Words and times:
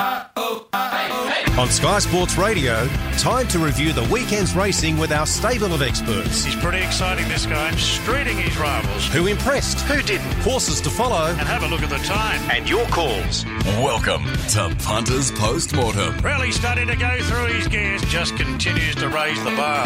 On 0.00 1.68
Sky 1.68 2.00
Sports 2.00 2.36
Radio, 2.36 2.88
time 3.18 3.46
to 3.48 3.60
review 3.60 3.92
the 3.92 4.02
weekend's 4.12 4.56
racing 4.56 4.98
with 4.98 5.12
our 5.12 5.24
stable 5.24 5.72
of 5.72 5.82
experts. 5.82 6.44
He's 6.44 6.56
pretty 6.56 6.84
exciting, 6.84 7.28
this 7.28 7.46
guy. 7.46 7.70
Streeting 7.72 8.34
his 8.34 8.58
rivals. 8.58 9.06
Who 9.12 9.28
impressed? 9.28 9.78
Who 9.82 10.02
didn't? 10.02 10.32
Horses 10.42 10.80
to 10.80 10.90
follow. 10.90 11.28
And 11.28 11.46
have 11.46 11.62
a 11.62 11.68
look 11.68 11.82
at 11.82 11.90
the 11.90 11.98
time. 11.98 12.40
And 12.50 12.68
your 12.68 12.86
calls. 12.86 13.44
Welcome 13.64 14.24
to 14.50 14.76
Punters 14.82 15.30
Postmortem. 15.30 16.18
Really 16.18 16.50
starting 16.50 16.88
to 16.88 16.96
go 16.96 17.16
through 17.22 17.54
his 17.54 17.68
gears. 17.68 18.02
Just 18.06 18.36
continues 18.36 18.96
to 18.96 19.08
raise 19.08 19.42
the 19.44 19.50
bar. 19.50 19.84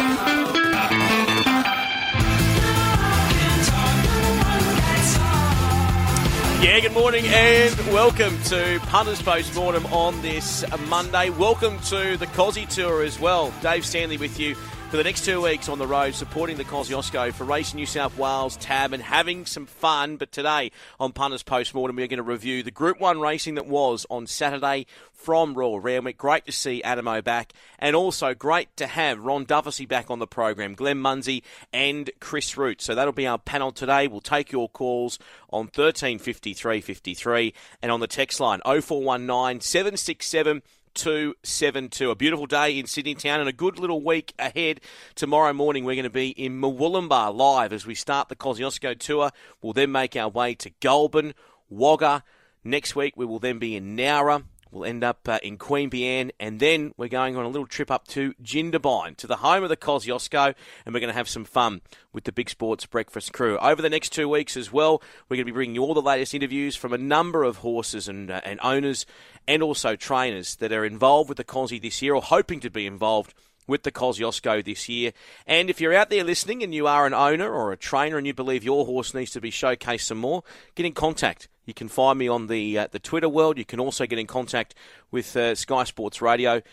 Yeah, 6.61 6.81
good 6.81 6.91
morning 6.91 7.23
and 7.25 7.73
welcome 7.87 8.37
to 8.43 8.81
Punters 8.87 9.21
Postmortem 9.21 9.85
on 9.87 10.21
this 10.21 10.65
Monday. 10.89 11.29
Welcome 11.29 11.79
to 11.83 12.17
the 12.17 12.27
Cosy 12.27 12.65
Tour 12.65 13.01
as 13.01 13.17
well. 13.17 13.53
Dave 13.61 13.85
Stanley 13.85 14.17
with 14.17 14.37
you 14.41 14.57
for 14.89 14.97
the 14.97 15.03
next 15.03 15.23
two 15.23 15.39
weeks 15.39 15.69
on 15.69 15.77
the 15.77 15.85
road, 15.85 16.15
supporting 16.15 16.57
the 16.57 16.63
Kosciuszko 16.63 17.31
for 17.33 17.43
Race 17.43 17.75
New 17.75 17.85
South 17.85 18.17
Wales 18.17 18.57
tab 18.57 18.91
and 18.91 19.03
having 19.03 19.45
some 19.45 19.67
fun. 19.67 20.17
But 20.17 20.31
today 20.31 20.71
on 20.99 21.11
Punters 21.11 21.43
Postmortem, 21.43 21.95
we're 21.95 22.07
going 22.07 22.17
to 22.17 22.23
review 22.23 22.63
the 22.63 22.71
Group 22.71 22.99
1 22.99 23.19
racing 23.19 23.53
that 23.55 23.67
was 23.67 24.07
on 24.09 24.25
Saturday 24.25 24.87
from 25.13 25.53
Royal 25.53 25.79
Randwick. 25.79 26.17
Great 26.17 26.47
to 26.47 26.51
see 26.51 26.81
Anamoe 26.83 27.23
back, 27.23 27.53
and 27.77 27.95
also 27.95 28.33
great 28.33 28.75
to 28.77 28.87
have 28.87 29.23
Ron 29.23 29.45
Dufficy 29.45 29.85
back 29.85 30.09
on 30.09 30.17
the 30.17 30.25
program, 30.25 30.73
Glenn 30.73 30.97
Munsie 30.97 31.43
and 31.71 32.09
Chris 32.19 32.57
Root. 32.57 32.81
So 32.81 32.95
that'll 32.95 33.13
be 33.13 33.27
our 33.27 33.37
panel 33.37 33.71
today. 33.71 34.07
We'll 34.07 34.21
take 34.21 34.51
your 34.51 34.69
calls 34.69 35.19
on 35.51 35.65
135353 35.65 37.53
and 37.83 37.91
on 37.91 37.99
the 37.99 38.07
text 38.07 38.39
line 38.39 38.61
0419 38.65 39.61
767 39.61 40.63
272. 40.93 42.11
A 42.11 42.15
beautiful 42.15 42.45
day 42.45 42.77
in 42.77 42.85
Sydney 42.85 43.15
town 43.15 43.39
and 43.39 43.49
a 43.49 43.53
good 43.53 43.79
little 43.79 44.01
week 44.01 44.33
ahead. 44.39 44.81
Tomorrow 45.15 45.53
morning, 45.53 45.83
we're 45.83 45.95
going 45.95 46.03
to 46.03 46.09
be 46.09 46.29
in 46.29 46.59
Murwillumbah 46.59 47.35
live 47.35 47.73
as 47.73 47.85
we 47.85 47.95
start 47.95 48.29
the 48.29 48.35
Kosciuszko 48.35 48.97
tour. 48.97 49.31
We'll 49.61 49.73
then 49.73 49.91
make 49.91 50.15
our 50.15 50.29
way 50.29 50.55
to 50.55 50.71
Goulburn, 50.81 51.33
Wagga. 51.69 52.23
Next 52.63 52.95
week, 52.95 53.15
we 53.15 53.25
will 53.25 53.39
then 53.39 53.59
be 53.59 53.75
in 53.75 53.95
Nowra. 53.95 54.43
We'll 54.71 54.85
end 54.85 55.03
up 55.03 55.27
uh, 55.27 55.39
in 55.41 55.57
Queanbeyan, 55.57 56.29
and 56.39 56.59
then 56.59 56.93
we're 56.95 57.07
going 57.07 57.35
on 57.35 57.43
a 57.43 57.49
little 57.49 57.65
trip 57.65 57.89
up 57.89 58.07
to 58.09 58.35
Jindabyne, 58.43 59.17
to 59.17 59.25
the 59.25 59.37
home 59.37 59.63
of 59.63 59.69
the 59.69 59.77
Kosciuszko, 59.77 60.53
and 60.85 60.93
we're 60.93 60.99
going 60.99 61.11
to 61.11 61.17
have 61.17 61.27
some 61.27 61.43
fun 61.43 61.81
with 62.13 62.25
the 62.25 62.31
Big 62.31 62.51
Sports 62.51 62.85
Breakfast 62.85 63.33
crew. 63.33 63.57
Over 63.57 63.81
the 63.81 63.89
next 63.89 64.09
two 64.09 64.29
weeks 64.29 64.55
as 64.55 64.71
well, 64.71 65.01
we're 65.27 65.37
going 65.37 65.45
to 65.47 65.51
be 65.51 65.55
bringing 65.55 65.73
you 65.73 65.81
all 65.81 65.95
the 65.95 66.01
latest 66.03 66.35
interviews 66.35 66.75
from 66.75 66.93
a 66.93 66.99
number 66.99 67.43
of 67.43 67.57
horses 67.57 68.07
and, 68.07 68.29
uh, 68.29 68.41
and 68.43 68.59
owners 68.61 69.07
and 69.47 69.63
also 69.63 69.95
trainers 69.95 70.55
that 70.57 70.71
are 70.71 70.85
involved 70.85 71.29
with 71.29 71.37
the 71.37 71.43
Cosy 71.43 71.79
this 71.79 72.01
year 72.01 72.13
or 72.15 72.21
hoping 72.21 72.59
to 72.61 72.69
be 72.69 72.85
involved 72.85 73.33
with 73.69 73.83
the 73.83 73.91
Kosciuszko 73.91 74.65
this 74.65 74.89
year. 74.89 75.13
And 75.47 75.69
if 75.69 75.79
you're 75.79 75.93
out 75.93 76.09
there 76.09 76.23
listening 76.23 76.63
and 76.63 76.73
you 76.73 76.87
are 76.87 77.05
an 77.05 77.13
owner 77.13 77.49
or 77.49 77.71
a 77.71 77.77
trainer 77.77 78.17
and 78.17 78.27
you 78.27 78.33
believe 78.33 78.63
your 78.63 78.85
horse 78.85 79.13
needs 79.13 79.31
to 79.31 79.41
be 79.41 79.51
showcased 79.51 80.01
some 80.01 80.17
more, 80.17 80.43
get 80.75 80.85
in 80.85 80.93
contact. 80.93 81.47
You 81.65 81.73
can 81.73 81.87
find 81.87 82.17
me 82.17 82.27
on 82.27 82.47
the 82.47 82.79
uh, 82.79 82.87
the 82.89 82.97
Twitter 82.97 83.29
world. 83.29 83.59
You 83.59 83.65
can 83.65 83.79
also 83.79 84.07
get 84.07 84.17
in 84.17 84.25
contact 84.25 84.73
with 85.11 85.37
uh, 85.37 85.53
Sky 85.53 85.83
Sports 85.83 86.19
Radio. 86.19 86.63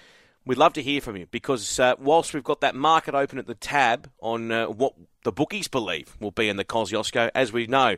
We'd 0.47 0.58
love 0.58 0.73
to 0.75 0.83
hear 0.83 1.01
from 1.03 1.17
you 1.17 1.27
because 1.30 1.78
uh, 1.78 1.97
whilst 1.98 2.33
we've 2.33 2.42
got 2.42 2.62
that 2.62 2.75
market 2.75 3.14
open 3.14 3.39
at 3.39 3.47
the 3.47 3.55
tab 3.55 4.08
on 4.20 4.51
uh, 4.51 4.67
what 4.67 4.95
the 5.25 5.33
bookies 5.33 5.69
believe 5.69 6.17
will 6.19 6.30
be 6.30 6.48
in 6.48 6.56
the 6.56 6.64
Kosciuszko, 6.64 7.30
as 7.34 7.53
we 7.53 7.67
know, 7.67 7.97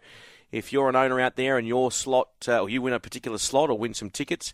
if 0.53 0.73
you're 0.73 0.89
an 0.89 0.97
owner 0.97 1.21
out 1.21 1.37
there 1.37 1.59
and 1.59 1.67
your 1.67 1.91
slot 1.91 2.29
uh, 2.49 2.61
or 2.61 2.69
you 2.69 2.83
win 2.83 2.93
a 2.93 3.01
particular 3.01 3.39
slot 3.39 3.71
or 3.71 3.79
win 3.79 3.95
some 3.95 4.11
tickets, 4.11 4.53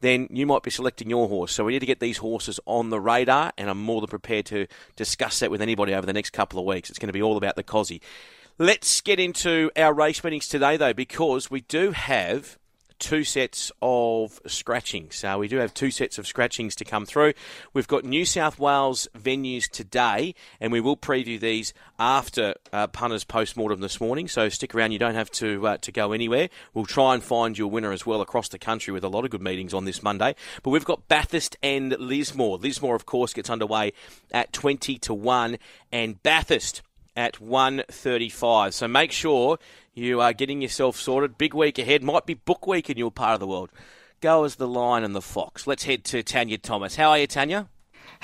then 0.00 0.28
you 0.30 0.46
might 0.46 0.62
be 0.62 0.70
selecting 0.70 1.08
your 1.08 1.28
horse. 1.28 1.52
So 1.52 1.64
we 1.64 1.72
need 1.72 1.80
to 1.80 1.86
get 1.86 2.00
these 2.00 2.18
horses 2.18 2.60
on 2.66 2.90
the 2.90 3.00
radar, 3.00 3.52
and 3.56 3.70
I'm 3.70 3.80
more 3.80 4.00
than 4.00 4.08
prepared 4.08 4.46
to 4.46 4.66
discuss 4.96 5.38
that 5.40 5.50
with 5.50 5.62
anybody 5.62 5.94
over 5.94 6.06
the 6.06 6.12
next 6.12 6.30
couple 6.30 6.58
of 6.58 6.66
weeks. 6.66 6.90
It's 6.90 6.98
going 6.98 7.08
to 7.08 7.12
be 7.12 7.22
all 7.22 7.36
about 7.36 7.56
the 7.56 7.62
Cosy. 7.62 8.02
Let's 8.58 9.00
get 9.00 9.18
into 9.18 9.70
our 9.76 9.92
race 9.92 10.22
meetings 10.22 10.46
today, 10.46 10.76
though, 10.76 10.92
because 10.92 11.50
we 11.50 11.62
do 11.62 11.90
have 11.90 12.58
two 12.98 13.24
sets 13.24 13.72
of 13.82 14.40
scratchings. 14.46 15.16
So 15.16 15.38
we 15.38 15.48
do 15.48 15.58
have 15.58 15.74
two 15.74 15.90
sets 15.90 16.18
of 16.18 16.26
scratchings 16.26 16.74
to 16.76 16.84
come 16.84 17.06
through. 17.06 17.34
We've 17.72 17.88
got 17.88 18.04
New 18.04 18.24
South 18.24 18.58
Wales 18.58 19.08
venues 19.18 19.68
today, 19.68 20.34
and 20.60 20.72
we 20.72 20.80
will 20.80 20.96
preview 20.96 21.38
these 21.38 21.74
after 21.98 22.54
uh, 22.72 22.86
punters 22.88 23.24
post-mortem 23.24 23.80
this 23.80 24.00
morning. 24.00 24.28
So 24.28 24.48
stick 24.48 24.74
around; 24.74 24.92
you 24.92 24.98
don't 24.98 25.14
have 25.14 25.30
to 25.32 25.66
uh, 25.66 25.76
to 25.78 25.92
go 25.92 26.12
anywhere. 26.12 26.48
We'll 26.72 26.86
try 26.86 27.14
and 27.14 27.22
find 27.22 27.56
your 27.56 27.70
winner 27.70 27.92
as 27.92 28.06
well 28.06 28.20
across 28.20 28.48
the 28.48 28.58
country 28.58 28.92
with 28.92 29.04
a 29.04 29.08
lot 29.08 29.24
of 29.24 29.30
good 29.30 29.42
meetings 29.42 29.74
on 29.74 29.84
this 29.84 30.02
Monday. 30.02 30.34
But 30.62 30.70
we've 30.70 30.84
got 30.84 31.08
Bathurst 31.08 31.56
and 31.62 31.96
Lismore. 31.98 32.58
Lismore, 32.58 32.96
of 32.96 33.06
course, 33.06 33.32
gets 33.32 33.50
underway 33.50 33.92
at 34.32 34.52
twenty 34.52 34.98
to 34.98 35.14
one, 35.14 35.58
and 35.92 36.22
Bathurst 36.22 36.82
at 37.16 37.34
1.35. 37.34 38.72
So 38.72 38.88
make 38.88 39.12
sure 39.12 39.58
you 39.94 40.20
are 40.20 40.32
getting 40.32 40.62
yourself 40.62 40.96
sorted. 40.96 41.38
Big 41.38 41.54
week 41.54 41.78
ahead. 41.78 42.02
Might 42.02 42.26
be 42.26 42.34
book 42.34 42.66
week 42.66 42.90
in 42.90 42.98
your 42.98 43.10
part 43.10 43.34
of 43.34 43.40
the 43.40 43.46
world. 43.46 43.70
Go 44.20 44.44
as 44.44 44.56
the 44.56 44.68
lion 44.68 45.04
and 45.04 45.14
the 45.14 45.22
fox. 45.22 45.66
Let's 45.66 45.84
head 45.84 46.04
to 46.04 46.22
Tanya 46.22 46.58
Thomas. 46.58 46.96
How 46.96 47.10
are 47.10 47.18
you, 47.18 47.26
Tanya? 47.26 47.68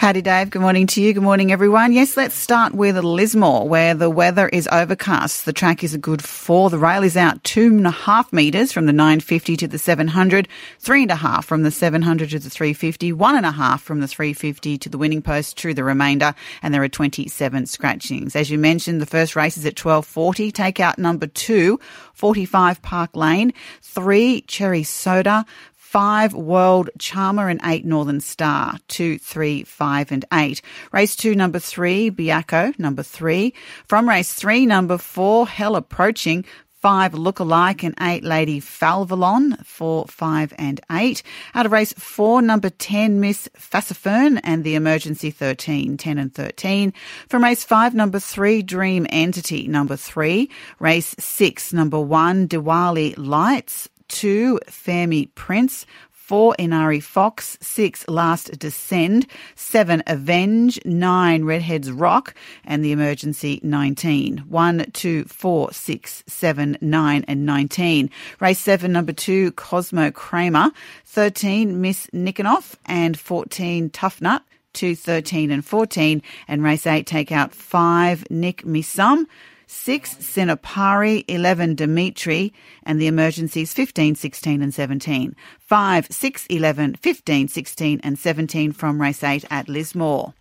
Howdy, 0.01 0.23
Dave. 0.23 0.49
Good 0.49 0.63
morning 0.63 0.87
to 0.87 1.03
you. 1.03 1.13
Good 1.13 1.23
morning, 1.23 1.53
everyone. 1.53 1.93
Yes, 1.93 2.17
let's 2.17 2.35
start 2.35 2.73
with 2.73 2.97
Lismore, 2.97 3.69
where 3.69 3.93
the 3.93 4.09
weather 4.09 4.49
is 4.49 4.67
overcast. 4.73 5.45
The 5.45 5.53
track 5.53 5.85
is 5.85 5.93
a 5.93 5.99
good 5.99 6.25
four. 6.25 6.71
The 6.71 6.79
rail 6.79 7.03
is 7.03 7.19
out 7.19 7.45
two 7.45 7.67
and 7.67 7.87
a 7.87 7.91
half 7.91 8.33
metres 8.33 8.73
from 8.73 8.87
the 8.87 8.95
950 8.95 9.59
to 9.59 9.69
the 9.69 9.79
700, 9.79 10.49
three 10.79 11.03
and 11.03 11.11
a 11.11 11.17
half 11.17 11.45
from 11.45 11.65
the 11.65 11.71
700 11.71 12.31
to 12.31 12.39
the 12.39 12.49
350, 12.49 13.13
one 13.13 13.37
and 13.37 13.45
a 13.45 13.51
half 13.51 13.83
from 13.83 14.01
the 14.01 14.09
350 14.09 14.79
to 14.79 14.89
the 14.89 14.97
winning 14.97 15.21
post 15.21 15.59
to 15.59 15.75
the 15.75 15.85
remainder, 15.85 16.35
and 16.63 16.73
there 16.73 16.83
are 16.83 16.89
27 16.89 17.67
scratchings. 17.67 18.35
As 18.35 18.51
you 18.51 18.57
mentioned, 18.57 19.03
the 19.03 19.07
first 19.07 19.37
race 19.37 19.59
is 19.59 19.67
at 19.67 19.79
1240. 19.79 20.51
Take 20.51 20.81
out 20.81 20.99
number 20.99 21.27
two, 21.27 21.79
45 22.15 22.81
Park 22.81 23.15
Lane, 23.15 23.53
three 23.83 24.41
Cherry 24.41 24.83
Soda, 24.83 25.45
five 25.91 26.33
World 26.33 26.89
Charmer 27.01 27.49
and 27.49 27.61
eight 27.65 27.85
Northern 27.85 28.21
Star, 28.21 28.79
two, 28.87 29.19
three, 29.19 29.65
five, 29.65 30.13
and 30.13 30.25
eight. 30.33 30.63
Race 30.93 31.17
two, 31.17 31.35
number 31.35 31.59
three, 31.59 32.13
Biaco, 32.13 32.79
number 32.79 33.03
three. 33.03 33.53
From 33.89 34.09
race 34.09 34.33
three, 34.33 34.67
number 34.67 34.99
four, 34.99 35.49
Hell 35.49 35.75
Approaching, 35.75 36.45
five 36.75 37.13
look-alike 37.13 37.83
and 37.83 37.97
eight 38.01 38.23
Lady 38.23 38.61
Falvalon, 38.61 39.67
four, 39.67 40.07
five, 40.07 40.55
and 40.57 40.81
eight. 40.93 41.25
Out 41.57 41.67
of 41.67 41.73
race 41.73 41.93
four, 41.95 42.41
number 42.41 42.71
10, 42.71 43.19
Miss 43.19 43.49
Fassifern 43.59 44.39
and 44.45 44.63
the 44.63 44.77
emergency 44.77 45.33
13, 45.33 45.97
10 45.97 46.19
and 46.19 46.33
13. 46.33 46.93
From 47.29 47.43
race 47.43 47.65
five, 47.65 47.97
number 47.97 48.21
three, 48.21 48.63
Dream 48.63 49.09
Entity, 49.11 49.67
number 49.67 49.97
three. 49.97 50.51
Race 50.79 51.17
six, 51.19 51.73
number 51.73 51.99
one, 51.99 52.47
Diwali 52.47 53.15
Lights, 53.19 53.89
two, 54.11 54.61
Fermi 54.69 55.27
Prince, 55.35 55.87
four, 56.11 56.55
Inari 56.59 57.01
Fox, 57.01 57.57
six, 57.61 58.07
Last 58.07 58.57
Descend, 58.59 59.27
seven, 59.57 60.03
Avenge, 60.07 60.79
nine, 60.85 61.45
Redheads 61.45 61.91
Rock, 61.91 62.35
and 62.65 62.85
the 62.85 62.93
emergency 62.93 63.59
19. 63.63 64.45
One, 64.49 64.87
two, 64.93 65.25
four, 65.25 65.73
six, 65.73 66.23
seven, 66.27 66.77
nine, 66.81 67.25
and 67.27 67.47
19. 67.47 68.11
Race 68.39 68.61
seven, 68.61 68.93
number 68.93 69.13
two, 69.13 69.53
Cosmo 69.53 70.11
Kramer, 70.11 70.71
13, 71.07 71.81
Miss 71.81 72.07
Nikanoff, 72.09 72.75
and 72.87 73.19
14, 73.19 73.91
Tough 73.91 74.21
Nut. 74.21 74.43
2, 74.73 74.95
13 74.95 75.51
and 75.51 75.65
14, 75.65 76.23
and 76.47 76.63
race 76.63 76.87
8 76.87 77.05
take 77.05 77.33
out 77.33 77.53
5, 77.53 78.31
Nick 78.31 78.63
Misum, 78.63 79.27
6 79.73 80.17
Sinapari, 80.17 81.25
11 81.29 81.77
Dimitri, 81.77 82.53
and 82.83 83.01
the 83.01 83.07
emergencies 83.07 83.73
15, 83.73 84.17
16 84.17 84.63
and 84.63 84.75
17. 84.75 85.37
5, 85.61 86.07
6, 86.11 86.47
11, 86.47 86.95
15, 86.97 87.47
16 87.47 88.01
and 88.03 88.19
17 88.19 88.73
from 88.73 89.01
race 89.01 89.23
8 89.23 89.45
at 89.49 89.69
Lismore. 89.69 90.35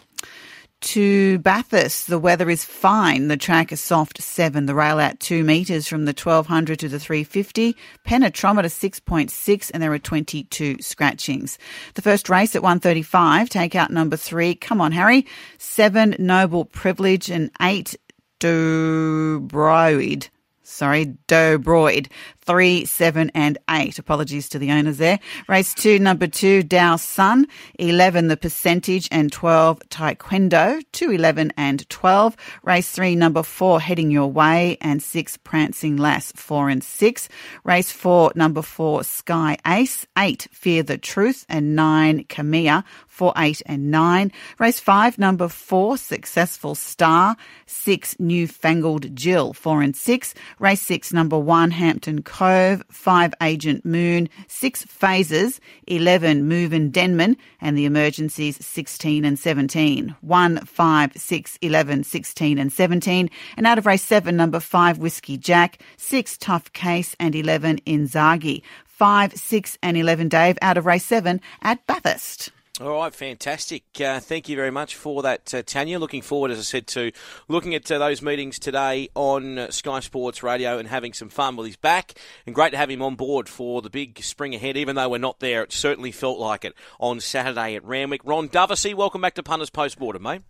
To 0.81 1.37
Bathurst, 1.39 2.07
the 2.07 2.17
weather 2.17 2.49
is 2.49 2.65
fine. 2.65 3.27
The 3.27 3.37
track 3.37 3.71
is 3.71 3.79
soft 3.79 4.19
7. 4.19 4.65
The 4.65 4.73
rail 4.73 4.97
out 4.97 5.19
2 5.19 5.43
metres 5.43 5.87
from 5.87 6.05
the 6.05 6.13
1200 6.13 6.79
to 6.79 6.89
the 6.89 6.99
350. 6.99 7.75
Penetrometer 8.07 8.65
6.6 8.65 9.71
and 9.71 9.83
there 9.83 9.93
are 9.93 9.99
22 9.99 10.77
scratchings. 10.79 11.59
The 11.93 12.01
first 12.01 12.29
race 12.29 12.55
at 12.55 12.63
135, 12.63 13.47
take 13.49 13.75
out 13.75 13.91
number 13.91 14.17
3. 14.17 14.55
Come 14.55 14.81
on, 14.81 14.91
Harry. 14.91 15.27
7 15.59 16.15
Noble 16.17 16.65
Privilege 16.65 17.29
and 17.29 17.51
8 17.61 17.95
Dobroid. 18.39 20.29
Sorry, 20.63 21.17
Dobroid. 21.27 22.07
Three, 22.49 22.83
seven, 22.83 23.29
and 23.35 23.59
eight. 23.69 23.99
Apologies 23.99 24.49
to 24.49 24.57
the 24.57 24.71
owners 24.71 24.97
there. 24.97 25.19
Race 25.47 25.71
two, 25.75 25.99
number 25.99 26.25
two, 26.25 26.63
Dow 26.63 26.95
Sun, 26.95 27.45
11, 27.77 28.27
the 28.27 28.37
percentage, 28.37 29.07
and 29.11 29.31
12, 29.31 29.79
Taekwondo, 29.89 30.81
2, 30.91 31.11
11, 31.11 31.53
and 31.57 31.87
12. 31.87 32.35
Race 32.63 32.89
three, 32.89 33.15
number 33.15 33.43
four, 33.43 33.79
Heading 33.79 34.09
Your 34.09 34.31
Way, 34.31 34.79
and 34.81 35.03
six, 35.03 35.37
Prancing 35.37 35.97
Lass, 35.97 36.31
four 36.31 36.69
and 36.69 36.83
six. 36.83 37.29
Race 37.63 37.91
four, 37.91 38.31
number 38.33 38.63
four, 38.63 39.03
Sky 39.03 39.55
Ace, 39.67 40.07
eight, 40.17 40.47
Fear 40.51 40.81
the 40.81 40.97
Truth, 40.97 41.45
and 41.49 41.75
nine, 41.75 42.23
Camilla, 42.29 42.83
four, 43.07 43.31
eight, 43.37 43.61
and 43.67 43.91
nine. 43.91 44.31
Race 44.57 44.79
five, 44.79 45.19
number 45.19 45.49
four, 45.49 45.97
Successful 45.97 46.73
Star, 46.73 47.37
six, 47.67 48.15
Newfangled 48.17 49.15
Jill, 49.15 49.53
four 49.53 49.83
and 49.83 49.95
six. 49.95 50.33
Race 50.57 50.81
six, 50.81 51.13
number 51.13 51.37
one, 51.37 51.69
Hampton 51.71 52.23
Cove, 52.39 52.81
five, 52.89 53.33
Agent 53.41 53.83
Moon, 53.83 54.29
six, 54.47 54.83
Phases, 54.83 55.59
11, 55.87 56.47
Move 56.47 56.71
and 56.71 56.93
Denman, 56.93 57.35
and 57.59 57.77
the 57.77 57.83
emergencies 57.83 58.65
16 58.65 59.25
and 59.25 59.37
17. 59.37 60.15
1, 60.21 60.57
5, 60.65 61.11
6, 61.17 61.59
11, 61.61 62.03
16 62.05 62.57
and 62.57 62.71
17. 62.71 63.29
And 63.57 63.67
out 63.67 63.77
of 63.77 63.85
race 63.85 64.03
7, 64.03 64.37
number 64.37 64.61
5, 64.61 64.99
Whiskey 64.99 65.37
Jack, 65.37 65.79
6, 65.97 66.37
Tough 66.37 66.71
Case, 66.71 67.13
and 67.19 67.35
11, 67.35 67.81
Inzaghi. 67.85 68.61
5, 68.85 69.33
6, 69.33 69.77
and 69.83 69.97
11, 69.97 70.29
Dave, 70.29 70.57
out 70.61 70.77
of 70.77 70.85
race 70.85 71.05
7 71.05 71.41
at 71.61 71.85
Bathurst. 71.87 72.51
All 72.81 72.91
right, 72.91 73.13
fantastic. 73.13 73.83
Uh, 73.99 74.21
thank 74.21 74.47
you 74.47 74.55
very 74.55 74.71
much 74.71 74.95
for 74.95 75.21
that, 75.23 75.53
uh, 75.53 75.61
Tanya. 75.63 75.99
Looking 75.99 76.21
forward, 76.21 76.49
as 76.49 76.59
I 76.59 76.61
said, 76.61 76.87
to 76.87 77.11
looking 77.49 77.75
at 77.75 77.91
uh, 77.91 77.97
those 77.97 78.21
meetings 78.21 78.57
today 78.57 79.09
on 79.15 79.57
uh, 79.57 79.69
Sky 79.69 79.99
Sports 79.99 80.43
Radio 80.43 80.77
and 80.77 80.87
having 80.87 81.11
some 81.11 81.27
fun. 81.27 81.57
Well, 81.57 81.65
he's 81.65 81.75
back, 81.75 82.13
and 82.45 82.55
great 82.55 82.71
to 82.71 82.77
have 82.77 82.89
him 82.89 83.01
on 83.01 83.15
board 83.15 83.49
for 83.49 83.81
the 83.81 83.89
big 83.89 84.23
spring 84.23 84.55
ahead. 84.55 84.77
Even 84.77 84.95
though 84.95 85.09
we're 85.09 85.17
not 85.17 85.41
there, 85.41 85.61
it 85.61 85.73
certainly 85.73 86.13
felt 86.13 86.39
like 86.39 86.63
it 86.63 86.73
on 87.01 87.19
Saturday 87.19 87.75
at 87.75 87.83
Randwick. 87.83 88.21
Ron 88.23 88.47
Dufficy, 88.47 88.93
welcome 88.93 89.19
back 89.19 89.35
to 89.35 89.43
Punters 89.43 89.69
Postmortem, 89.69 90.23
mate. 90.23 90.43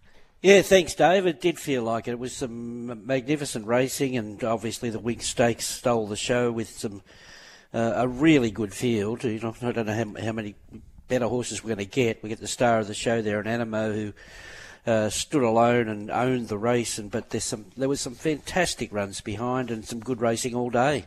Yeah, 0.43 0.61
thanks, 0.61 0.93
Dave. 0.93 1.25
It 1.25 1.41
did 1.41 1.57
feel 1.57 1.81
like 1.81 2.07
it. 2.07 2.11
It 2.11 2.19
was 2.19 2.35
some 2.35 3.07
magnificent 3.07 3.65
racing, 3.65 4.15
and 4.15 4.43
obviously 4.43 4.91
the 4.91 4.99
Winx 4.99 5.23
Stakes 5.23 5.65
stole 5.65 6.05
the 6.05 6.15
show 6.15 6.51
with 6.51 6.69
some 6.69 7.01
uh, 7.73 7.93
a 7.95 8.07
really 8.07 8.51
good 8.51 8.73
field. 8.73 9.23
You 9.23 9.39
know, 9.39 9.55
I 9.63 9.71
don't 9.71 9.87
know 9.87 9.93
how, 9.93 10.25
how 10.25 10.31
many 10.31 10.53
better 11.09 11.27
horses 11.27 11.63
we're 11.63 11.75
going 11.75 11.85
to 11.85 11.85
get. 11.85 12.23
We 12.23 12.29
get 12.29 12.39
the 12.39 12.47
star 12.47 12.79
of 12.79 12.87
the 12.87 12.93
show 12.93 13.21
there, 13.21 13.41
an 13.41 13.47
Anamoe, 13.47 13.93
who 13.93 14.13
uh, 14.89 15.09
stood 15.09 15.43
alone 15.43 15.89
and 15.89 16.09
owned 16.09 16.47
the 16.47 16.57
race. 16.57 16.97
And 16.97 17.11
but 17.11 17.31
there's 17.31 17.43
some 17.43 17.65
there 17.75 17.89
was 17.89 17.99
some 17.99 18.15
fantastic 18.15 18.93
runs 18.93 19.19
behind 19.19 19.71
and 19.71 19.83
some 19.83 19.99
good 19.99 20.21
racing 20.21 20.55
all 20.55 20.69
day. 20.69 21.05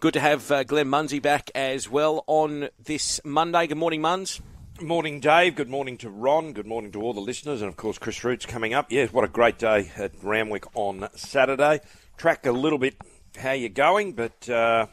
Good 0.00 0.14
to 0.14 0.20
have 0.20 0.50
uh, 0.50 0.64
Glenn 0.64 0.88
Munsie 0.88 1.22
back 1.22 1.50
as 1.54 1.88
well 1.88 2.24
on 2.26 2.68
this 2.82 3.20
Monday. 3.24 3.66
Good 3.66 3.78
morning, 3.78 4.02
Muns. 4.02 4.40
Morning, 4.80 5.20
Dave. 5.20 5.56
Good 5.56 5.68
morning 5.68 5.98
to 5.98 6.10
Ron. 6.10 6.52
Good 6.52 6.66
morning 6.66 6.92
to 6.92 7.02
all 7.02 7.12
the 7.12 7.20
listeners, 7.20 7.62
and 7.62 7.68
of 7.68 7.76
course 7.76 7.98
Chris 7.98 8.22
Roots 8.22 8.46
coming 8.46 8.74
up. 8.74 8.90
Yeah, 8.90 9.06
what 9.06 9.24
a 9.24 9.28
great 9.28 9.58
day 9.58 9.90
at 9.96 10.12
Randwick 10.22 10.64
on 10.74 11.08
Saturday. 11.16 11.80
Track 12.16 12.46
a 12.46 12.52
little 12.52 12.78
bit 12.78 12.96
how 13.36 13.52
you're 13.52 13.68
going, 13.70 14.12
but 14.12 14.48
uh, 14.48 14.86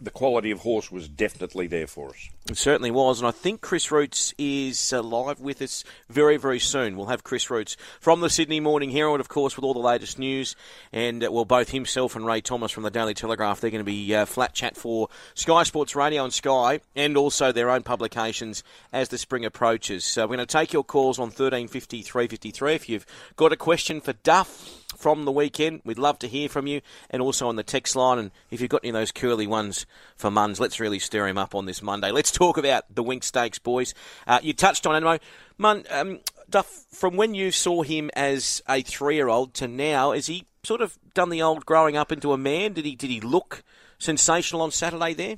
the 0.00 0.10
quality 0.10 0.50
of 0.50 0.60
horse 0.60 0.90
was 0.90 1.08
definitely 1.08 1.66
there 1.66 1.86
for 1.86 2.10
us. 2.10 2.28
It 2.48 2.56
certainly 2.56 2.90
was, 2.90 3.20
and 3.20 3.28
I 3.28 3.30
think 3.30 3.60
Chris 3.60 3.90
Roots 3.90 4.32
is 4.38 4.92
uh, 4.92 5.02
live 5.02 5.38
with 5.38 5.60
us 5.60 5.84
very, 6.08 6.38
very 6.38 6.58
soon. 6.58 6.96
We'll 6.96 7.06
have 7.06 7.22
Chris 7.22 7.50
Roots 7.50 7.76
from 8.00 8.20
the 8.20 8.30
Sydney 8.30 8.58
Morning 8.58 8.90
Herald, 8.90 9.20
of 9.20 9.28
course, 9.28 9.54
with 9.54 9.64
all 9.64 9.74
the 9.74 9.80
latest 9.80 10.18
news, 10.18 10.56
and 10.92 11.22
uh, 11.22 11.30
well, 11.30 11.44
both 11.44 11.70
himself 11.70 12.16
and 12.16 12.24
Ray 12.24 12.40
Thomas 12.40 12.72
from 12.72 12.84
the 12.84 12.90
Daily 12.90 13.12
Telegraph. 13.12 13.60
They're 13.60 13.70
going 13.70 13.80
to 13.80 13.84
be 13.84 14.14
uh, 14.14 14.24
flat 14.24 14.54
chat 14.54 14.76
for 14.76 15.08
Sky 15.34 15.62
Sports 15.64 15.94
Radio 15.94 16.24
and 16.24 16.32
Sky, 16.32 16.80
and 16.96 17.16
also 17.16 17.52
their 17.52 17.70
own 17.70 17.82
publications 17.82 18.62
as 18.92 19.10
the 19.10 19.18
spring 19.18 19.44
approaches. 19.44 20.04
So 20.04 20.22
we're 20.22 20.36
going 20.36 20.46
to 20.46 20.46
take 20.46 20.72
your 20.72 20.84
calls 20.84 21.18
on 21.18 21.30
thirteen 21.30 21.68
fifty 21.68 22.00
three 22.00 22.28
fifty 22.28 22.50
three. 22.50 22.74
If 22.74 22.88
you've 22.88 23.06
got 23.36 23.52
a 23.52 23.56
question 23.56 24.00
for 24.00 24.14
Duff 24.14 24.77
from 24.98 25.24
the 25.24 25.32
weekend. 25.32 25.80
We'd 25.84 25.98
love 25.98 26.18
to 26.18 26.28
hear 26.28 26.48
from 26.48 26.66
you, 26.66 26.80
and 27.08 27.22
also 27.22 27.48
on 27.48 27.56
the 27.56 27.62
text 27.62 27.94
line. 27.94 28.18
And 28.18 28.30
if 28.50 28.60
you've 28.60 28.68
got 28.68 28.82
any 28.82 28.90
of 28.90 28.94
those 28.94 29.12
curly 29.12 29.46
ones 29.46 29.86
for 30.16 30.28
Muns, 30.28 30.58
let's 30.58 30.80
really 30.80 30.98
stir 30.98 31.28
him 31.28 31.38
up 31.38 31.54
on 31.54 31.66
this 31.66 31.82
Monday. 31.82 32.10
Let's 32.10 32.32
talk 32.32 32.58
about 32.58 32.84
the 32.92 33.04
Winx 33.04 33.24
Stakes, 33.24 33.58
boys. 33.58 33.94
Uh, 34.26 34.40
you 34.42 34.52
touched 34.52 34.86
on 34.86 35.00
Anamoe. 35.00 35.20
Mun, 35.56 35.84
um, 35.90 36.18
Duff, 36.50 36.84
from 36.90 37.16
when 37.16 37.34
you 37.34 37.50
saw 37.50 37.82
him 37.82 38.10
as 38.14 38.62
a 38.68 38.82
three-year-old 38.82 39.54
to 39.54 39.68
now, 39.68 40.12
has 40.12 40.26
he 40.26 40.46
sort 40.64 40.80
of 40.80 40.98
done 41.14 41.30
the 41.30 41.42
old 41.42 41.64
growing 41.64 41.96
up 41.96 42.10
into 42.10 42.32
a 42.32 42.38
man? 42.38 42.72
Did 42.72 42.84
he 42.84 42.96
did 42.96 43.10
he 43.10 43.20
look 43.20 43.62
sensational 43.98 44.62
on 44.62 44.70
Saturday 44.70 45.14
there? 45.14 45.36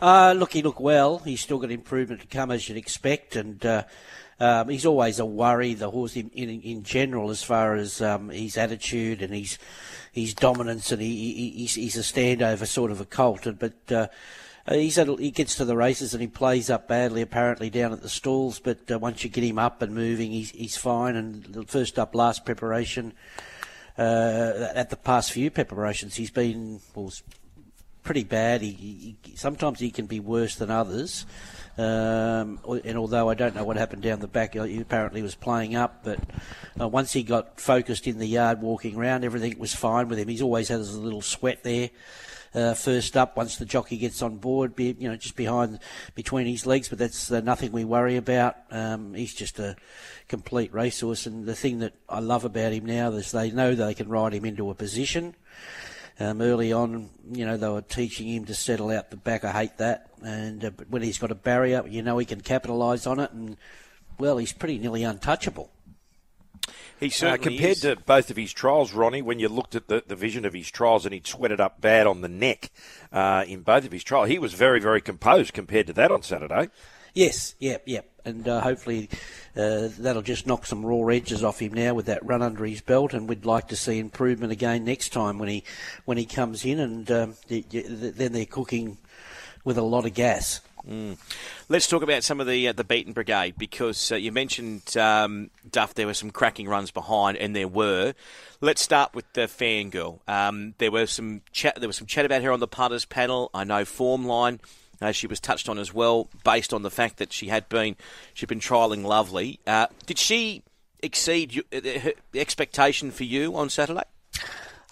Uh, 0.00 0.34
look, 0.36 0.52
he 0.52 0.62
looked 0.62 0.80
well. 0.80 1.18
He's 1.20 1.40
still 1.40 1.58
got 1.58 1.70
improvement 1.70 2.22
to 2.22 2.26
come, 2.26 2.50
as 2.50 2.68
you'd 2.68 2.78
expect, 2.78 3.36
and. 3.36 3.64
Uh, 3.64 3.84
um, 4.38 4.68
he's 4.68 4.84
always 4.84 5.18
a 5.18 5.24
worry, 5.24 5.74
the 5.74 5.90
horse 5.90 6.16
in, 6.16 6.30
in, 6.30 6.60
in 6.60 6.82
general, 6.82 7.30
as 7.30 7.42
far 7.42 7.74
as 7.74 8.02
um, 8.02 8.28
his 8.28 8.56
attitude 8.56 9.22
and 9.22 9.34
his 9.34 9.58
his 10.12 10.34
dominance, 10.34 10.92
and 10.92 11.02
he, 11.02 11.34
he 11.34 11.50
he's, 11.50 11.74
he's, 11.74 11.96
a 11.96 12.00
standover 12.00 12.66
sort 12.66 12.90
of 12.90 13.00
a 13.00 13.04
colt. 13.04 13.46
But 13.58 13.92
uh, 13.92 14.06
he's 14.68 14.98
a, 14.98 15.04
he 15.16 15.30
gets 15.30 15.54
to 15.56 15.64
the 15.64 15.76
races 15.76 16.14
and 16.14 16.20
he 16.20 16.26
plays 16.26 16.70
up 16.70 16.88
badly, 16.88 17.22
apparently 17.22 17.70
down 17.70 17.92
at 17.92 18.02
the 18.02 18.08
stalls. 18.08 18.58
But 18.58 18.90
uh, 18.90 18.98
once 18.98 19.24
you 19.24 19.30
get 19.30 19.44
him 19.44 19.58
up 19.58 19.80
and 19.82 19.94
moving, 19.94 20.30
he's 20.32 20.50
he's 20.50 20.76
fine. 20.76 21.16
And 21.16 21.68
first 21.68 21.98
up, 21.98 22.14
last 22.14 22.44
preparation. 22.44 23.14
Uh, 23.98 24.72
at 24.74 24.90
the 24.90 24.96
past 24.96 25.32
few 25.32 25.50
preparations, 25.50 26.16
he's 26.16 26.30
been 26.30 26.80
well, 26.94 27.10
pretty 28.02 28.24
bad. 28.24 28.60
He, 28.60 29.16
he, 29.22 29.36
sometimes 29.36 29.80
he 29.80 29.90
can 29.90 30.04
be 30.04 30.20
worse 30.20 30.56
than 30.56 30.70
others. 30.70 31.24
Um, 31.78 32.58
and 32.84 32.96
although 32.96 33.28
I 33.28 33.34
don't 33.34 33.54
know 33.54 33.64
what 33.64 33.76
happened 33.76 34.02
down 34.02 34.20
the 34.20 34.28
back, 34.28 34.54
he 34.54 34.80
apparently 34.80 35.22
was 35.22 35.34
playing 35.34 35.76
up. 35.76 36.04
But 36.04 36.20
uh, 36.80 36.88
once 36.88 37.12
he 37.12 37.22
got 37.22 37.60
focused 37.60 38.06
in 38.06 38.18
the 38.18 38.26
yard, 38.26 38.62
walking 38.62 38.96
around, 38.96 39.24
everything 39.24 39.58
was 39.58 39.74
fine 39.74 40.08
with 40.08 40.18
him. 40.18 40.28
He's 40.28 40.42
always 40.42 40.68
had 40.68 40.80
a 40.80 40.84
little 40.84 41.22
sweat 41.22 41.62
there. 41.62 41.90
Uh, 42.54 42.72
first 42.72 43.18
up, 43.18 43.36
once 43.36 43.58
the 43.58 43.66
jockey 43.66 43.98
gets 43.98 44.22
on 44.22 44.38
board, 44.38 44.74
be, 44.74 44.96
you 44.98 45.10
know, 45.10 45.16
just 45.16 45.36
behind, 45.36 45.78
between 46.14 46.46
his 46.46 46.64
legs, 46.64 46.88
but 46.88 46.98
that's 46.98 47.30
uh, 47.30 47.40
nothing 47.40 47.70
we 47.70 47.84
worry 47.84 48.16
about. 48.16 48.56
Um, 48.70 49.12
he's 49.12 49.34
just 49.34 49.58
a 49.58 49.76
complete 50.26 50.72
racehorse, 50.72 51.26
and 51.26 51.44
the 51.44 51.54
thing 51.54 51.80
that 51.80 51.92
I 52.08 52.20
love 52.20 52.46
about 52.46 52.72
him 52.72 52.86
now 52.86 53.12
is 53.12 53.30
they 53.30 53.50
know 53.50 53.74
they 53.74 53.92
can 53.92 54.08
ride 54.08 54.32
him 54.32 54.46
into 54.46 54.70
a 54.70 54.74
position. 54.74 55.34
Um, 56.18 56.40
early 56.40 56.72
on, 56.72 57.10
you 57.30 57.44
know, 57.44 57.58
they 57.58 57.68
were 57.68 57.82
teaching 57.82 58.28
him 58.28 58.46
to 58.46 58.54
settle 58.54 58.90
out 58.90 59.10
the 59.10 59.16
back. 59.16 59.44
I 59.44 59.52
hate 59.52 59.76
that. 59.78 60.10
And 60.22 60.64
uh, 60.64 60.70
when 60.88 61.02
he's 61.02 61.18
got 61.18 61.30
a 61.30 61.34
barrier, 61.34 61.84
you 61.86 62.02
know, 62.02 62.16
he 62.16 62.24
can 62.24 62.40
capitalise 62.40 63.06
on 63.06 63.20
it. 63.20 63.32
And, 63.32 63.56
well, 64.18 64.38
he's 64.38 64.52
pretty 64.54 64.78
nearly 64.78 65.02
untouchable. 65.02 65.70
He 66.98 67.10
certainly 67.10 67.40
uh, 67.40 67.50
compared 67.50 67.70
is. 67.72 67.80
to 67.80 67.96
both 67.96 68.30
of 68.30 68.36
his 68.38 68.52
trials, 68.52 68.94
Ronnie, 68.94 69.20
when 69.20 69.38
you 69.38 69.48
looked 69.48 69.74
at 69.74 69.88
the, 69.88 70.02
the 70.06 70.16
vision 70.16 70.46
of 70.46 70.54
his 70.54 70.70
trials 70.70 71.04
and 71.04 71.12
he'd 71.12 71.26
sweated 71.26 71.60
up 71.60 71.80
bad 71.82 72.06
on 72.06 72.22
the 72.22 72.28
neck 72.28 72.70
uh, 73.12 73.44
in 73.46 73.60
both 73.60 73.84
of 73.84 73.92
his 73.92 74.02
trials, 74.02 74.30
he 74.30 74.38
was 74.38 74.54
very, 74.54 74.80
very 74.80 75.02
composed 75.02 75.52
compared 75.52 75.86
to 75.88 75.92
that 75.92 76.10
on 76.10 76.22
Saturday. 76.22 76.70
Yes, 77.12 77.54
yep, 77.58 77.82
yep. 77.86 78.10
And 78.24 78.48
uh, 78.48 78.60
hopefully 78.60 79.10
uh, 79.56 79.88
that'll 79.98 80.22
just 80.22 80.46
knock 80.46 80.66
some 80.66 80.84
raw 80.84 81.06
edges 81.06 81.42
off 81.42 81.60
him 81.60 81.72
now 81.72 81.94
with 81.94 82.06
that 82.06 82.24
run 82.24 82.42
under 82.42 82.64
his 82.64 82.80
belt. 82.80 83.14
And 83.14 83.28
we'd 83.28 83.46
like 83.46 83.68
to 83.68 83.76
see 83.76 83.98
improvement 83.98 84.52
again 84.52 84.84
next 84.84 85.10
time 85.10 85.38
when 85.38 85.48
he 85.48 85.64
when 86.04 86.18
he 86.18 86.26
comes 86.26 86.64
in. 86.64 86.78
And 86.78 87.10
um, 87.10 87.34
then 87.48 88.32
they're 88.32 88.44
cooking 88.44 88.98
with 89.64 89.78
a 89.78 89.82
lot 89.82 90.04
of 90.04 90.14
gas. 90.14 90.60
Mm. 90.88 91.18
Let's 91.68 91.88
talk 91.88 92.02
about 92.02 92.22
some 92.22 92.40
of 92.40 92.46
the 92.46 92.68
uh, 92.68 92.72
the 92.72 92.84
beaten 92.84 93.12
brigade 93.12 93.54
because 93.58 94.12
uh, 94.12 94.16
you 94.16 94.30
mentioned 94.30 94.96
um, 94.96 95.50
Duff. 95.68 95.94
There 95.94 96.06
were 96.06 96.14
some 96.14 96.30
cracking 96.30 96.68
runs 96.68 96.90
behind, 96.90 97.36
and 97.38 97.56
there 97.56 97.66
were. 97.66 98.14
Let's 98.60 98.82
start 98.82 99.14
with 99.14 99.30
the 99.32 99.42
fangirl. 99.42 100.20
Um, 100.28 100.74
there 100.78 100.92
were 100.92 101.06
some 101.06 101.42
chat. 101.50 101.80
There 101.80 101.88
was 101.88 101.96
some 101.96 102.06
chat 102.06 102.24
about 102.24 102.42
her 102.42 102.52
on 102.52 102.60
the 102.60 102.68
punters 102.68 103.04
panel. 103.04 103.50
I 103.52 103.64
know 103.64 103.82
Formline 103.82 104.60
uh, 105.00 105.12
she 105.12 105.26
was 105.26 105.40
touched 105.40 105.68
on 105.68 105.78
as 105.78 105.92
well, 105.92 106.28
based 106.44 106.72
on 106.72 106.82
the 106.82 106.90
fact 106.90 107.18
that 107.18 107.32
she 107.32 107.48
had 107.48 107.68
been 107.68 107.96
she'd 108.34 108.48
been 108.48 108.60
trialling 108.60 109.04
Lovely. 109.04 109.60
Uh, 109.66 109.86
did 110.06 110.18
she 110.18 110.62
exceed 111.02 111.62
uh, 111.72 111.80
her 112.00 112.12
expectation 112.34 113.10
for 113.10 113.24
you 113.24 113.56
on 113.56 113.68
Saturday? 113.68 114.02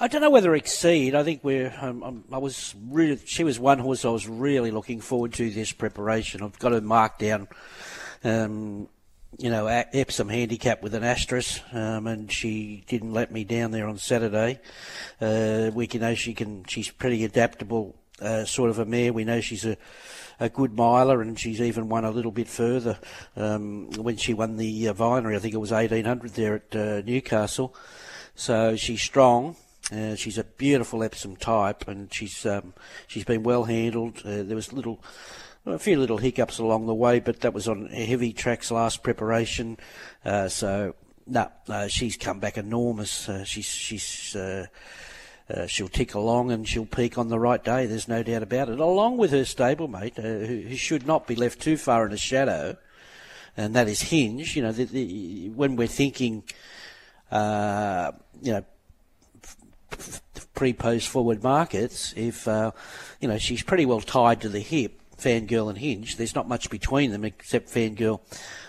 I 0.01 0.09
don't 0.09 0.21
know 0.21 0.31
whether 0.31 0.55
exceed. 0.55 1.15
I 1.15 1.23
think 1.23 1.45
we're. 1.45 1.73
Um, 1.81 2.03
um, 2.03 2.25
I 2.33 2.39
was 2.39 2.75
really. 2.89 3.19
She 3.25 3.45
was 3.45 3.59
one 3.59 3.79
horse 3.79 4.05
I 4.05 4.11
was 4.11 4.29
really 4.29 4.71
looking 4.71 5.01
forward 5.01 5.33
to 5.35 5.51
this 5.51 5.73
preparation. 5.73 6.43
I've 6.43 6.59
got 6.59 6.73
her 6.73 6.81
marked 6.81 7.21
down. 7.21 7.49
Um, 8.25 8.89
you 9.39 9.51
know, 9.51 9.67
Epsom 9.67 10.29
handicap 10.29 10.83
with 10.83 10.95
an 10.95 11.03
asterisk, 11.03 11.61
um, 11.73 12.07
and 12.07 12.31
she 12.31 12.85
didn't 12.87 13.13
let 13.13 13.33
me 13.33 13.43
down 13.43 13.73
there 13.73 13.89
on 13.89 13.99
Saturday. 13.99 14.61
Uh, 15.21 15.71
we 15.75 15.87
can 15.87 16.01
know 16.01 16.15
she 16.15 16.35
can. 16.35 16.65
She's 16.67 16.91
pretty 16.91 17.25
adaptable 17.25 17.97
uh, 18.25 18.45
sort 18.45 18.71
of 18.71 18.79
a 18.79 18.85
mare. 18.85 19.13
We 19.13 19.25
know 19.25 19.41
she's 19.41 19.65
a, 19.65 19.77
a 20.41 20.49
good 20.49 20.75
miler, 20.75 21.21
and 21.21 21.39
she's 21.39 21.61
even 21.61 21.89
won 21.89 22.05
a 22.05 22.11
little 22.11 22.33
bit 22.33 22.49
further 22.49 22.99
um, 23.37 23.91
when 23.93 24.17
she 24.17 24.35
won 24.35 24.57
the 24.57 24.89
uh, 24.89 24.93
Vinery. 24.95 25.37
I 25.37 25.39
think 25.39 25.55
it 25.55 25.59
was 25.59 25.71
1800 25.71 26.33
there 26.33 26.55
at 26.55 26.77
uh, 26.77 27.01
Newcastle. 27.03 27.75
So 28.35 28.77
she's 28.77 29.03
strong. 29.03 29.57
Uh, 29.93 30.15
she's 30.15 30.39
a 30.39 30.45
beautiful 30.45 31.03
Epsom 31.03 31.37
type, 31.37 31.87
and 31.87 32.13
she's 32.13 32.47
um, 32.47 32.73
she's 33.07 33.25
been 33.25 33.43
well 33.43 33.65
handled. 33.65 34.23
Uh, 34.25 34.43
there 34.43 34.57
was 34.57 34.73
little, 34.73 35.03
a 35.67 35.79
few 35.79 35.99
little 35.99 36.19
hiccups 36.19 36.59
along 36.59 36.87
the 36.87 36.95
way, 36.95 37.21
but 37.21 37.41
that 37.41 37.53
was 37.53 37.69
on 37.69 37.87
heavy 37.89 38.33
tracks 38.33 38.71
last 38.71 39.03
preparation. 39.03 39.77
Uh, 40.25 40.49
so 40.49 40.95
no, 41.27 41.51
nah, 41.69 41.87
she's 41.87 42.17
come 42.17 42.41
back 42.41 42.57
enormous. 42.57 43.29
Uh, 43.29 43.45
she's 43.45 43.67
she's. 43.67 44.37
Uh, 45.49 45.67
she'll 45.67 45.89
tick 45.89 46.15
along 46.15 46.51
and 46.51 46.67
she'll 46.67 46.87
peak 46.87 47.19
on 47.19 47.29
the 47.29 47.39
right 47.39 47.63
day. 47.63 47.85
There's 47.85 48.09
no 48.09 48.23
doubt 48.23 48.43
about 48.43 48.71
it. 48.71 48.81
Along 48.81 49.19
with 49.19 49.31
her 49.33 49.43
stablemate, 49.43 50.19
uh, 50.19 50.47
who, 50.47 50.61
who, 50.69 50.77
should 50.77 51.07
not 51.07 51.27
be 51.27 51.35
left 51.35 51.61
too 51.61 51.77
far 51.77 52.07
in 52.07 52.13
the 52.13 52.17
shadow, 52.17 52.79
and 53.55 53.77
that 53.77 53.87
is 53.87 54.01
Hinged. 54.01 54.57
You 54.57 54.63
know, 54.63 54.73
the, 54.73 54.85
the, 54.85 55.51
when 55.51 55.77
we're 55.77 55.87
thinking, 55.87 56.45
uh, 57.31 58.13
you 58.41 58.53
know, 58.53 58.65
pre 60.55 60.73
post 60.73 61.09
forward 61.09 61.43
markets, 61.43 62.15
if, 62.17 62.49
uh, 62.49 62.71
you 63.21 63.29
know, 63.29 63.37
she's 63.37 63.63
pretty 63.63 63.85
well 63.85 64.01
tied 64.01 64.41
to 64.41 64.49
the 64.49 64.61
hip, 64.61 64.99
Fangirl 65.19 65.69
and 65.69 65.77
Hinged. 65.77 66.17
There's 66.17 66.35
not 66.35 66.49
much 66.49 66.71
between 66.71 67.11
them 67.11 67.23
except 67.23 67.69
Fangirl 67.69 68.21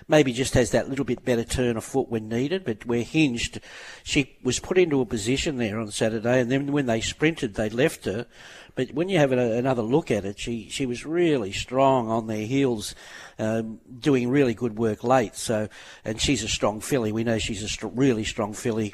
maybe 0.07 0.31
just 0.33 0.53
has 0.53 0.71
that 0.71 0.89
little 0.89 1.05
bit 1.05 1.25
better 1.25 1.43
turn 1.43 1.77
of 1.77 1.83
foot 1.83 2.09
when 2.09 2.29
needed, 2.29 2.63
but 2.65 2.85
we're 2.85 3.03
hinged. 3.03 3.59
She 4.03 4.37
was 4.43 4.59
put 4.59 4.77
into 4.77 5.01
a 5.01 5.05
position 5.05 5.57
there 5.57 5.79
on 5.79 5.91
Saturday, 5.91 6.39
and 6.39 6.51
then 6.51 6.71
when 6.71 6.85
they 6.85 7.01
sprinted, 7.01 7.55
they 7.55 7.69
left 7.69 8.05
her. 8.05 8.27
But 8.75 8.91
when 8.93 9.07
you 9.07 9.17
have 9.19 9.31
another 9.31 9.81
look 9.81 10.11
at 10.11 10.25
it, 10.25 10.37
she, 10.37 10.67
she 10.69 10.85
was 10.85 11.05
really 11.05 11.53
strong 11.53 12.09
on 12.09 12.27
their 12.27 12.45
heels, 12.45 12.93
um, 13.39 13.79
doing 13.99 14.29
really 14.29 14.53
good 14.53 14.77
work 14.77 15.03
late. 15.03 15.35
So, 15.35 15.69
and 16.03 16.19
she's 16.19 16.43
a 16.43 16.49
strong 16.49 16.81
filly. 16.81 17.13
We 17.13 17.23
know 17.23 17.37
she's 17.37 17.63
a 17.63 17.69
st- 17.69 17.93
really 17.95 18.25
strong 18.25 18.53
filly 18.53 18.93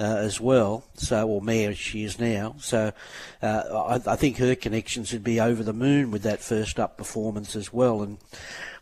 uh, 0.00 0.16
as 0.16 0.40
well. 0.40 0.84
So, 0.94 1.28
or 1.28 1.40
mare 1.40 1.72
she 1.74 2.02
is 2.02 2.18
now. 2.18 2.56
So, 2.58 2.92
uh, 3.40 4.00
I, 4.06 4.12
I 4.12 4.16
think 4.16 4.38
her 4.38 4.56
connections 4.56 5.12
would 5.12 5.24
be 5.24 5.38
over 5.40 5.62
the 5.62 5.72
moon 5.72 6.10
with 6.10 6.22
that 6.22 6.42
first 6.42 6.80
up 6.80 6.96
performance 6.96 7.54
as 7.54 7.72
well. 7.72 8.02
And 8.02 8.18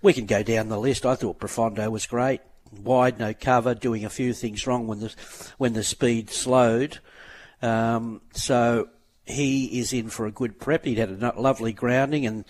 we 0.01 0.15
can 0.15 0.25
go 0.25 0.43
down 0.43 0.71
the 0.71 0.79
list. 0.81 1.05
I 1.05 1.17
thought 1.17 1.39
Profondo 1.39 1.91
was 1.91 2.07
great. 2.07 2.41
Wide, 2.83 3.19
no 3.19 3.35
cover, 3.35 3.75
doing 3.75 4.07
a 4.07 4.11
few 4.11 4.33
things 4.33 4.67
wrong 4.67 4.87
when 4.87 5.01
the 5.01 5.15
when 5.59 5.73
the 5.75 5.83
speed 5.83 6.31
slowed. 6.31 7.01
Um, 7.61 8.23
so 8.33 8.89
he 9.25 9.79
is 9.79 9.93
in 9.93 10.09
for 10.09 10.27
a 10.27 10.33
good 10.33 10.59
prep. 10.59 10.85
He'd 10.85 10.99
had 10.99 11.23
a 11.23 11.41
lovely 11.41 11.73
grounding 11.73 12.27
and 12.27 12.45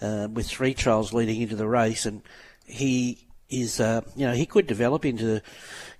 uh, 0.00 0.28
with 0.32 0.48
three 0.48 0.74
trials 0.74 1.12
leading 1.12 1.40
into 1.40 1.56
the 1.56 1.68
race, 1.68 2.06
and 2.06 2.22
he 2.64 3.26
is, 3.50 3.80
uh, 3.80 4.00
you 4.16 4.26
know, 4.26 4.32
he 4.32 4.46
could 4.46 4.66
develop 4.66 5.04
into, 5.04 5.40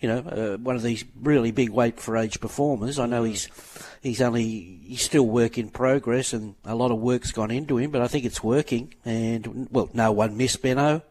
you 0.00 0.09
know, 0.09 0.18
uh, 0.18 0.56
one 0.59 0.76
of 0.76 0.83
these 0.83 1.04
really 1.21 1.50
big 1.50 1.71
weight 1.71 2.00
for 2.00 2.16
age 2.16 2.40
performers. 2.40 2.99
I 2.99 3.06
know 3.06 3.25
he's 3.25 3.49
he's 4.02 4.21
only 4.21 4.80
he's 4.85 5.02
still 5.02 5.26
work 5.26 5.59
in 5.59 5.68
progress, 5.68 6.33
and 6.33 6.54
a 6.64 6.75
lot 6.75 6.90
of 6.90 6.99
work's 6.99 7.33
gone 7.33 7.50
into 7.50 7.78
him, 7.78 7.90
but 7.90 8.02
I 8.02 8.09
think 8.09 8.25
it's 8.25 8.42
working. 8.42 8.94
And 9.04 9.68
well, 9.71 9.90
no 9.92 10.12
one 10.12 10.37
missed 10.37 10.62
Benno. 10.62 11.02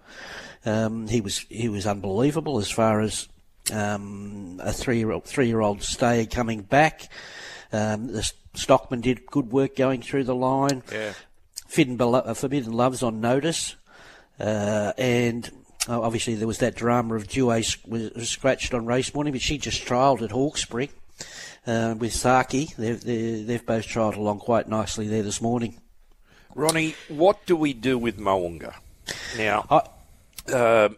Um, 0.65 1.07
he 1.07 1.21
was 1.21 1.39
he 1.49 1.69
was 1.69 1.85
unbelievable 1.85 2.59
as 2.59 2.71
far 2.71 3.01
as 3.01 3.27
um, 3.71 4.59
a 4.63 4.73
three 4.73 4.97
year 4.97 5.11
old 5.11 5.25
three 5.25 5.47
year 5.47 5.61
old 5.61 5.83
stay 5.83 6.25
coming 6.25 6.61
back. 6.61 7.09
Um, 7.73 8.07
the 8.07 8.31
Stockman 8.53 9.01
did 9.01 9.25
good 9.25 9.51
work 9.51 9.75
going 9.75 10.01
through 10.01 10.25
the 10.25 10.35
line. 10.35 10.83
Yeah. 10.91 11.13
Uh, 11.75 12.33
Forbidden 12.35 12.71
Love's 12.71 13.01
on 13.01 13.19
notice. 13.19 13.75
Uh, 14.39 14.93
and 14.97 15.49
uh, 15.89 15.99
obviously 16.01 16.35
there 16.35 16.47
was 16.47 16.59
that 16.59 16.75
drama 16.75 17.15
of 17.15 17.27
Due 17.27 17.47
was, 17.47 17.77
was 17.85 18.29
scratched 18.29 18.73
on 18.73 18.85
race 18.85 19.13
morning, 19.13 19.33
but 19.33 19.41
she 19.41 19.57
just 19.57 19.85
trialled 19.85 20.21
at 20.21 20.31
Hawkesbury 20.31 20.91
uh, 21.65 21.95
with 21.97 22.13
Zaaki. 22.13 22.75
They've, 22.75 23.47
they've 23.47 23.65
both 23.65 23.85
trialled 23.85 24.17
along 24.17 24.39
quite 24.39 24.67
nicely 24.67 25.07
there 25.07 25.23
this 25.23 25.41
morning. 25.41 25.79
Ronnie, 26.55 26.95
what 27.07 27.45
do 27.47 27.55
we 27.55 27.73
do 27.73 27.97
with 27.97 28.19
Mo'unga? 28.19 28.75
Now, 29.37 29.65
I, 29.69 30.51
uh, 30.51 30.89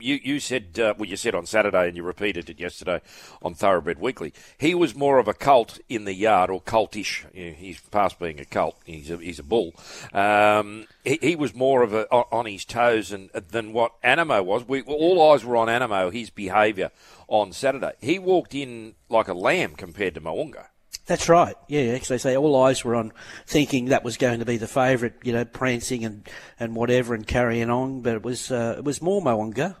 you 0.00 0.18
you 0.22 0.40
said 0.40 0.78
uh, 0.78 0.94
well 0.98 1.08
you 1.08 1.16
said 1.16 1.34
on 1.34 1.46
Saturday 1.46 1.88
and 1.88 1.96
you 1.96 2.02
repeated 2.02 2.48
it 2.50 2.60
yesterday 2.60 3.00
on 3.42 3.54
Thoroughbred 3.54 3.98
Weekly. 3.98 4.32
He 4.58 4.74
was 4.74 4.94
more 4.94 5.18
of 5.18 5.28
a 5.28 5.34
cult 5.34 5.78
in 5.88 6.04
the 6.04 6.14
yard 6.14 6.50
or 6.50 6.60
cultish. 6.60 7.24
He's 7.32 7.80
past 7.80 8.18
being 8.18 8.40
a 8.40 8.44
cult. 8.44 8.76
He's 8.84 9.10
a, 9.10 9.18
he's 9.18 9.38
a 9.38 9.42
bull. 9.42 9.74
Um, 10.12 10.86
he, 11.04 11.18
he, 11.20 11.36
was 11.36 11.54
more 11.54 11.82
of 11.82 11.92
a 11.92 12.06
on 12.10 12.46
his 12.46 12.64
toes 12.64 13.12
and, 13.12 13.30
than 13.30 13.72
what 13.72 14.00
Anamoe 14.02 14.44
was. 14.44 14.66
We, 14.66 14.82
all 14.82 15.32
eyes 15.32 15.44
were 15.44 15.56
on 15.56 15.68
Anamoe. 15.68 16.12
His 16.12 16.30
behaviour 16.30 16.90
on 17.28 17.52
Saturday. 17.52 17.92
He 18.00 18.18
walked 18.18 18.54
in 18.54 18.94
like 19.08 19.28
a 19.28 19.34
lamb 19.34 19.74
compared 19.74 20.14
to 20.14 20.20
Mo'unga. 20.20 20.66
That's 21.06 21.28
right. 21.28 21.56
Yeah, 21.68 21.94
because 21.94 22.08
they 22.08 22.18
say 22.18 22.36
all 22.36 22.62
eyes 22.62 22.84
were 22.84 22.94
on 22.94 23.12
thinking 23.46 23.86
that 23.86 24.04
was 24.04 24.18
going 24.18 24.40
to 24.40 24.44
be 24.44 24.58
the 24.58 24.68
favourite, 24.68 25.14
you 25.22 25.32
know, 25.32 25.46
prancing 25.46 26.04
and, 26.04 26.28
and 26.60 26.76
whatever 26.76 27.14
and 27.14 27.26
carrying 27.26 27.70
on, 27.70 28.02
but 28.02 28.14
it 28.14 28.22
was 28.22 28.50
uh, 28.50 28.74
it 28.78 28.84
was 28.84 29.00
more 29.00 29.22
Mo'unga. 29.22 29.76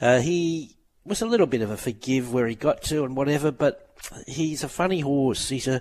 Uh, 0.00 0.18
he 0.18 0.76
was 1.04 1.22
a 1.22 1.26
little 1.26 1.46
bit 1.46 1.62
of 1.62 1.70
a 1.70 1.76
forgive 1.76 2.32
where 2.32 2.46
he 2.46 2.56
got 2.56 2.82
to 2.82 3.04
and 3.04 3.16
whatever, 3.16 3.52
but 3.52 3.94
he's 4.26 4.64
a 4.64 4.68
funny 4.68 5.00
horse. 5.00 5.48
He's 5.48 5.68
a 5.68 5.80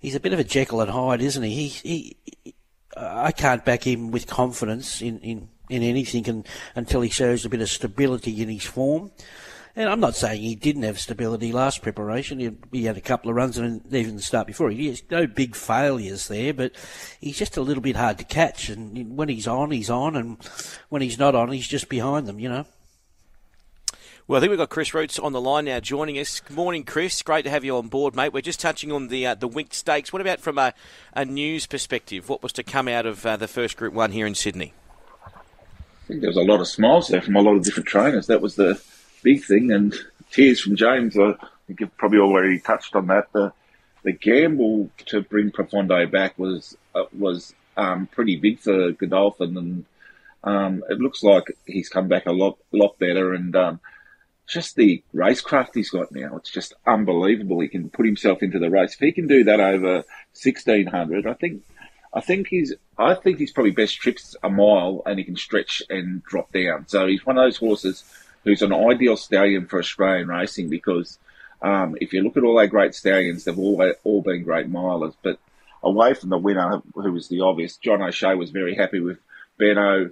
he's 0.00 0.16
a 0.16 0.20
bit 0.20 0.32
of 0.32 0.40
a 0.40 0.44
Jekyll 0.44 0.80
and 0.80 0.90
Hyde, 0.90 1.22
isn't 1.22 1.42
he? 1.42 1.68
He, 1.68 2.16
he 2.44 2.54
I 2.96 3.32
can't 3.32 3.64
back 3.64 3.86
him 3.86 4.10
with 4.10 4.26
confidence 4.26 5.00
in 5.00 5.20
in 5.20 5.48
in 5.70 5.82
anything 5.82 6.28
and, 6.28 6.46
until 6.74 7.00
he 7.00 7.08
shows 7.08 7.44
a 7.44 7.48
bit 7.48 7.62
of 7.62 7.70
stability 7.70 8.42
in 8.42 8.48
his 8.48 8.64
form. 8.64 9.10
And 9.74 9.88
I'm 9.88 10.00
not 10.00 10.14
saying 10.14 10.42
he 10.42 10.54
didn't 10.54 10.82
have 10.82 11.00
stability 11.00 11.50
last 11.50 11.80
preparation. 11.80 12.38
He, 12.38 12.50
he 12.72 12.84
had 12.84 12.98
a 12.98 13.00
couple 13.02 13.30
of 13.30 13.36
runs 13.36 13.56
and 13.56 13.82
even 13.94 14.16
the 14.16 14.22
start 14.22 14.46
before. 14.46 14.70
He 14.70 14.88
has 14.88 15.02
no 15.10 15.26
big 15.26 15.56
failures 15.56 16.28
there, 16.28 16.52
but 16.52 16.72
he's 17.20 17.38
just 17.38 17.56
a 17.56 17.62
little 17.62 17.82
bit 17.82 17.96
hard 17.96 18.18
to 18.18 18.24
catch. 18.24 18.68
And 18.68 19.16
when 19.16 19.30
he's 19.30 19.48
on, 19.48 19.70
he's 19.70 19.88
on, 19.88 20.14
and 20.14 20.36
when 20.90 21.00
he's 21.00 21.18
not 21.18 21.34
on, 21.34 21.50
he's 21.52 21.68
just 21.68 21.88
behind 21.88 22.26
them. 22.26 22.38
You 22.38 22.50
know. 22.50 22.66
Well, 24.28 24.36
I 24.36 24.40
think 24.40 24.50
we've 24.50 24.58
got 24.58 24.68
Chris 24.68 24.94
Roots 24.94 25.18
on 25.18 25.32
the 25.32 25.40
line 25.40 25.64
now 25.64 25.80
joining 25.80 26.18
us. 26.18 26.38
Good 26.38 26.56
morning, 26.56 26.84
Chris. 26.84 27.22
Great 27.22 27.42
to 27.42 27.50
have 27.50 27.64
you 27.64 27.76
on 27.76 27.88
board, 27.88 28.14
mate. 28.14 28.32
We're 28.32 28.40
just 28.42 28.60
touching 28.60 28.92
on 28.92 29.08
the 29.08 29.26
uh, 29.26 29.34
the 29.34 29.48
Winx 29.48 29.74
Stakes. 29.74 30.12
What 30.12 30.20
about 30.20 30.38
from 30.38 30.58
a, 30.58 30.74
a 31.14 31.24
news 31.24 31.66
perspective? 31.66 32.28
What 32.28 32.42
was 32.42 32.52
to 32.52 32.62
come 32.62 32.88
out 32.88 33.06
of 33.06 33.24
uh, 33.24 33.38
the 33.38 33.48
first 33.48 33.78
Group 33.78 33.94
1 33.94 34.12
here 34.12 34.26
in 34.26 34.34
Sydney? 34.34 34.74
I 35.24 36.08
think 36.08 36.20
there 36.20 36.30
was 36.30 36.36
a 36.36 36.42
lot 36.42 36.60
of 36.60 36.68
smiles 36.68 37.08
there 37.08 37.22
from 37.22 37.36
a 37.36 37.40
lot 37.40 37.56
of 37.56 37.64
different 37.64 37.88
trainers. 37.88 38.26
That 38.26 38.42
was 38.42 38.56
the 38.56 38.80
big 39.22 39.44
thing. 39.44 39.72
And 39.72 39.94
tears 40.30 40.60
from 40.60 40.76
James, 40.76 41.18
I 41.18 41.34
think 41.66 41.80
you've 41.80 41.96
probably 41.96 42.18
already 42.18 42.58
touched 42.58 42.94
on 42.96 43.06
that. 43.08 43.32
The, 43.32 43.52
the 44.02 44.12
gamble 44.12 44.90
to 45.06 45.22
bring 45.22 45.50
Profondo 45.50 46.06
back 46.06 46.38
was 46.38 46.76
uh, 46.94 47.04
was 47.18 47.54
um, 47.76 48.06
pretty 48.06 48.36
big 48.36 48.60
for 48.60 48.92
Godolphin, 48.92 49.56
and 49.56 49.84
um, 50.44 50.84
it 50.90 50.98
looks 50.98 51.22
like 51.22 51.44
he's 51.66 51.88
come 51.88 52.08
back 52.08 52.26
a 52.26 52.32
lot 52.32 52.58
lot 52.72 52.98
better. 52.98 53.32
And 53.32 53.54
um, 53.56 53.80
just 54.46 54.76
the 54.76 55.02
racecraft 55.14 55.74
he's 55.74 55.90
got 55.90 56.12
now, 56.12 56.36
it's 56.36 56.50
just 56.50 56.74
unbelievable. 56.86 57.60
He 57.60 57.68
can 57.68 57.90
put 57.90 58.06
himself 58.06 58.42
into 58.42 58.58
the 58.58 58.70
race. 58.70 58.94
If 58.94 59.00
he 59.00 59.12
can 59.12 59.28
do 59.28 59.44
that 59.44 59.60
over 59.60 60.04
sixteen 60.32 60.86
hundred, 60.86 61.26
I 61.26 61.34
think. 61.34 61.62
I 62.14 62.20
think 62.20 62.48
he's. 62.48 62.74
I 62.98 63.14
think 63.14 63.38
he's 63.38 63.52
probably 63.52 63.70
best 63.70 63.96
trips 63.96 64.36
a 64.42 64.50
mile, 64.50 65.02
and 65.06 65.18
he 65.18 65.24
can 65.24 65.36
stretch 65.36 65.82
and 65.88 66.22
drop 66.24 66.52
down. 66.52 66.86
So 66.86 67.06
he's 67.06 67.24
one 67.24 67.38
of 67.38 67.44
those 67.44 67.56
horses 67.56 68.04
who's 68.44 68.62
an 68.62 68.72
ideal 68.72 69.16
stallion 69.16 69.66
for 69.66 69.78
Australian 69.78 70.28
racing 70.28 70.68
because 70.68 71.18
um, 71.62 71.96
if 72.00 72.12
you 72.12 72.22
look 72.22 72.36
at 72.36 72.42
all 72.42 72.58
our 72.58 72.66
great 72.66 72.94
stallions, 72.94 73.44
they've 73.44 73.58
all 73.58 73.92
all 74.04 74.22
been 74.22 74.42
great 74.42 74.70
milers. 74.70 75.14
But 75.22 75.38
away 75.82 76.14
from 76.14 76.30
the 76.30 76.38
winner, 76.38 76.82
who 76.94 77.12
was 77.12 77.28
the 77.28 77.40
obvious, 77.40 77.76
John 77.76 78.02
O'Shea 78.02 78.34
was 78.34 78.50
very 78.50 78.74
happy 78.74 79.00
with 79.00 79.18
Benno. 79.58 80.10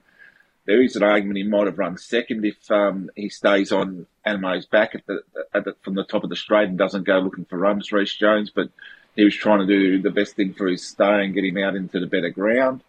There 0.67 0.83
is 0.83 0.95
an 0.95 1.03
argument 1.03 1.39
he 1.39 1.43
might 1.43 1.67
have 1.67 1.79
run 1.79 1.99
second 1.99 2.45
if 2.45 2.71
um, 2.71 3.11
he 3.17 3.29
stays 3.29 3.73
on 3.73 4.07
Anamoe's 4.25 4.67
back 4.67 4.95
at 4.95 5.05
the, 5.07 5.23
at 5.53 5.65
the, 5.65 5.75
from 5.83 5.95
the 5.95 6.05
top 6.05 6.23
of 6.23 6.31
the 6.31 6.37
straight 6.37 6.69
and 6.69 6.79
doesn't 6.79 7.05
go 7.05 7.19
looking 7.19 7.47
for 7.47 7.59
runs, 7.59 7.91
Reece 7.91 8.15
Jones. 8.15 8.51
But 8.55 8.69
he 9.17 9.25
was 9.25 9.35
trying 9.35 9.61
to 9.61 9.67
do 9.67 10.01
the 10.01 10.11
best 10.11 10.37
thing 10.37 10.55
for 10.55 10.69
his 10.69 10.87
stay 10.87 11.25
and 11.25 11.35
get 11.35 11.45
him 11.45 11.59
out 11.59 11.75
into 11.75 11.99
the 11.99 12.07
better 12.07 12.31
ground. 12.31 12.83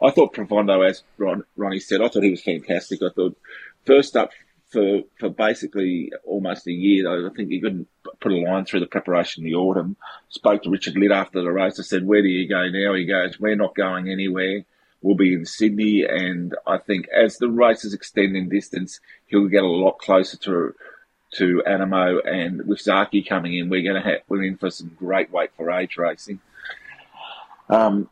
I 0.00 0.10
thought 0.10 0.32
Profondo, 0.32 0.80
as 0.82 1.02
Ron, 1.18 1.44
Ronnie 1.56 1.80
said, 1.80 2.00
I 2.00 2.08
thought 2.08 2.22
he 2.22 2.30
was 2.30 2.42
fantastic. 2.42 3.02
I 3.02 3.10
thought 3.10 3.36
first 3.84 4.16
up 4.16 4.30
for 4.70 5.02
for 5.18 5.28
basically 5.28 6.12
almost 6.24 6.66
a 6.66 6.72
year. 6.72 7.26
I 7.26 7.30
think 7.30 7.50
he 7.50 7.60
couldn't 7.60 7.88
put 8.20 8.32
a 8.32 8.36
line 8.36 8.64
through 8.64 8.80
the 8.80 8.86
preparation 8.86 9.44
in 9.44 9.50
the 9.50 9.56
autumn. 9.56 9.96
Spoke 10.28 10.62
to 10.62 10.70
Richard 10.70 10.96
Litt 10.96 11.10
after 11.10 11.42
the 11.42 11.50
race. 11.50 11.78
I 11.78 11.82
said, 11.82 12.06
"Where 12.06 12.22
do 12.22 12.28
you 12.28 12.48
go 12.48 12.68
now?" 12.68 12.94
He 12.94 13.04
goes, 13.04 13.40
"We're 13.40 13.56
not 13.56 13.74
going 13.74 14.08
anywhere. 14.08 14.64
We'll 15.00 15.16
be 15.16 15.34
in 15.34 15.46
Sydney." 15.46 16.04
And 16.04 16.54
I 16.66 16.78
think 16.78 17.08
as 17.08 17.38
the 17.38 17.48
races 17.48 17.94
extend 17.94 18.36
in 18.36 18.48
distance, 18.48 19.00
he'll 19.26 19.48
get 19.48 19.62
a 19.62 19.66
lot 19.66 19.98
closer 19.98 20.36
to 20.38 20.74
to 21.32 21.62
Anamoe. 21.66 22.20
And 22.26 22.66
with 22.66 22.80
Zaaki 22.80 23.26
coming 23.26 23.56
in, 23.56 23.70
we're 23.70 23.82
going 23.82 24.02
to 24.02 24.08
have 24.08 24.20
we're 24.28 24.44
in 24.44 24.58
for 24.58 24.70
some 24.70 24.94
great 24.98 25.30
weight 25.30 25.50
for 25.56 25.70
age 25.70 25.96
racing. 25.96 26.40
Um, 27.70 28.08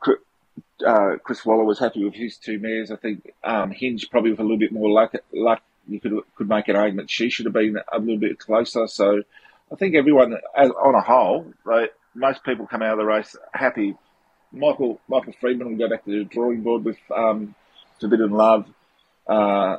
uh, 0.86 1.16
Chris 1.22 1.44
Waller 1.44 1.64
was 1.64 1.78
happy 1.78 2.04
with 2.04 2.14
his 2.14 2.36
two 2.36 2.58
mares. 2.58 2.90
I 2.90 2.96
think 2.96 3.32
um, 3.42 3.70
Hinged 3.70 4.10
probably 4.10 4.30
with 4.30 4.40
a 4.40 4.42
little 4.42 4.58
bit 4.58 4.72
more 4.72 4.90
luck, 4.90 5.14
luck 5.32 5.62
you 5.88 6.00
could 6.00 6.12
could 6.34 6.48
make 6.48 6.68
an 6.68 6.76
argument 6.76 7.10
she 7.10 7.30
should 7.30 7.46
have 7.46 7.54
been 7.54 7.76
a 7.92 7.98
little 7.98 8.18
bit 8.18 8.38
closer. 8.38 8.86
So 8.86 9.22
I 9.72 9.76
think 9.76 9.94
everyone, 9.94 10.34
on 10.56 10.94
a 10.94 11.00
whole, 11.00 11.52
they 11.64 11.88
most 12.14 12.44
people 12.44 12.66
come 12.66 12.82
out 12.82 12.92
of 12.92 12.98
the 12.98 13.04
race 13.04 13.36
happy. 13.52 13.94
Michael 14.52 15.00
Michael 15.08 15.34
Freedman 15.40 15.70
will 15.70 15.76
go 15.76 15.88
back 15.88 16.04
to 16.04 16.10
the 16.10 16.24
drawing 16.24 16.62
board 16.62 16.84
with 16.84 16.98
um, 17.14 17.54
Forbidden 18.00 18.30
Love. 18.30 18.66
Uh, 19.26 19.78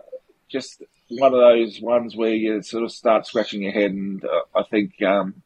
just 0.50 0.84
one 1.10 1.34
of 1.34 1.40
those 1.40 1.80
ones 1.82 2.16
where 2.16 2.34
you 2.34 2.62
sort 2.62 2.84
of 2.84 2.92
start 2.92 3.26
scratching 3.26 3.64
your 3.64 3.72
head, 3.72 3.92
and 3.92 4.24
uh, 4.24 4.42
I 4.56 4.64
think 4.64 5.02
um, 5.02 5.42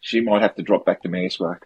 she 0.00 0.20
might 0.20 0.42
have 0.42 0.54
to 0.56 0.62
drop 0.62 0.84
back 0.84 1.02
to 1.02 1.08
Mareswork. 1.08 1.62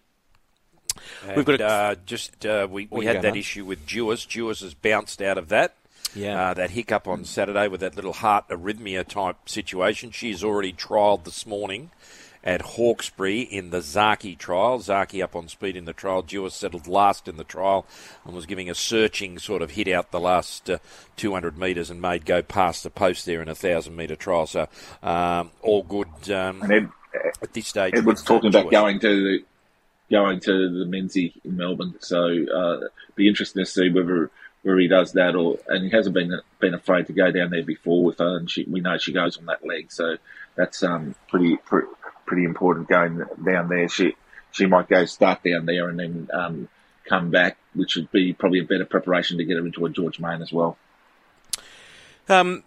We've 1.34 1.44
got 1.44 1.60
uh, 1.60 1.94
just 2.06 2.44
uh, 2.44 2.66
we, 2.70 2.88
we 2.90 3.06
had 3.06 3.22
that 3.22 3.32
on? 3.32 3.38
issue 3.38 3.64
with 3.64 3.86
Duais. 3.86 4.26
Duais 4.26 4.62
has 4.62 4.74
bounced 4.74 5.22
out 5.22 5.38
of 5.38 5.48
that. 5.48 5.74
Yeah. 6.16 6.50
Uh, 6.50 6.54
that 6.54 6.70
hiccup 6.70 7.06
on 7.06 7.24
Saturday 7.24 7.68
with 7.68 7.80
that 7.80 7.94
little 7.94 8.14
heart 8.14 8.48
arrhythmia 8.48 9.06
type 9.06 9.48
situation. 9.48 10.10
She's 10.10 10.42
already 10.42 10.72
trialled 10.72 11.24
this 11.24 11.46
morning 11.46 11.90
at 12.42 12.62
Hawkesbury 12.62 13.40
in 13.40 13.70
the 13.70 13.78
Zaaki 13.78 14.38
trial. 14.38 14.78
Zaaki 14.78 15.22
up 15.22 15.34
on 15.34 15.48
speed 15.48 15.76
in 15.76 15.84
the 15.84 15.92
trial. 15.92 16.22
Duais 16.22 16.52
settled 16.52 16.86
last 16.86 17.26
in 17.26 17.36
the 17.36 17.44
trial 17.44 17.84
and 18.24 18.34
was 18.34 18.46
giving 18.46 18.70
a 18.70 18.74
searching 18.74 19.38
sort 19.38 19.62
of 19.62 19.72
hit 19.72 19.88
out 19.88 20.12
the 20.12 20.20
last 20.20 20.70
uh, 20.70 20.78
200 21.16 21.58
metres 21.58 21.90
and 21.90 22.00
made 22.00 22.24
go 22.24 22.42
past 22.42 22.84
the 22.84 22.90
post 22.90 23.26
there 23.26 23.42
in 23.42 23.48
a 23.48 23.50
1,000 23.50 23.94
metre 23.94 24.16
trial. 24.16 24.46
So 24.46 24.68
um, 25.02 25.50
all 25.60 25.82
good 25.82 26.30
um, 26.30 26.62
Ed, 26.70 26.88
at 27.42 27.52
this 27.52 27.66
stage. 27.66 27.94
Edward's 27.94 28.22
talking 28.22 28.48
about 28.48 28.70
going 28.70 29.00
to 29.00 29.08
the 29.08 29.44
going 30.08 30.38
to 30.38 30.52
the 30.52 30.84
Memsie 30.84 31.32
in 31.44 31.56
Melbourne. 31.56 31.96
So 31.98 32.44
uh, 32.54 32.86
be 33.16 33.26
interesting 33.26 33.64
to 33.64 33.68
see 33.68 33.90
whether 33.90 34.30
where 34.66 34.80
he 34.80 34.88
does 34.88 35.12
that, 35.12 35.36
or 35.36 35.58
and 35.68 35.84
he 35.84 35.90
hasn't 35.90 36.12
been 36.12 36.40
been 36.58 36.74
afraid 36.74 37.06
to 37.06 37.12
go 37.12 37.30
down 37.30 37.50
there 37.50 37.62
before 37.62 38.02
with 38.02 38.18
her, 38.18 38.36
and 38.36 38.50
she, 38.50 38.64
we 38.64 38.80
know 38.80 38.98
she 38.98 39.12
goes 39.12 39.38
on 39.38 39.46
that 39.46 39.64
leg, 39.64 39.92
so 39.92 40.16
that's 40.56 40.82
um, 40.82 41.14
pretty, 41.28 41.56
pretty 41.56 41.86
pretty 42.26 42.42
important 42.42 42.88
going 42.88 43.22
down 43.44 43.68
there. 43.68 43.88
She 43.88 44.16
she 44.50 44.66
might 44.66 44.88
go 44.88 45.04
start 45.04 45.44
down 45.44 45.66
there 45.66 45.88
and 45.88 46.00
then 46.00 46.28
um, 46.34 46.68
come 47.08 47.30
back, 47.30 47.56
which 47.74 47.94
would 47.94 48.10
be 48.10 48.32
probably 48.32 48.58
a 48.58 48.64
better 48.64 48.84
preparation 48.84 49.38
to 49.38 49.44
get 49.44 49.56
her 49.56 49.64
into 49.64 49.86
a 49.86 49.88
George 49.88 50.18
Main 50.18 50.42
as 50.42 50.52
well. 50.52 50.76
Um, 52.28 52.64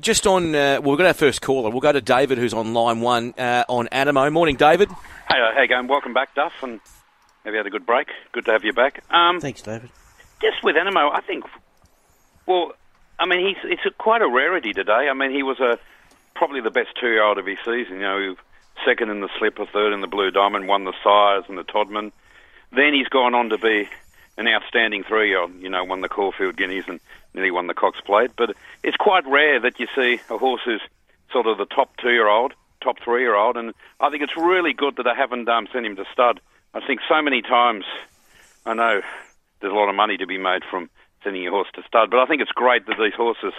just 0.00 0.26
on, 0.26 0.54
uh, 0.54 0.80
well, 0.80 0.92
we've 0.92 0.98
got 0.98 1.06
our 1.06 1.12
first 1.12 1.42
caller. 1.42 1.68
We'll 1.68 1.80
go 1.80 1.92
to 1.92 2.00
David, 2.00 2.38
who's 2.38 2.54
on 2.54 2.72
line 2.72 3.02
one 3.02 3.34
uh, 3.36 3.64
on 3.68 3.88
Anamoe. 3.92 4.32
Morning, 4.32 4.56
David. 4.56 4.88
Hey, 4.88 5.36
uh, 5.38 5.54
how 5.54 5.60
you 5.60 5.68
going? 5.68 5.86
Welcome 5.86 6.14
back, 6.14 6.34
Duff, 6.34 6.54
and 6.62 6.80
have 7.44 7.52
you 7.52 7.58
had 7.58 7.66
a 7.66 7.70
good 7.70 7.84
break? 7.84 8.08
Good 8.32 8.46
to 8.46 8.52
have 8.52 8.64
you 8.64 8.72
back. 8.72 9.04
Um, 9.10 9.38
Thanks, 9.38 9.60
David 9.60 9.90
just 10.42 10.62
with 10.62 10.76
Anamoe, 10.76 11.10
I 11.14 11.20
think. 11.20 11.44
Well, 12.46 12.72
I 13.18 13.26
mean, 13.26 13.46
he's 13.46 13.56
it's 13.64 13.96
quite 13.96 14.20
a 14.20 14.28
rarity 14.28 14.72
today. 14.72 15.08
I 15.08 15.14
mean, 15.14 15.30
he 15.30 15.42
was 15.42 15.60
a 15.60 15.78
probably 16.34 16.60
the 16.60 16.70
best 16.70 16.90
two-year-old 17.00 17.38
of 17.38 17.46
his 17.46 17.58
season. 17.64 17.94
You 17.94 18.00
know, 18.00 18.36
second 18.84 19.10
in 19.10 19.20
the 19.20 19.28
Slipper, 19.38 19.66
third 19.66 19.92
in 19.92 20.00
the 20.00 20.06
Blue 20.08 20.30
Diamond, 20.30 20.68
won 20.68 20.84
the 20.84 20.92
Sires 21.02 21.44
and 21.48 21.56
the 21.56 21.64
Todman. 21.64 22.12
Then 22.72 22.94
he's 22.94 23.08
gone 23.08 23.34
on 23.34 23.50
to 23.50 23.58
be 23.58 23.88
an 24.36 24.48
outstanding 24.48 25.04
three-year-old. 25.04 25.60
You 25.60 25.70
know, 25.70 25.84
won 25.84 26.00
the 26.00 26.08
Caulfield 26.08 26.56
Guineas 26.56 26.84
and 26.88 27.00
nearly 27.32 27.50
won 27.50 27.68
the 27.68 27.74
Cox 27.74 28.00
Plate. 28.00 28.32
But 28.36 28.56
it's 28.82 28.96
quite 28.96 29.26
rare 29.26 29.60
that 29.60 29.78
you 29.78 29.86
see 29.94 30.20
a 30.28 30.38
horse 30.38 30.62
who's 30.64 30.82
sort 31.30 31.46
of 31.46 31.58
the 31.58 31.66
top 31.66 31.96
two-year-old, 31.98 32.54
top 32.82 32.98
three-year-old, 33.02 33.56
and 33.56 33.72
I 34.00 34.10
think 34.10 34.22
it's 34.22 34.36
really 34.36 34.72
good 34.72 34.96
that 34.96 35.04
they 35.04 35.14
haven't 35.16 35.48
um, 35.48 35.68
sent 35.72 35.86
him 35.86 35.96
to 35.96 36.04
stud. 36.12 36.40
I 36.74 36.84
think 36.86 37.00
so 37.08 37.22
many 37.22 37.42
times, 37.42 37.84
I 38.66 38.74
know 38.74 39.02
there's 39.62 39.72
a 39.72 39.76
lot 39.76 39.88
of 39.88 39.94
money 39.94 40.18
to 40.18 40.26
be 40.26 40.36
made 40.36 40.62
from 40.68 40.90
sending 41.24 41.42
your 41.42 41.52
horse 41.52 41.68
to 41.74 41.82
stud. 41.86 42.10
But 42.10 42.18
I 42.18 42.26
think 42.26 42.42
it's 42.42 42.50
great 42.50 42.84
that 42.86 42.96
these 42.98 43.14
horses 43.14 43.54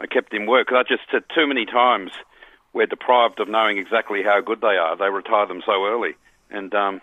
are 0.00 0.06
kept 0.06 0.32
in 0.32 0.46
work. 0.46 0.68
I 0.70 0.82
just 0.82 1.02
said 1.10 1.24
too 1.34 1.46
many 1.46 1.66
times 1.66 2.12
we're 2.72 2.86
deprived 2.86 3.40
of 3.40 3.48
knowing 3.48 3.78
exactly 3.78 4.22
how 4.22 4.40
good 4.40 4.60
they 4.60 4.76
are. 4.76 4.96
They 4.96 5.08
retire 5.08 5.46
them 5.46 5.62
so 5.64 5.86
early, 5.86 6.14
and 6.50 6.72
um, 6.74 7.00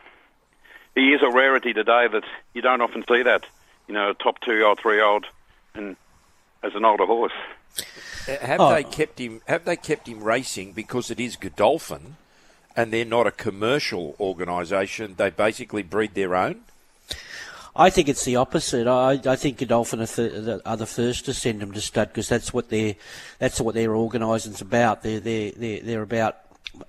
he 0.94 1.10
is 1.10 1.22
a 1.22 1.30
rarity 1.30 1.74
today 1.74 2.08
that 2.12 2.24
you 2.54 2.62
don't 2.62 2.82
often 2.82 3.04
see 3.08 3.24
that. 3.24 3.46
You 3.88 3.94
know, 3.94 4.12
a 4.12 4.14
top 4.14 4.40
two-year-old, 4.42 4.80
three-year-old, 4.80 5.25
and 5.75 5.96
as 6.64 6.74
an 6.75 6.86
older 6.86 7.06
horse. 7.06 7.34
Uh, 8.28 8.38
have 8.42 8.60
oh. 8.60 8.74
they 8.74 8.84
kept 8.84 9.20
him? 9.20 9.42
Have 9.48 9.66
they 9.66 9.75
kept 9.75 10.08
him 10.08 10.24
racing 10.24 10.72
because 10.72 11.12
it 11.12 11.20
is 11.20 11.36
Godolphin, 11.36 12.16
and 12.75 12.92
they're 12.92 13.06
not 13.06 13.28
a 13.28 13.32
commercial 13.32 14.16
organisation? 14.20 15.16
They 15.18 15.30
basically 15.30 15.84
breed 15.84 16.14
their 16.14 16.36
own. 16.36 16.62
I 17.75 17.89
think 17.89 18.08
it's 18.08 18.24
the 18.24 18.38
opposite. 18.38 18.88
I, 18.88 19.20
I 19.25 19.36
think 19.36 19.58
Godolphin 19.58 20.01
are, 20.01 20.08
th- 20.08 20.62
are 20.65 20.77
the 20.77 20.86
first 20.86 21.25
to 21.25 21.34
send 21.34 21.60
them 21.60 21.74
to 21.74 21.82
stud 21.82 22.08
because 22.08 22.29
that's 22.29 22.53
what 22.53 22.70
their 22.70 22.96
that's 23.38 23.60
what 23.60 23.75
their 23.75 23.94
organising's 23.94 24.62
about. 24.62 25.03
They're 25.03 25.20
they're 25.20 25.51
they're, 25.51 25.82
they're 25.82 26.01
about 26.01 26.38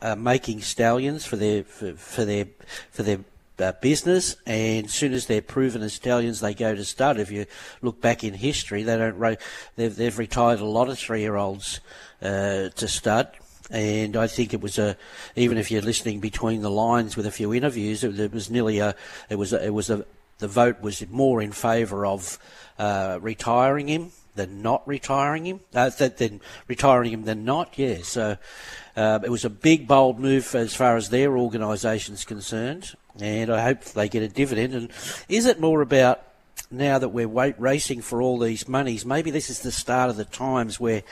uh, 0.01 0.15
making 0.15 0.63
stallions 0.63 1.27
for 1.27 1.35
their 1.37 1.65
for, 1.65 1.95
for 1.95 2.25
their 2.25 2.47
for 2.93 3.03
their 3.03 3.19
uh, 3.59 3.73
business, 3.81 4.37
and 4.47 4.87
as 4.87 4.95
soon 4.95 5.13
as 5.13 5.27
they're 5.27 5.43
proven 5.43 5.83
as 5.83 5.95
stallions, 5.95 6.39
they 6.39 6.55
go 6.55 6.75
to 6.75 6.85
stud. 6.85 7.19
If 7.19 7.33
you 7.33 7.47
look 7.83 8.01
back 8.01 8.23
in 8.23 8.35
history, 8.35 8.85
they 8.85 8.97
don't. 8.97 9.19
Ro- 9.19 9.37
they've 9.75 9.95
they've 9.95 10.17
retired 10.17 10.61
a 10.61 10.65
lot 10.65 10.89
of 10.89 10.99
three 10.99 11.21
year 11.21 11.35
olds 11.35 11.81
uh, 12.23 12.69
to 12.69 12.87
stud. 12.87 13.31
And 13.69 14.17
I 14.17 14.29
think 14.29 14.55
it 14.55 14.61
was 14.61 14.79
a, 14.79 14.97
even 15.35 15.59
if 15.59 15.73
you're 15.73 15.83
listening 15.83 16.21
between 16.21 16.63
the 16.63 16.71
lines 16.71 17.17
with 17.17 17.27
a 17.27 17.33
few 17.33 17.53
interviews, 17.53 18.05
it, 18.05 18.17
it 18.21 18.33
was 18.33 18.49
nearly 18.49 18.79
a, 18.79 18.95
it 19.29 19.35
was 19.35 19.53
a, 19.53 19.65
it 19.67 19.75
was 19.75 19.91
a, 19.91 20.05
the 20.39 20.49
vote 20.49 20.81
was 20.81 21.07
more 21.09 21.41
in 21.43 21.53
favour 21.53 22.07
of 22.07 22.39
uh, 22.79 23.19
retiring 23.21 23.89
him 23.89 24.13
than 24.35 24.63
not 24.63 24.87
retiring 24.87 25.47
him, 25.47 25.61
uh, 25.75 25.89
than 25.89 26.41
retiring 26.69 27.13
him 27.13 27.25
than 27.25 27.45
not. 27.45 27.77
Yeah, 27.77 27.99
so 28.03 28.37
uh, 28.97 29.19
it 29.25 29.31
was 29.31 29.45
a 29.45 29.51
big, 29.51 29.89
bold 29.89 30.21
move 30.21 30.55
as 30.55 30.75
far 30.75 30.97
as 30.97 31.09
their 31.09 31.37
organisation's 31.37 32.25
concerned, 32.25 32.95
and 33.19 33.51
I 33.51 33.63
hope 33.63 33.83
they 33.85 34.09
get 34.09 34.23
a 34.23 34.29
dividend. 34.29 34.75
And 34.75 34.91
is 35.29 35.47
it 35.47 35.59
more 35.59 35.81
about 35.81 36.23
now 36.71 36.99
that 36.99 37.09
we're 37.09 37.29
wait, 37.29 37.59
racing 37.59 38.03
for 38.03 38.21
all 38.23 38.39
these 38.39 38.69
monies? 38.69 39.05
Maybe 39.07 39.31
this 39.31 39.51
is 39.51 39.61
the 39.61 39.73
start 39.73 40.11
of 40.11 40.17
the 40.17 40.25
times 40.25 40.79
where 40.79 41.03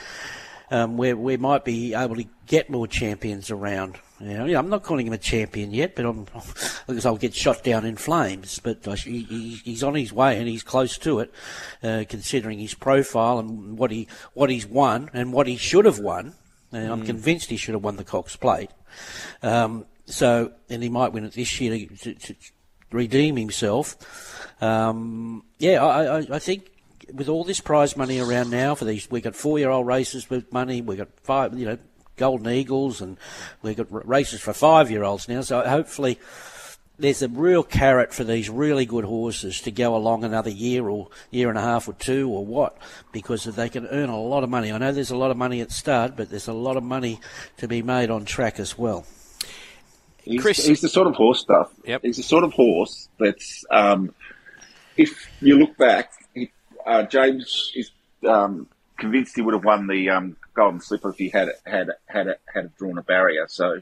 um, 0.71 0.97
where 0.97 1.15
we 1.15 1.37
might 1.37 1.65
be 1.65 1.93
able 1.93 2.15
to 2.15 2.25
get 2.47 2.69
more 2.69 2.87
champions 2.87 3.51
around. 3.51 3.97
You 4.19 4.37
know, 4.37 4.59
I'm 4.59 4.69
not 4.69 4.83
calling 4.83 5.07
him 5.07 5.13
a 5.13 5.17
champion 5.17 5.73
yet, 5.73 5.95
but 5.95 6.05
I'm 6.05 6.23
because 6.87 7.05
I'll 7.05 7.17
get 7.17 7.35
shot 7.35 7.63
down 7.63 7.85
in 7.85 7.97
flames. 7.97 8.59
But 8.59 8.85
he, 8.85 9.59
he's 9.63 9.83
on 9.83 9.95
his 9.95 10.13
way 10.13 10.37
and 10.37 10.47
he's 10.47 10.63
close 10.63 10.97
to 10.99 11.19
it, 11.19 11.33
uh, 11.83 12.05
considering 12.07 12.59
his 12.59 12.73
profile 12.73 13.39
and 13.39 13.77
what 13.77 13.91
he 13.91 14.07
what 14.33 14.49
he's 14.49 14.65
won 14.65 15.09
and 15.13 15.33
what 15.33 15.47
he 15.47 15.57
should 15.57 15.85
have 15.85 15.99
won. 15.99 16.33
And 16.71 16.91
I'm 16.91 16.99
hmm. 17.01 17.05
convinced 17.05 17.49
he 17.49 17.57
should 17.57 17.73
have 17.73 17.83
won 17.83 17.97
the 17.97 18.03
Cox 18.03 18.35
Plate. 18.35 18.69
Um, 19.43 19.85
so, 20.05 20.51
and 20.69 20.83
he 20.83 20.89
might 20.89 21.13
win 21.13 21.25
it 21.25 21.33
this 21.33 21.59
year 21.59 21.87
to, 21.87 21.95
to, 21.95 22.13
to 22.13 22.35
redeem 22.91 23.35
himself. 23.35 24.61
Um, 24.61 25.43
yeah, 25.59 25.83
I, 25.83 26.19
I, 26.19 26.27
I 26.31 26.39
think 26.39 26.71
with 27.13 27.29
all 27.29 27.43
this 27.43 27.59
prize 27.59 27.95
money 27.95 28.19
around 28.19 28.49
now 28.49 28.75
for 28.75 28.85
these, 28.85 29.09
we 29.09 29.21
got 29.21 29.35
four-year-old 29.35 29.87
races 29.87 30.29
with 30.29 30.51
money. 30.51 30.81
We 30.81 30.95
got 30.95 31.09
five, 31.23 31.57
you 31.57 31.65
know, 31.65 31.77
Golden 32.17 32.49
Eagles, 32.49 33.01
and 33.01 33.17
we've 33.61 33.75
got 33.75 34.07
races 34.07 34.41
for 34.41 34.53
five-year-olds 34.53 35.27
now. 35.27 35.41
So 35.41 35.61
hopefully, 35.61 36.19
there's 36.97 37.21
a 37.21 37.27
real 37.27 37.61
carrot 37.61 38.13
for 38.13 38.23
these 38.23 38.49
really 38.49 38.85
good 38.85 39.03
horses 39.03 39.59
to 39.61 39.71
go 39.71 39.95
along 39.97 40.23
another 40.23 40.49
year 40.49 40.87
or 40.87 41.09
year 41.29 41.49
and 41.49 41.57
a 41.57 41.61
half 41.61 41.89
or 41.89 41.93
two 41.93 42.29
or 42.29 42.45
what, 42.45 42.77
because 43.11 43.43
they 43.43 43.67
can 43.67 43.85
earn 43.87 44.09
a 44.09 44.17
lot 44.17 44.45
of 44.45 44.49
money. 44.49 44.71
I 44.71 44.77
know 44.77 44.93
there's 44.93 45.11
a 45.11 45.17
lot 45.17 45.31
of 45.31 45.35
money 45.35 45.59
at 45.59 45.71
start, 45.71 46.15
but 46.15 46.29
there's 46.29 46.47
a 46.47 46.53
lot 46.53 46.77
of 46.77 46.83
money 46.83 47.19
to 47.57 47.67
be 47.67 47.81
made 47.81 48.09
on 48.09 48.23
track 48.23 48.59
as 48.59 48.77
well. 48.77 49.05
He's, 50.23 50.41
Chris, 50.41 50.65
he's 50.65 50.81
the 50.81 50.89
sort 50.89 51.07
of 51.07 51.15
horse 51.15 51.41
stuff. 51.41 51.69
Yep. 51.83 52.01
He's 52.03 52.17
the 52.17 52.23
sort 52.23 52.45
of 52.45 52.53
horse 52.53 53.09
that's, 53.19 53.65
um, 53.69 54.15
if 54.95 55.29
you 55.41 55.59
look 55.59 55.77
back, 55.77 56.13
he, 56.13 56.24
uh, 56.85 57.03
James 57.03 57.71
is 57.75 57.91
um, 58.27 58.67
convinced 58.97 59.35
he 59.35 59.41
would 59.41 59.53
have 59.53 59.65
won 59.65 59.87
the 59.87 60.09
um, 60.09 60.37
Golden 60.53 60.79
Slipper 60.79 61.09
if 61.09 61.17
he 61.17 61.29
had 61.29 61.49
had 61.65 61.89
had 62.05 62.35
had 62.51 62.75
drawn 62.77 62.97
a 62.97 63.03
barrier. 63.03 63.45
So 63.47 63.81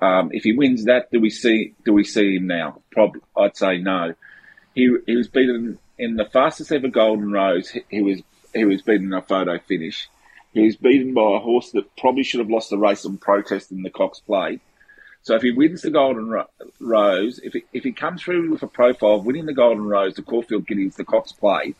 um, 0.00 0.30
if 0.32 0.44
he 0.44 0.52
wins 0.52 0.84
that, 0.84 1.10
do 1.10 1.20
we 1.20 1.30
see 1.30 1.74
do 1.84 1.92
we 1.92 2.04
see 2.04 2.36
him 2.36 2.46
now? 2.46 2.80
Probably, 2.90 3.20
I'd 3.36 3.56
say 3.56 3.78
no. 3.78 4.14
He 4.74 4.94
he 5.06 5.16
was 5.16 5.28
beaten 5.28 5.78
in 5.98 6.16
the 6.16 6.24
fastest 6.24 6.72
ever 6.72 6.88
Golden 6.88 7.32
Rose. 7.32 7.70
He, 7.70 7.82
he 7.88 8.02
was 8.02 8.22
he 8.54 8.64
was 8.64 8.82
beaten 8.82 9.06
in 9.06 9.14
a 9.14 9.22
photo 9.22 9.58
finish. 9.58 10.08
He 10.52 10.66
was 10.66 10.76
beaten 10.76 11.14
by 11.14 11.36
a 11.36 11.40
horse 11.40 11.70
that 11.70 11.96
probably 11.96 12.24
should 12.24 12.40
have 12.40 12.50
lost 12.50 12.68
the 12.68 12.76
race 12.76 13.06
on 13.06 13.16
protest 13.16 13.72
in 13.72 13.82
the 13.82 13.90
Cox 13.90 14.20
Plate. 14.20 14.60
So 15.22 15.34
if 15.34 15.42
he 15.42 15.52
wins 15.52 15.82
the 15.82 15.90
Golden 15.90 16.28
Ro- 16.28 16.48
Rose, 16.80 17.38
if 17.42 17.54
he, 17.54 17.64
if 17.72 17.84
he 17.84 17.92
comes 17.92 18.22
through 18.22 18.50
with 18.50 18.62
a 18.62 18.66
profile 18.66 19.14
of 19.14 19.24
winning 19.24 19.46
the 19.46 19.54
Golden 19.54 19.84
Rose, 19.84 20.14
the 20.14 20.22
Caulfield 20.22 20.66
Guineas, 20.66 20.96
the 20.96 21.04
Cox 21.04 21.32
Plate, 21.32 21.76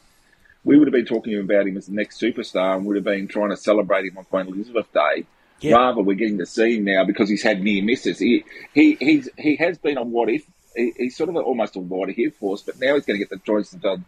we 0.64 0.78
would 0.78 0.86
have 0.86 0.92
been 0.92 1.06
talking 1.06 1.38
about 1.38 1.66
him 1.66 1.76
as 1.76 1.86
the 1.86 1.94
next 1.94 2.20
superstar 2.20 2.76
and 2.76 2.86
would 2.86 2.96
have 2.96 3.04
been 3.04 3.28
trying 3.28 3.50
to 3.50 3.56
celebrate 3.56 4.06
him 4.06 4.18
on 4.18 4.24
Queen 4.24 4.46
Elizabeth 4.46 4.86
Day. 4.92 5.24
Yeah. 5.60 5.76
Rather, 5.76 6.02
we're 6.02 6.14
getting 6.14 6.38
to 6.38 6.46
see 6.46 6.76
him 6.76 6.84
now 6.84 7.04
because 7.04 7.28
he's 7.28 7.42
had 7.42 7.62
near 7.62 7.82
misses. 7.84 8.18
He 8.18 8.44
he 8.74 8.96
he's, 8.98 9.28
he 9.38 9.56
has 9.56 9.78
been 9.78 9.98
on 9.98 10.10
what 10.10 10.28
if. 10.28 10.44
He, 10.74 10.92
he's 10.96 11.16
sort 11.16 11.28
of 11.28 11.36
almost 11.36 11.76
a 11.76 11.78
what 11.78 12.10
if 12.10 12.38
horse, 12.38 12.62
but 12.62 12.80
now 12.80 12.94
he's 12.94 13.04
going 13.04 13.20
to 13.20 13.24
get 13.24 13.30
the 13.30 13.38
choice 13.44 13.72
of 13.72 14.02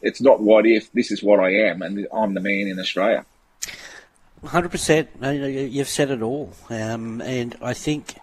it's 0.00 0.20
not 0.20 0.40
what 0.40 0.66
if. 0.66 0.92
This 0.92 1.10
is 1.10 1.22
what 1.22 1.40
I 1.40 1.50
am, 1.68 1.82
and 1.82 2.06
I'm 2.12 2.34
the 2.34 2.40
man 2.40 2.68
in 2.68 2.78
Australia. 2.78 3.24
Hundred 4.44 4.70
percent. 4.70 5.08
You've 5.22 5.88
said 5.88 6.10
it 6.10 6.22
all, 6.22 6.52
um, 6.68 7.20
and 7.20 7.56
I 7.62 7.74
think 7.74 8.16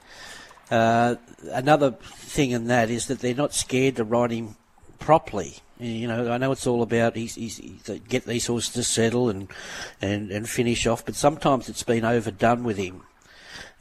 uh, 0.70 1.16
another 1.52 1.92
thing 1.92 2.52
in 2.52 2.68
that 2.68 2.90
is 2.90 3.08
that 3.08 3.20
they're 3.20 3.34
not 3.34 3.54
scared 3.54 3.96
to 3.96 4.04
ride 4.04 4.32
him 4.32 4.56
properly. 5.00 5.56
You 5.80 6.08
know, 6.08 6.32
I 6.32 6.38
know 6.38 6.52
it's 6.52 6.68
all 6.68 6.82
about 6.82 7.16
he's, 7.16 7.36
he's, 7.36 7.58
he's 7.58 7.90
uh, 7.90 7.98
get 8.08 8.26
these 8.26 8.48
horses 8.48 8.74
to 8.74 8.84
settle 8.84 9.30
and, 9.30 9.48
and, 10.02 10.30
and 10.30 10.48
finish 10.48 10.86
off, 10.86 11.06
but 11.06 11.16
sometimes 11.16 11.70
it's 11.70 11.84
been 11.84 12.04
overdone 12.04 12.64
with 12.64 12.78
him, 12.78 13.04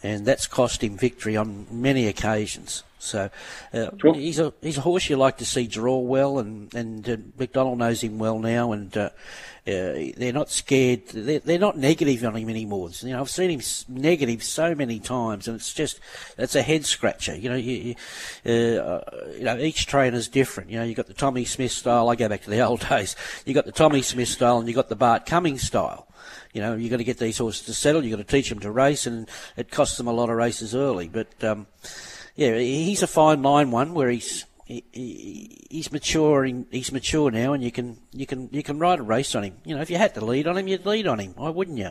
and 0.02 0.24
that's 0.24 0.46
cost 0.46 0.82
him 0.82 0.96
victory 0.96 1.36
on 1.36 1.66
many 1.70 2.06
occasions. 2.06 2.84
So 2.98 3.30
uh, 3.72 3.90
he's 4.14 4.38
a 4.38 4.52
he's 4.60 4.78
a 4.78 4.82
horse 4.82 5.08
you 5.08 5.16
like 5.16 5.38
to 5.38 5.44
see 5.44 5.66
draw 5.66 5.98
well, 5.98 6.38
and 6.38 6.72
and 6.74 7.08
uh, 7.08 7.16
McDonald 7.38 7.78
knows 7.78 8.02
him 8.02 8.18
well 8.18 8.38
now, 8.38 8.72
and 8.72 8.96
uh, 8.96 9.10
uh, 9.68 10.12
they're 10.16 10.32
not 10.32 10.50
scared. 10.50 11.06
They're, 11.08 11.40
they're 11.40 11.58
not 11.58 11.76
negative 11.76 12.24
on 12.24 12.34
him 12.36 12.48
anymore. 12.48 12.90
You 13.00 13.10
know, 13.10 13.20
I've 13.20 13.30
seen 13.30 13.50
him 13.50 13.60
negative 13.88 14.42
so 14.42 14.74
many 14.74 14.98
times, 14.98 15.46
and 15.46 15.56
it's 15.56 15.74
just 15.74 16.00
it's 16.38 16.54
a 16.54 16.62
head 16.62 16.86
scratcher. 16.86 17.36
You 17.36 17.50
know, 17.50 17.56
you, 17.56 17.94
you, 18.44 18.50
uh, 18.50 19.00
you 19.36 19.44
know 19.44 19.58
each 19.58 19.86
trainer's 19.86 20.28
different. 20.28 20.70
You 20.70 20.78
know, 20.78 20.84
you 20.84 20.94
got 20.94 21.06
the 21.06 21.14
Tommy 21.14 21.44
Smith 21.44 21.72
style. 21.72 22.08
I 22.08 22.16
go 22.16 22.28
back 22.28 22.42
to 22.44 22.50
the 22.50 22.60
old 22.66 22.88
days. 22.88 23.14
You 23.44 23.54
got 23.54 23.66
the 23.66 23.72
Tommy 23.72 24.02
Smith 24.02 24.28
style, 24.28 24.58
and 24.58 24.68
you 24.68 24.74
got 24.74 24.88
the 24.88 24.96
Bart 24.96 25.26
Cummings 25.26 25.62
style. 25.62 26.08
You 26.52 26.62
know, 26.62 26.74
you've 26.74 26.90
got 26.90 26.96
to 26.96 27.04
get 27.04 27.18
these 27.18 27.38
horses 27.38 27.66
to 27.66 27.74
settle. 27.74 28.02
You've 28.02 28.16
got 28.16 28.26
to 28.26 28.36
teach 28.36 28.48
them 28.48 28.60
to 28.60 28.70
race, 28.70 29.06
and 29.06 29.28
it 29.56 29.70
costs 29.70 29.98
them 29.98 30.06
a 30.06 30.12
lot 30.12 30.30
of 30.30 30.36
races 30.36 30.74
early. 30.74 31.08
But 31.08 31.28
um, 31.44 31.66
yeah, 32.38 32.56
he's 32.56 33.02
a 33.02 33.08
fine 33.08 33.42
line 33.42 33.72
one 33.72 33.94
where 33.94 34.08
he's 34.08 34.44
he, 34.64 35.66
he's 35.68 35.90
maturing. 35.90 36.68
He's 36.70 36.92
mature 36.92 37.32
now, 37.32 37.52
and 37.52 37.64
you 37.64 37.72
can 37.72 37.98
you 38.12 38.26
can 38.26 38.48
you 38.52 38.62
can 38.62 38.78
ride 38.78 39.00
a 39.00 39.02
race 39.02 39.34
on 39.34 39.42
him. 39.42 39.56
You 39.64 39.74
know, 39.74 39.82
if 39.82 39.90
you 39.90 39.96
had 39.96 40.14
to 40.14 40.24
lead 40.24 40.46
on 40.46 40.56
him, 40.56 40.68
you'd 40.68 40.86
lead 40.86 41.08
on 41.08 41.18
him. 41.18 41.32
Why 41.34 41.48
wouldn't 41.48 41.78
you? 41.78 41.90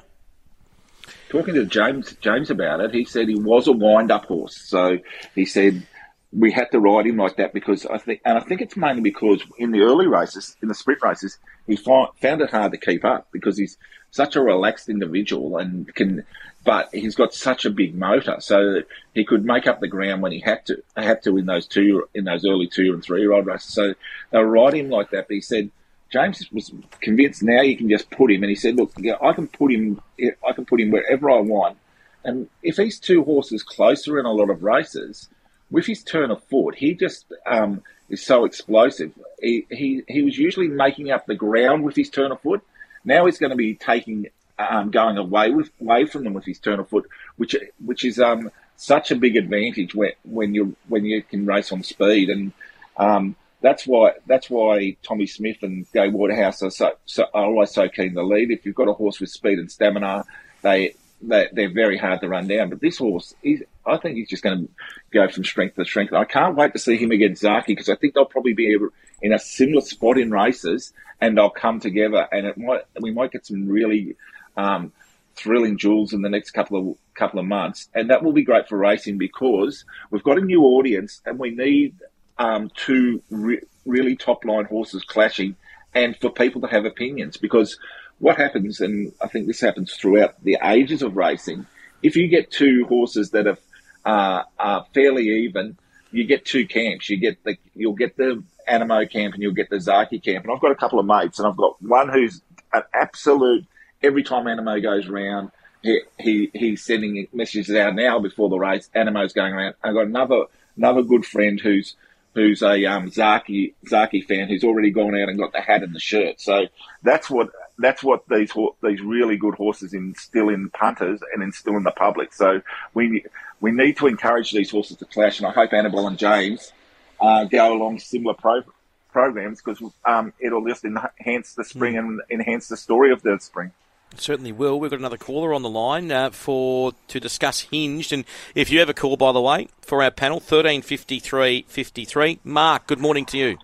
Talking 1.28 1.56
to 1.56 1.66
James 1.66 2.16
James 2.22 2.50
about 2.50 2.80
it, 2.80 2.94
he 2.94 3.04
said 3.04 3.28
he 3.28 3.36
was 3.36 3.68
a 3.68 3.74
wind 3.74 4.10
up 4.10 4.24
horse. 4.28 4.56
So 4.56 5.00
he 5.36 5.44
said 5.44 5.86
we 6.32 6.54
had 6.54 6.72
to 6.72 6.80
ride 6.80 7.08
him 7.08 7.18
like 7.18 7.36
that 7.36 7.54
because 7.54 7.86
I 7.86 7.98
think, 7.98 8.22
and 8.24 8.38
I 8.38 8.42
think 8.42 8.62
it's 8.62 8.78
mainly 8.78 9.02
because 9.02 9.44
in 9.58 9.72
the 9.72 9.82
early 9.82 10.08
races, 10.08 10.56
in 10.62 10.70
the 10.70 10.76
sprint 10.76 11.02
races, 11.02 11.40
he 11.66 11.76
found, 11.76 12.10
found 12.22 12.42
it 12.42 12.52
hard 12.52 12.72
to 12.72 12.78
keep 12.78 13.04
up 13.04 13.28
because 13.34 13.58
he's 13.58 13.78
such 14.12 14.38
a 14.38 14.42
relaxed 14.42 14.88
individual 14.88 15.58
and 15.58 15.94
can 15.94 16.24
but 16.68 16.90
he's 16.94 17.16
got 17.16 17.34
such 17.34 17.64
a 17.64 17.70
big 17.70 17.96
motor, 17.96 18.36
so 18.40 18.82
he 19.14 19.24
could 19.24 19.46
make 19.46 19.68
up 19.68 19.80
the 19.80 19.88
ground 19.88 20.22
when 20.22 20.34
he 20.34 20.42
had 20.42 20.66
to 20.66 20.84
had 20.98 21.24
to 21.24 21.38
in 21.38 21.46
those 21.46 21.66
two 21.66 22.10
in 22.14 22.26
those 22.26 22.46
early 22.46 22.68
two 22.68 22.92
and 22.94 23.02
three 23.02 23.22
year 23.22 23.32
old 23.32 23.46
races. 23.46 23.74
So 23.74 23.94
they 24.32 24.40
riding 24.40 24.86
him 24.86 24.90
like 24.92 25.12
that. 25.12 25.30
But 25.30 25.36
he 25.36 25.40
said 25.40 25.72
James 26.12 26.46
was 26.52 26.74
convinced 27.00 27.42
now 27.42 27.62
you 27.62 27.78
can 27.78 27.90
just 27.90 28.12
put 28.12 28.30
him, 28.30 28.44
and 28.44 28.50
he 28.50 28.56
said, 28.56 28.76
look, 28.76 28.92
I 29.22 29.32
can 29.32 29.48
put 29.48 29.72
him, 29.72 30.02
I 30.20 30.52
can 30.52 30.66
put 30.66 30.82
him 30.82 30.92
wherever 30.92 31.32
I 31.32 31.40
want, 31.40 31.78
and 32.26 32.50
if 32.62 32.76
he's 32.76 33.00
two 33.00 33.24
horses 33.24 33.64
closer 33.64 34.20
in 34.20 34.26
a 34.26 34.34
lot 34.34 34.50
of 34.50 34.62
races, 34.62 35.30
with 35.72 35.86
his 35.86 36.04
turn 36.04 36.32
of 36.32 36.44
foot, 36.44 36.76
he 36.76 36.96
just 36.96 37.32
um, 37.46 37.82
is 38.10 38.26
so 38.26 38.44
explosive. 38.44 39.14
He, 39.42 39.66
he 39.70 40.04
he 40.10 40.22
was 40.22 40.38
usually 40.38 40.68
making 40.68 41.12
up 41.12 41.28
the 41.28 41.36
ground 41.36 41.86
with 41.86 41.96
his 41.96 42.10
turn 42.10 42.34
of 42.34 42.42
foot. 42.42 42.62
Now 43.06 43.26
he's 43.26 43.38
going 43.38 43.52
to 43.52 43.56
be 43.56 43.74
taking 43.74 44.28
um, 44.60 44.92
going 44.92 45.18
away 45.18 45.52
with 45.52 45.70
away 45.82 46.06
from 46.06 46.24
them 46.24 46.34
with 46.34 46.46
his 46.46 46.60
turn 46.60 46.80
of 46.80 46.90
foot, 46.90 47.08
which 47.36 47.56
which 47.84 48.04
is 48.04 48.20
um, 48.20 48.52
such 48.76 49.12
a 49.12 49.16
big 49.16 49.36
advantage 49.36 49.94
when 49.96 50.12
when 50.24 50.54
you 50.54 50.76
when 50.88 51.06
you 51.06 51.22
can 51.22 51.46
race 51.46 51.72
on 51.72 51.84
speed, 51.84 52.30
and 52.30 52.52
um, 52.98 53.36
that's 53.62 53.86
why 53.86 54.14
that's 54.26 54.50
why 54.50 54.96
Tommy 55.04 55.28
Smith 55.28 55.58
and 55.62 55.86
Gay 55.92 56.10
Waterhouse 56.10 56.62
are 56.62 56.72
so, 56.72 56.94
so 57.06 57.26
are 57.34 57.46
always 57.46 57.72
so 57.72 57.88
keen 57.90 58.14
to 58.14 58.24
lead. 58.24 58.52
If 58.52 58.66
you've 58.66 58.76
got 58.76 58.88
a 58.88 58.94
horse 58.94 59.20
with 59.20 59.30
speed 59.30 59.60
and 59.60 59.72
stamina, 59.72 60.26
they 60.62 60.96
they, 61.22 61.48
they're 61.52 61.74
very 61.74 61.98
hard 61.98 62.22
to 62.22 62.30
run 62.30 62.48
down. 62.48 62.70
But 62.70 62.82
this 62.82 62.98
horse, 63.00 63.34
is 63.42 63.64
I 63.86 63.98
think 63.98 64.18
he's 64.18 64.30
just 64.30 64.44
going 64.44 64.68
to 64.68 64.70
go 65.12 65.28
from 65.30 65.44
strength 65.44 65.76
to 65.76 65.86
strength. 65.86 66.14
I 66.14 66.26
can't 66.26 66.56
wait 66.56 66.74
to 66.74 66.80
see 66.80 66.98
him 66.98 67.12
against 67.12 67.44
Zaaki 67.44 67.68
because 67.68 67.90
I 67.90 67.96
think 67.96 68.14
they'll 68.14 68.26
probably 68.26 68.54
be 68.54 68.76
in 69.22 69.34
a 69.34 69.40
similar 69.40 69.82
spot 69.82 70.18
in 70.18 70.32
races 70.32 70.94
and 71.20 71.36
they'll 71.36 71.50
come 71.50 71.80
together 71.80 72.28
and 72.32 72.46
it 72.46 72.58
might 72.58 72.82
we 73.02 73.12
might 73.12 73.32
get 73.32 73.46
some 73.46 73.68
really 73.68 74.16
um, 74.58 74.92
thrilling 75.36 75.78
jewels 75.78 76.14
in 76.14 76.22
the 76.22 76.30
next 76.30 76.52
couple 76.52 76.78
of 76.78 76.98
couple 77.16 77.40
of 77.40 77.46
months, 77.46 77.90
and 77.96 78.10
that 78.10 78.24
will 78.24 78.34
be 78.34 78.44
great 78.44 78.68
for 78.68 78.78
racing 78.78 79.18
because 79.18 79.86
we've 80.12 80.24
got 80.24 80.38
a 80.38 80.42
new 80.42 80.64
audience 80.64 81.22
and 81.26 81.40
we 81.40 81.52
need 81.52 81.96
um, 82.38 82.70
two 82.76 83.22
re- 83.30 83.62
really 83.86 84.16
top 84.16 84.44
line 84.46 84.66
horses 84.66 85.04
clashing, 85.04 85.56
and 85.94 86.18
for 86.18 86.30
people 86.30 86.62
to 86.62 86.68
have 86.68 86.86
opinions 86.86 87.38
because 87.38 87.80
what 88.20 88.38
happens, 88.38 88.82
and 88.82 89.14
I 89.22 89.28
think 89.28 89.48
this 89.48 89.62
happens 89.62 89.94
throughout 89.94 90.44
the 90.44 90.58
ages 90.64 91.02
of 91.02 91.16
racing, 91.16 91.68
if 92.02 92.16
you 92.16 92.28
get 92.28 92.52
two 92.52 92.86
horses 92.88 93.32
that 93.32 93.48
are, 93.48 93.58
uh, 94.06 94.44
are 94.58 94.86
fairly 94.94 95.46
even, 95.46 95.78
you 96.12 96.24
get 96.24 96.46
two 96.46 96.66
camps. 96.66 97.10
You 97.10 97.18
get 97.18 97.44
the 97.44 97.58
you'll 97.76 97.94
get 97.94 98.18
the 98.18 98.44
Anamoe 98.68 99.12
camp 99.12 99.34
and 99.34 99.44
you'll 99.44 99.54
get 99.54 99.70
the 99.70 99.78
Zaaki 99.78 100.24
camp. 100.24 100.46
And 100.46 100.54
I've 100.54 100.62
got 100.62 100.72
a 100.72 100.76
couple 100.76 101.00
of 101.00 101.06
mates, 101.06 101.40
and 101.40 101.48
I've 101.48 101.58
got 101.58 101.82
one 101.82 102.10
who's 102.10 102.42
an 102.74 102.84
absolute 102.94 103.66
every 104.02 104.24
time 104.24 104.46
Anamoe 104.46 104.82
goes 104.82 105.08
around, 105.08 105.52
he, 105.82 106.02
he 106.20 106.52
he's 106.54 106.84
sending 106.84 107.28
messages 107.34 107.76
out 107.76 107.96
now 107.96 108.20
before 108.20 108.50
the 108.50 108.58
race. 108.58 108.90
Anamoe's 108.96 109.34
going 109.34 109.54
around. 109.54 109.76
I've 109.84 109.94
got 109.94 110.08
another 110.08 110.46
another 110.76 111.04
good 111.04 111.26
friend 111.26 111.60
who's 111.60 111.96
who's 112.34 112.62
a 112.62 112.86
um, 112.86 113.10
Zaaki 113.10 113.74
Zaaki 113.86 114.24
fan 114.26 114.48
who's 114.48 114.64
already 114.64 114.92
gone 114.92 115.16
out 115.16 115.30
and 115.30 115.40
got 115.40 115.54
the 115.54 115.62
hat 115.62 115.84
and 115.84 115.94
the 115.94 116.00
shirt. 116.00 116.40
So 116.40 116.68
that's 117.04 117.30
what 117.30 117.50
that's 117.78 118.04
what 118.04 118.24
these 118.30 118.52
these 118.84 119.02
really 119.02 119.38
good 119.38 119.56
horses 119.56 119.94
instill 119.94 120.50
in 120.50 120.70
punters 120.70 121.20
and 121.34 121.44
instill 121.44 121.78
in 121.78 121.84
the 121.84 121.92
public. 121.92 122.34
So 122.34 122.62
we 122.94 123.26
we 123.60 123.72
need 123.72 123.98
to 123.98 124.08
encourage 124.08 124.52
these 124.52 124.72
horses 124.72 124.98
to 124.98 125.06
clash, 125.06 125.40
and 125.40 125.48
I 125.48 125.52
hope 125.52 125.74
Annabelle 125.74 126.08
and 126.08 126.18
James 126.18 126.74
uh, 127.20 127.46
go 127.46 127.74
along 127.74 128.00
similar 128.00 128.36
pro- 128.36 128.64
programs 129.12 129.62
because 129.62 129.82
um, 130.06 130.34
it'll 130.40 130.66
just 130.66 130.86
enhance 130.86 131.56
the 131.56 131.64
spring 131.64 131.96
mm. 131.96 132.00
and 132.00 132.22
enhance 132.30 132.68
the 132.68 132.78
story 132.78 133.12
of 133.12 133.22
the 133.24 133.38
spring. 133.40 133.72
Certainly 134.16 134.54
will. 134.54 134.80
We've 134.80 134.90
got 134.90 135.00
another 135.00 135.18
caller 135.18 135.54
on 135.54 135.62
the 135.62 135.70
line 135.70 136.12
uh, 136.12 136.32
for 136.32 136.94
to 137.08 137.20
discuss 137.20 137.62
Hinged, 137.62 138.12
and 138.12 138.26
if 138.56 138.72
you 138.72 138.80
have 138.80 138.90
a 138.90 138.94
call, 138.94 139.16
by 139.16 139.32
the 139.32 139.42
way, 139.42 139.68
for 139.82 140.02
our 140.02 140.10
panel, 140.10 140.40
thirteen 140.40 140.82
fifty 140.82 141.20
three 141.20 141.66
fifty 141.68 142.04
three. 142.04 142.40
Mark, 142.44 142.88
good 142.88 143.00
morning 143.00 143.26
to 143.26 143.38
you. 143.38 143.58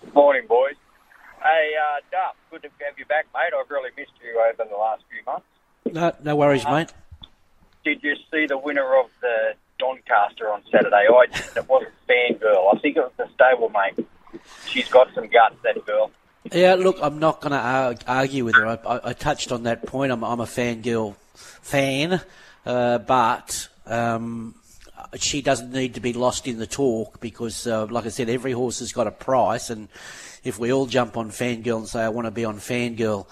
Good 0.00 0.14
morning, 0.14 0.46
boys. 0.48 0.74
Hey, 1.40 1.72
uh, 1.80 2.00
Duff, 2.10 2.34
good 2.50 2.62
to 2.62 2.68
have 2.84 2.98
you 2.98 3.04
back, 3.06 3.26
mate. 3.32 3.52
I've 3.58 3.70
really 3.70 3.90
missed 3.96 4.12
you 4.24 4.40
over 4.40 4.68
the 4.68 4.76
last 4.76 5.02
few 5.10 5.24
months. 5.24 5.46
No, 5.84 6.12
no 6.24 6.36
worries, 6.36 6.64
uh, 6.64 6.72
mate. 6.72 6.92
Did 7.84 8.02
you 8.02 8.16
see 8.30 8.46
the 8.46 8.58
winner 8.58 8.98
of 8.98 9.06
the 9.20 9.54
Doncaster 9.78 10.50
on 10.50 10.62
Saturday? 10.70 11.06
I 11.08 11.26
it 11.56 11.68
wasn't 11.68 11.92
Fangirl. 12.08 12.74
I 12.74 12.78
think 12.80 12.96
it 12.96 13.00
was 13.00 13.12
the 13.16 13.28
stablemate. 13.36 14.04
She's 14.66 14.88
got 14.88 15.14
some 15.14 15.28
guts, 15.28 15.56
that 15.62 15.84
girl. 15.86 16.10
Yeah, 16.50 16.74
look, 16.74 16.98
I'm 17.00 17.20
not 17.20 17.40
going 17.40 17.52
to 17.52 18.04
argue 18.06 18.44
with 18.44 18.56
her. 18.56 18.66
I, 18.66 19.00
I, 19.04 19.12
touched 19.12 19.52
on 19.52 19.62
that 19.62 19.86
point. 19.86 20.10
I'm, 20.10 20.24
I'm 20.24 20.40
a 20.40 20.44
fangirl 20.44 21.14
fan, 21.34 22.20
uh, 22.66 22.98
but 22.98 23.68
um, 23.86 24.56
she 25.16 25.40
doesn't 25.40 25.72
need 25.72 25.94
to 25.94 26.00
be 26.00 26.12
lost 26.12 26.48
in 26.48 26.58
the 26.58 26.66
talk 26.66 27.20
because, 27.20 27.66
uh, 27.68 27.86
like 27.86 28.06
I 28.06 28.08
said, 28.08 28.28
every 28.28 28.50
horse 28.50 28.80
has 28.80 28.92
got 28.92 29.06
a 29.06 29.12
price, 29.12 29.70
and 29.70 29.88
if 30.42 30.58
we 30.58 30.72
all 30.72 30.86
jump 30.86 31.16
on 31.16 31.30
fangirl 31.30 31.78
and 31.78 31.88
say 31.88 32.02
I 32.02 32.08
want 32.08 32.26
to 32.26 32.32
be 32.32 32.44
on 32.44 32.58
fangirl, 32.58 33.26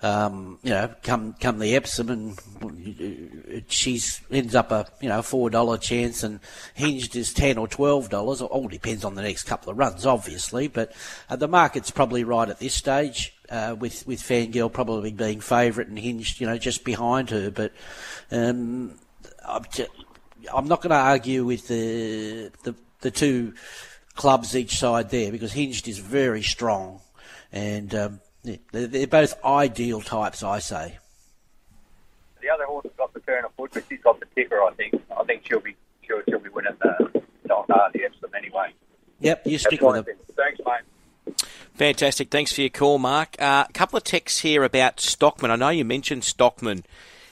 um, 0.00 0.60
you 0.62 0.70
know, 0.70 0.94
come 1.02 1.34
come 1.40 1.58
the 1.58 1.74
Epsom, 1.74 2.08
and 2.08 3.64
she's 3.68 4.20
ends 4.30 4.54
up 4.54 4.70
a 4.70 4.86
you 5.00 5.08
know 5.08 5.22
four 5.22 5.50
dollar 5.50 5.76
chance, 5.76 6.22
and 6.22 6.38
hinged 6.74 7.16
is 7.16 7.32
ten 7.34 7.58
or 7.58 7.66
twelve 7.66 8.08
dollars. 8.08 8.40
All 8.40 8.68
depends 8.68 9.04
on 9.04 9.16
the 9.16 9.22
next 9.22 9.44
couple 9.44 9.72
of 9.72 9.78
runs, 9.78 10.06
obviously. 10.06 10.68
But 10.68 10.92
uh, 11.28 11.34
the 11.36 11.48
market's 11.48 11.90
probably 11.90 12.22
right 12.22 12.48
at 12.48 12.60
this 12.60 12.74
stage, 12.74 13.34
uh, 13.50 13.74
with 13.78 14.06
with 14.06 14.20
Fangirl 14.20 14.72
probably 14.72 15.12
being 15.12 15.40
favourite 15.40 15.88
and 15.88 15.98
hinged, 15.98 16.40
you 16.40 16.46
know, 16.46 16.58
just 16.58 16.84
behind 16.84 17.30
her. 17.30 17.50
But 17.50 17.72
um, 18.30 19.00
I'm, 19.44 19.64
just, 19.72 19.90
I'm 20.54 20.68
not 20.68 20.80
going 20.80 20.90
to 20.90 20.96
argue 20.96 21.44
with 21.44 21.66
the 21.66 22.52
the 22.62 22.76
the 23.00 23.10
two 23.10 23.54
clubs 24.14 24.54
each 24.54 24.78
side 24.78 25.10
there 25.10 25.32
because 25.32 25.52
hinged 25.52 25.88
is 25.88 25.98
very 25.98 26.42
strong, 26.42 27.00
and 27.50 27.92
um, 27.96 28.20
they're 28.72 29.06
both 29.06 29.42
ideal 29.44 30.00
types, 30.00 30.42
I 30.42 30.58
say. 30.58 30.98
The 32.40 32.50
other 32.50 32.64
horse 32.64 32.84
has 32.84 32.92
got 32.96 33.12
the 33.14 33.20
turn 33.20 33.44
of 33.44 33.52
foot, 33.54 33.70
but 33.74 33.84
she's 33.88 34.00
got 34.00 34.20
the 34.20 34.26
ticker. 34.34 34.62
I 34.62 34.72
think. 34.74 34.94
I 35.16 35.24
think 35.24 35.46
she'll 35.46 35.60
be 35.60 35.76
she'll, 36.06 36.22
she'll 36.28 36.38
be 36.38 36.50
winning 36.50 36.72
the 36.80 37.22
not 37.46 37.66
the 37.66 38.04
Epsom 38.04 38.30
anyway. 38.36 38.72
Yep, 39.20 39.46
you 39.46 39.58
stick 39.58 39.80
with 39.80 40.06
them. 40.06 40.16
Thanks, 40.36 40.60
mate. 40.64 41.36
Fantastic. 41.74 42.30
Thanks 42.30 42.52
for 42.52 42.60
your 42.60 42.70
call, 42.70 42.98
Mark. 42.98 43.36
Uh, 43.40 43.44
a 43.44 43.46
uh, 43.46 43.66
couple 43.72 43.96
of 43.96 44.04
texts 44.04 44.40
here 44.40 44.64
about 44.64 45.00
Stockman. 45.00 45.50
I 45.50 45.56
know 45.56 45.68
you 45.68 45.84
mentioned 45.84 46.24
Stockman 46.24 46.84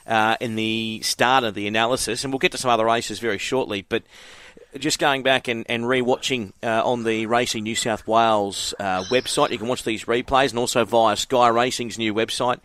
uh, 0.07 0.37
in 0.41 0.57
the 0.57 1.01
start 1.03 1.45
of 1.45 1.55
the 1.55 1.67
analysis, 1.67 2.25
and 2.25 2.33
we'll 2.33 2.39
get 2.39 2.53
to 2.53 2.59
some 2.59 2.71
other 2.71 2.85
races 2.85 3.19
very 3.19 3.39
shortly. 3.39 3.83
But 3.83 4.05
just 4.79 4.99
going 4.99 5.23
back 5.23 5.49
and, 5.49 5.65
and 5.69 5.89
re-watching 5.89 6.53
uh, 6.63 6.83
on 6.85 7.05
the 7.05 7.27
Racing 7.27 7.65
New 7.65 7.77
South 7.77 8.07
Wales 8.07 8.75
uh, 8.79 9.05
website, 9.05 9.51
you 9.51 9.59
can 9.59 9.69
watch 9.69 9.85
these 9.85 10.05
replays 10.05 10.51
and 10.51 10.59
also 10.59 10.85
via 10.85 11.17
Sky 11.17 11.49
Racing's 11.49 11.99
new 11.99 12.13
website. 12.15 12.61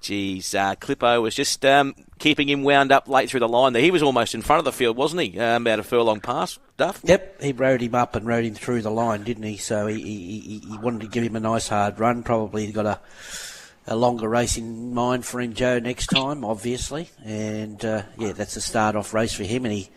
Geez, 0.00 0.52
uh, 0.52 0.74
Clippo 0.74 1.22
was 1.22 1.32
just 1.32 1.64
um, 1.64 1.94
keeping 2.18 2.48
him 2.48 2.64
wound 2.64 2.90
up 2.90 3.06
late 3.06 3.30
through 3.30 3.38
the 3.38 3.48
line 3.48 3.72
there. 3.72 3.82
He 3.82 3.92
was 3.92 4.02
almost 4.02 4.34
in 4.34 4.42
front 4.42 4.58
of 4.58 4.64
the 4.64 4.72
field, 4.72 4.96
wasn't 4.96 5.22
he? 5.22 5.38
Um, 5.38 5.62
about 5.62 5.78
a 5.78 5.84
furlong 5.84 6.20
past, 6.20 6.58
Duff? 6.76 7.00
Yep, 7.04 7.40
he 7.40 7.52
rode 7.52 7.80
him 7.80 7.94
up 7.94 8.16
and 8.16 8.26
rode 8.26 8.44
him 8.44 8.54
through 8.54 8.82
the 8.82 8.90
line, 8.90 9.22
didn't 9.22 9.44
he? 9.44 9.58
So 9.58 9.86
he, 9.86 10.02
he, 10.02 10.58
he 10.68 10.78
wanted 10.78 11.02
to 11.02 11.06
give 11.06 11.22
him 11.22 11.36
a 11.36 11.40
nice 11.40 11.68
hard 11.68 12.00
run. 12.00 12.24
Probably 12.24 12.72
got 12.72 12.86
a, 12.86 12.98
a 13.86 13.94
longer 13.94 14.28
race 14.28 14.56
in 14.56 14.92
mind 14.92 15.24
for 15.24 15.40
him, 15.40 15.54
Joe, 15.54 15.78
next 15.78 16.08
time, 16.08 16.44
obviously. 16.44 17.08
And 17.24 17.84
uh, 17.84 18.02
yeah, 18.18 18.32
that's 18.32 18.56
a 18.56 18.60
start 18.60 18.96
off 18.96 19.14
race 19.14 19.34
for 19.34 19.44
him, 19.44 19.64
and 19.64 19.72
he, 19.72 19.88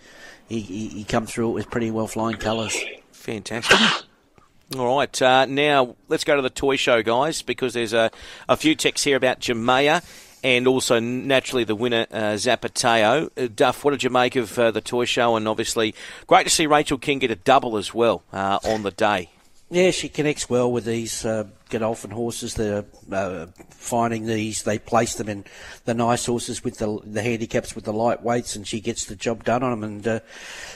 he, 0.48 0.88
he 0.88 1.04
come 1.04 1.26
through 1.26 1.50
it 1.50 1.54
with 1.54 1.70
pretty 1.70 1.92
well 1.92 2.08
flying 2.08 2.38
colours. 2.38 2.78
Fantastic. 3.12 3.78
All 4.78 4.98
right, 4.98 5.22
uh, 5.22 5.46
now 5.46 5.96
let's 6.08 6.24
go 6.24 6.36
to 6.36 6.42
the 6.42 6.50
toy 6.50 6.76
show, 6.76 7.04
guys, 7.04 7.44
because 7.44 7.76
there's 7.76 7.94
a, 7.94 8.10
a 8.50 8.58
few 8.58 8.74
texts 8.74 9.04
here 9.04 9.16
about 9.16 9.40
Jamea 9.40 10.04
and 10.44 10.68
also 10.68 11.00
naturally 11.00 11.64
the 11.64 11.76
winner, 11.76 12.08
uh, 12.12 12.34
Zapateo. 12.34 13.30
Uh, 13.38 13.48
Duff, 13.54 13.84
what 13.84 13.92
did 13.92 14.04
you 14.04 14.10
make 14.10 14.36
of 14.36 14.58
uh, 14.58 14.72
the 14.72 14.82
toy 14.82 15.06
show? 15.06 15.36
And 15.36 15.48
obviously, 15.48 15.94
great 16.28 16.46
to 16.46 16.50
see 16.50 16.66
Rachel 16.66 16.98
King 16.98 17.20
get 17.20 17.32
a 17.32 17.36
double 17.36 17.78
as 17.78 17.94
well 17.94 18.24
uh, 18.34 18.60
on 18.64 18.84
the 18.84 18.92
day. 18.92 19.30
Yeah, 19.72 19.90
she 19.90 20.10
connects 20.10 20.48
well 20.48 20.72
with 20.72 20.86
these 20.86 21.26
uh, 21.26 21.46
Godolphin 21.70 22.12
horses. 22.12 22.54
They're 22.54 22.86
uh, 23.12 23.48
finding 23.72 24.28
these. 24.28 24.62
They 24.62 24.78
place 24.78 25.16
them 25.16 25.28
in 25.28 25.44
the 25.86 25.96
nice 25.96 26.28
horses 26.28 26.64
with 26.64 26.78
the 26.78 27.00
the 27.04 27.24
handicaps 27.24 27.74
with 27.74 27.86
the 27.86 27.94
lightweights, 27.94 28.56
and 28.56 28.68
she 28.68 28.80
gets 28.80 29.06
the 29.06 29.16
job 29.16 29.44
done 29.44 29.64
on 29.64 29.72
them. 29.72 29.84
And 29.84 30.08
uh, 30.08 30.20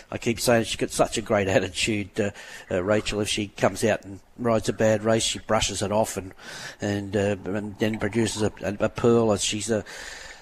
I 0.10 0.18
keep 0.18 0.40
saying 0.40 0.64
she's 0.64 0.76
got 0.76 0.90
such 0.90 1.20
a 1.20 1.22
great 1.22 1.48
attitude, 1.48 2.20
uh, 2.20 2.32
uh, 2.72 2.84
Rachel. 2.84 3.20
If 3.20 3.30
she 3.30 3.50
comes 3.50 3.84
out 3.84 4.04
and 4.06 4.22
rides 4.40 4.70
a 4.70 4.74
bad 4.74 5.04
race, 5.04 5.24
she 5.24 5.38
brushes 5.38 5.84
it 5.84 5.92
off 5.92 6.18
and 6.18 6.34
and, 6.82 7.16
uh, 7.16 7.36
and 7.46 7.78
then 7.78 8.00
produces 8.00 8.42
a, 8.42 8.52
a, 8.64 8.90
pearl. 8.90 9.36
She's 9.38 9.70
a 9.70 9.86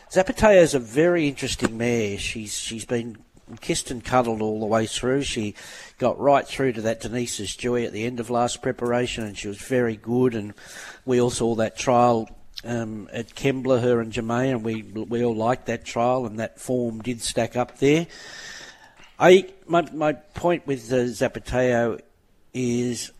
Zapateo 0.09 0.61
is 0.61 0.73
a 0.73 0.79
very 0.79 1.27
interesting 1.27 1.77
mare. 1.77 2.17
She's 2.17 2.57
she's 2.57 2.85
been 2.85 3.17
kissed 3.61 3.91
and 3.91 4.03
cuddled 4.03 4.41
all 4.41 4.59
the 4.59 4.65
way 4.65 4.85
through. 4.85 5.23
She 5.23 5.55
got 5.97 6.19
right 6.19 6.45
through 6.47 6.73
to 6.73 6.81
that 6.81 7.01
Denise's 7.01 7.55
Joy 7.55 7.85
at 7.85 7.93
the 7.93 8.05
end 8.05 8.19
of 8.19 8.29
last 8.29 8.61
preparation, 8.61 9.23
and 9.23 9.37
she 9.37 9.47
was 9.47 9.57
very 9.57 9.95
good. 9.95 10.35
And 10.35 10.53
we 11.05 11.21
all 11.21 11.29
saw 11.29 11.55
that 11.55 11.77
trial 11.77 12.29
um, 12.63 13.09
at 13.13 13.35
Kembla, 13.35 13.81
her 13.81 14.01
and 14.01 14.11
Jamea, 14.11 14.51
and 14.51 14.63
we 14.63 14.81
we 14.83 15.23
all 15.23 15.35
liked 15.35 15.67
that 15.67 15.85
trial, 15.85 16.25
and 16.25 16.39
that 16.39 16.59
form 16.59 17.01
did 17.01 17.21
stack 17.21 17.55
up 17.55 17.77
there. 17.79 18.07
I 19.19 19.49
my 19.67 19.89
my 19.93 20.13
point 20.13 20.67
with 20.67 20.91
uh, 20.91 21.05
Zapateo 21.05 22.01
is 22.53 23.11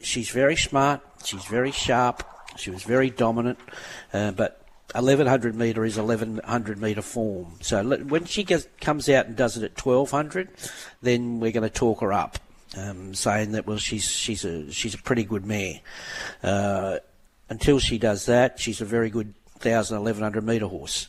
she's 0.00 0.30
very 0.30 0.56
smart, 0.56 1.00
she's 1.24 1.44
very 1.44 1.70
sharp, 1.70 2.24
she 2.56 2.70
was 2.70 2.82
very 2.82 3.10
dominant, 3.10 3.58
uh, 4.12 4.32
but 4.32 4.59
1100 4.94 5.54
metre 5.54 5.84
is 5.84 5.96
1100 5.96 6.80
metre 6.80 7.02
form. 7.02 7.54
So 7.60 7.82
when 7.84 8.24
she 8.24 8.44
gets, 8.44 8.66
comes 8.80 9.08
out 9.08 9.26
and 9.26 9.36
does 9.36 9.56
it 9.56 9.64
at 9.64 9.84
1200, 9.84 10.48
then 11.02 11.40
we're 11.40 11.52
going 11.52 11.68
to 11.68 11.70
talk 11.70 12.00
her 12.00 12.12
up, 12.12 12.38
um, 12.76 13.14
saying 13.14 13.52
that 13.52 13.66
well 13.66 13.78
she's 13.78 14.08
she's 14.08 14.44
a 14.44 14.70
she's 14.72 14.94
a 14.94 14.98
pretty 14.98 15.24
good 15.24 15.46
mare. 15.46 15.80
Uh, 16.42 16.98
until 17.48 17.78
she 17.78 17.98
does 17.98 18.26
that, 18.26 18.58
she's 18.58 18.80
a 18.80 18.84
very 18.84 19.10
good 19.10 19.34
1000 19.62 19.96
1100 19.96 20.44
metre 20.44 20.66
horse. 20.66 21.08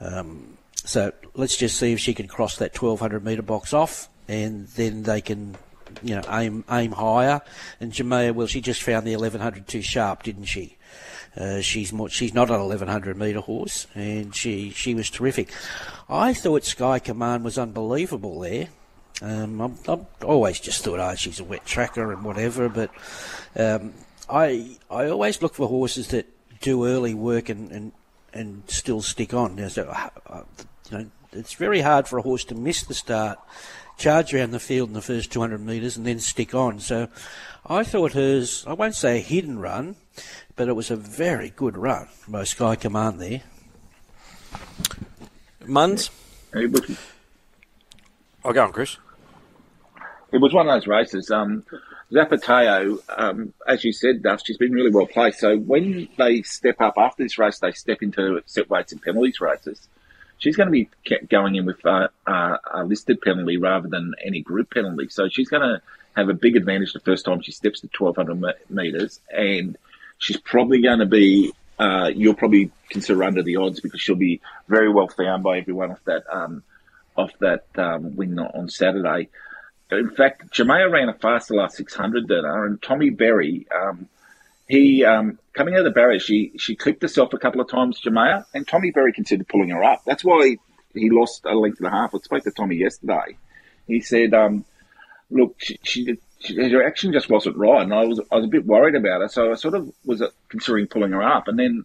Um, 0.00 0.56
so 0.84 1.12
let's 1.34 1.56
just 1.56 1.76
see 1.76 1.92
if 1.92 2.00
she 2.00 2.14
can 2.14 2.28
cross 2.28 2.56
that 2.58 2.80
1200 2.80 3.24
metre 3.24 3.42
box 3.42 3.72
off, 3.72 4.08
and 4.26 4.68
then 4.68 5.02
they 5.02 5.20
can 5.20 5.56
you 6.02 6.14
know 6.14 6.22
aim 6.30 6.64
aim 6.70 6.92
higher. 6.92 7.40
And 7.80 7.92
Jamea, 7.92 8.34
well, 8.34 8.46
she 8.46 8.60
just 8.60 8.82
found 8.82 9.06
the 9.06 9.16
1100 9.16 9.66
too 9.66 9.82
sharp, 9.82 10.22
didn't 10.22 10.44
she? 10.44 10.77
Uh, 11.36 11.60
she's 11.60 11.92
she's 12.10 12.34
not 12.34 12.50
an 12.50 12.60
1100 12.60 13.16
metre 13.16 13.40
horse, 13.40 13.86
and 13.94 14.34
she 14.34 14.70
she 14.70 14.94
was 14.94 15.10
terrific. 15.10 15.52
I 16.08 16.34
thought 16.34 16.64
Sky 16.64 16.98
Command 16.98 17.44
was 17.44 17.58
unbelievable 17.58 18.40
there. 18.40 18.68
Um, 19.20 19.60
I'm 19.60 20.06
always 20.22 20.60
just 20.60 20.84
thought, 20.84 21.00
oh, 21.00 21.14
she's 21.14 21.40
a 21.40 21.44
wet 21.44 21.66
tracker 21.66 22.12
and 22.12 22.24
whatever, 22.24 22.68
but 22.68 22.90
um, 23.56 23.94
I 24.28 24.76
I 24.90 25.08
always 25.08 25.42
look 25.42 25.54
for 25.54 25.68
horses 25.68 26.08
that 26.08 26.26
do 26.60 26.86
early 26.86 27.14
work 27.14 27.48
and, 27.48 27.70
and, 27.70 27.92
and 28.32 28.62
still 28.66 29.02
stick 29.02 29.34
on. 29.34 29.68
So, 29.70 29.88
uh, 30.26 30.42
you 30.90 30.98
know, 30.98 31.06
it's 31.32 31.54
very 31.54 31.80
hard 31.80 32.08
for 32.08 32.18
a 32.18 32.22
horse 32.22 32.44
to 32.46 32.54
miss 32.54 32.82
the 32.82 32.94
start, 32.94 33.38
charge 33.96 34.34
around 34.34 34.52
the 34.52 34.60
field 34.60 34.88
in 34.88 34.94
the 34.94 35.02
first 35.02 35.32
200 35.32 35.60
metres, 35.60 35.96
and 35.96 36.06
then 36.06 36.18
stick 36.20 36.54
on. 36.54 36.80
So 36.80 37.08
I 37.66 37.84
thought 37.84 38.12
hers, 38.12 38.64
I 38.66 38.72
won't 38.72 38.94
say 38.94 39.18
a 39.18 39.22
hidden 39.22 39.58
run, 39.58 39.96
but 40.56 40.68
it 40.68 40.74
was 40.74 40.90
a 40.90 40.96
very 40.96 41.50
good 41.50 41.76
run 41.76 42.08
by 42.26 42.44
Sky 42.44 42.76
Command 42.76 43.20
there. 43.20 43.42
Muns? 45.64 46.10
It 46.54 46.70
was, 46.70 46.98
I'll 48.44 48.52
go 48.52 48.64
on, 48.64 48.72
Chris. 48.72 48.96
it 50.32 50.38
was 50.38 50.54
one 50.54 50.68
of 50.68 50.74
those 50.74 50.86
races. 50.86 51.30
Um, 51.30 51.64
Zapateo, 52.12 53.00
um, 53.16 53.52
as 53.66 53.84
you 53.84 53.92
said, 53.92 54.22
Duff, 54.22 54.40
she's 54.44 54.56
been 54.56 54.72
really 54.72 54.90
well 54.90 55.06
placed. 55.06 55.40
So 55.40 55.58
when 55.58 56.08
they 56.16 56.42
step 56.42 56.80
up 56.80 56.94
after 56.96 57.22
this 57.22 57.38
race, 57.38 57.58
they 57.58 57.72
step 57.72 58.02
into 58.02 58.40
set 58.46 58.70
weights 58.70 58.92
and 58.92 59.02
penalties 59.02 59.40
races. 59.40 59.88
She's 60.38 60.56
going 60.56 60.68
to 60.68 60.72
be 60.72 60.88
kept 61.04 61.28
going 61.28 61.56
in 61.56 61.66
with 61.66 61.84
uh, 61.84 62.08
uh, 62.26 62.56
a 62.72 62.84
listed 62.84 63.20
penalty 63.20 63.56
rather 63.56 63.88
than 63.88 64.14
any 64.24 64.40
group 64.40 64.72
penalty. 64.72 65.08
So 65.08 65.28
she's 65.28 65.48
going 65.48 65.62
to 65.62 65.82
have 66.16 66.28
a 66.28 66.34
big 66.34 66.56
advantage 66.56 66.92
the 66.92 67.00
first 67.00 67.24
time 67.24 67.42
she 67.42 67.52
steps 67.52 67.80
to 67.80 67.88
1200 67.98 68.56
metres. 68.70 69.20
And 69.30 69.76
she's 70.18 70.36
probably 70.36 70.82
going 70.82 70.98
to 70.98 71.06
be, 71.06 71.52
uh, 71.78 72.10
you'll 72.14 72.34
probably 72.34 72.70
consider 72.90 73.24
under 73.24 73.42
the 73.42 73.56
odds 73.56 73.80
because 73.80 74.00
she'll 74.00 74.16
be 74.16 74.40
very 74.68 74.90
well 74.92 75.08
found 75.08 75.42
by 75.42 75.58
everyone 75.58 75.92
off 75.92 76.04
that, 76.04 76.24
um, 76.30 76.62
off 77.16 77.32
that 77.40 77.64
um, 77.76 78.16
win 78.16 78.38
on 78.38 78.68
Saturday. 78.68 79.28
In 79.90 80.10
fact, 80.10 80.52
Jamea 80.52 80.90
ran 80.90 81.08
a 81.08 81.14
faster 81.14 81.54
last 81.54 81.76
600 81.76 82.28
than 82.28 82.44
her, 82.44 82.66
and 82.66 82.82
Tommy 82.82 83.10
Berry, 83.10 83.66
um, 83.74 84.08
he 84.68 85.02
um, 85.04 85.38
coming 85.54 85.74
out 85.74 85.80
of 85.80 85.86
the 85.86 85.90
barrier, 85.90 86.18
she 86.18 86.52
she 86.58 86.76
clipped 86.76 87.00
herself 87.00 87.32
a 87.32 87.38
couple 87.38 87.60
of 87.60 87.70
times, 87.70 88.00
Jamea, 88.00 88.44
and 88.52 88.68
Tommy 88.68 88.90
Berry 88.90 89.12
considered 89.12 89.48
pulling 89.48 89.70
her 89.70 89.82
up. 89.82 90.02
That's 90.06 90.22
why 90.22 90.58
he 90.94 91.10
lost 91.10 91.44
a 91.46 91.54
length 91.54 91.78
and 91.78 91.86
a 91.86 91.90
half. 91.90 92.14
I 92.14 92.18
spoke 92.18 92.44
to 92.44 92.50
Tommy 92.50 92.76
yesterday. 92.76 93.38
He 93.86 94.00
said, 94.00 94.34
um, 94.34 94.66
"Look, 95.30 95.56
she, 95.58 95.78
she, 95.82 96.18
her 96.46 96.86
action 96.86 97.12
just 97.12 97.28
wasn't 97.28 97.56
right, 97.56 97.82
and 97.82 97.92
I 97.92 98.04
was 98.04 98.20
I 98.30 98.36
was 98.36 98.44
a 98.44 98.48
bit 98.48 98.66
worried 98.66 98.94
about 98.94 99.22
her, 99.22 99.28
so 99.28 99.50
I 99.50 99.54
sort 99.54 99.74
of 99.74 99.92
was 100.04 100.22
considering 100.48 100.86
pulling 100.86 101.12
her 101.12 101.22
up, 101.22 101.48
and 101.48 101.58
then." 101.58 101.84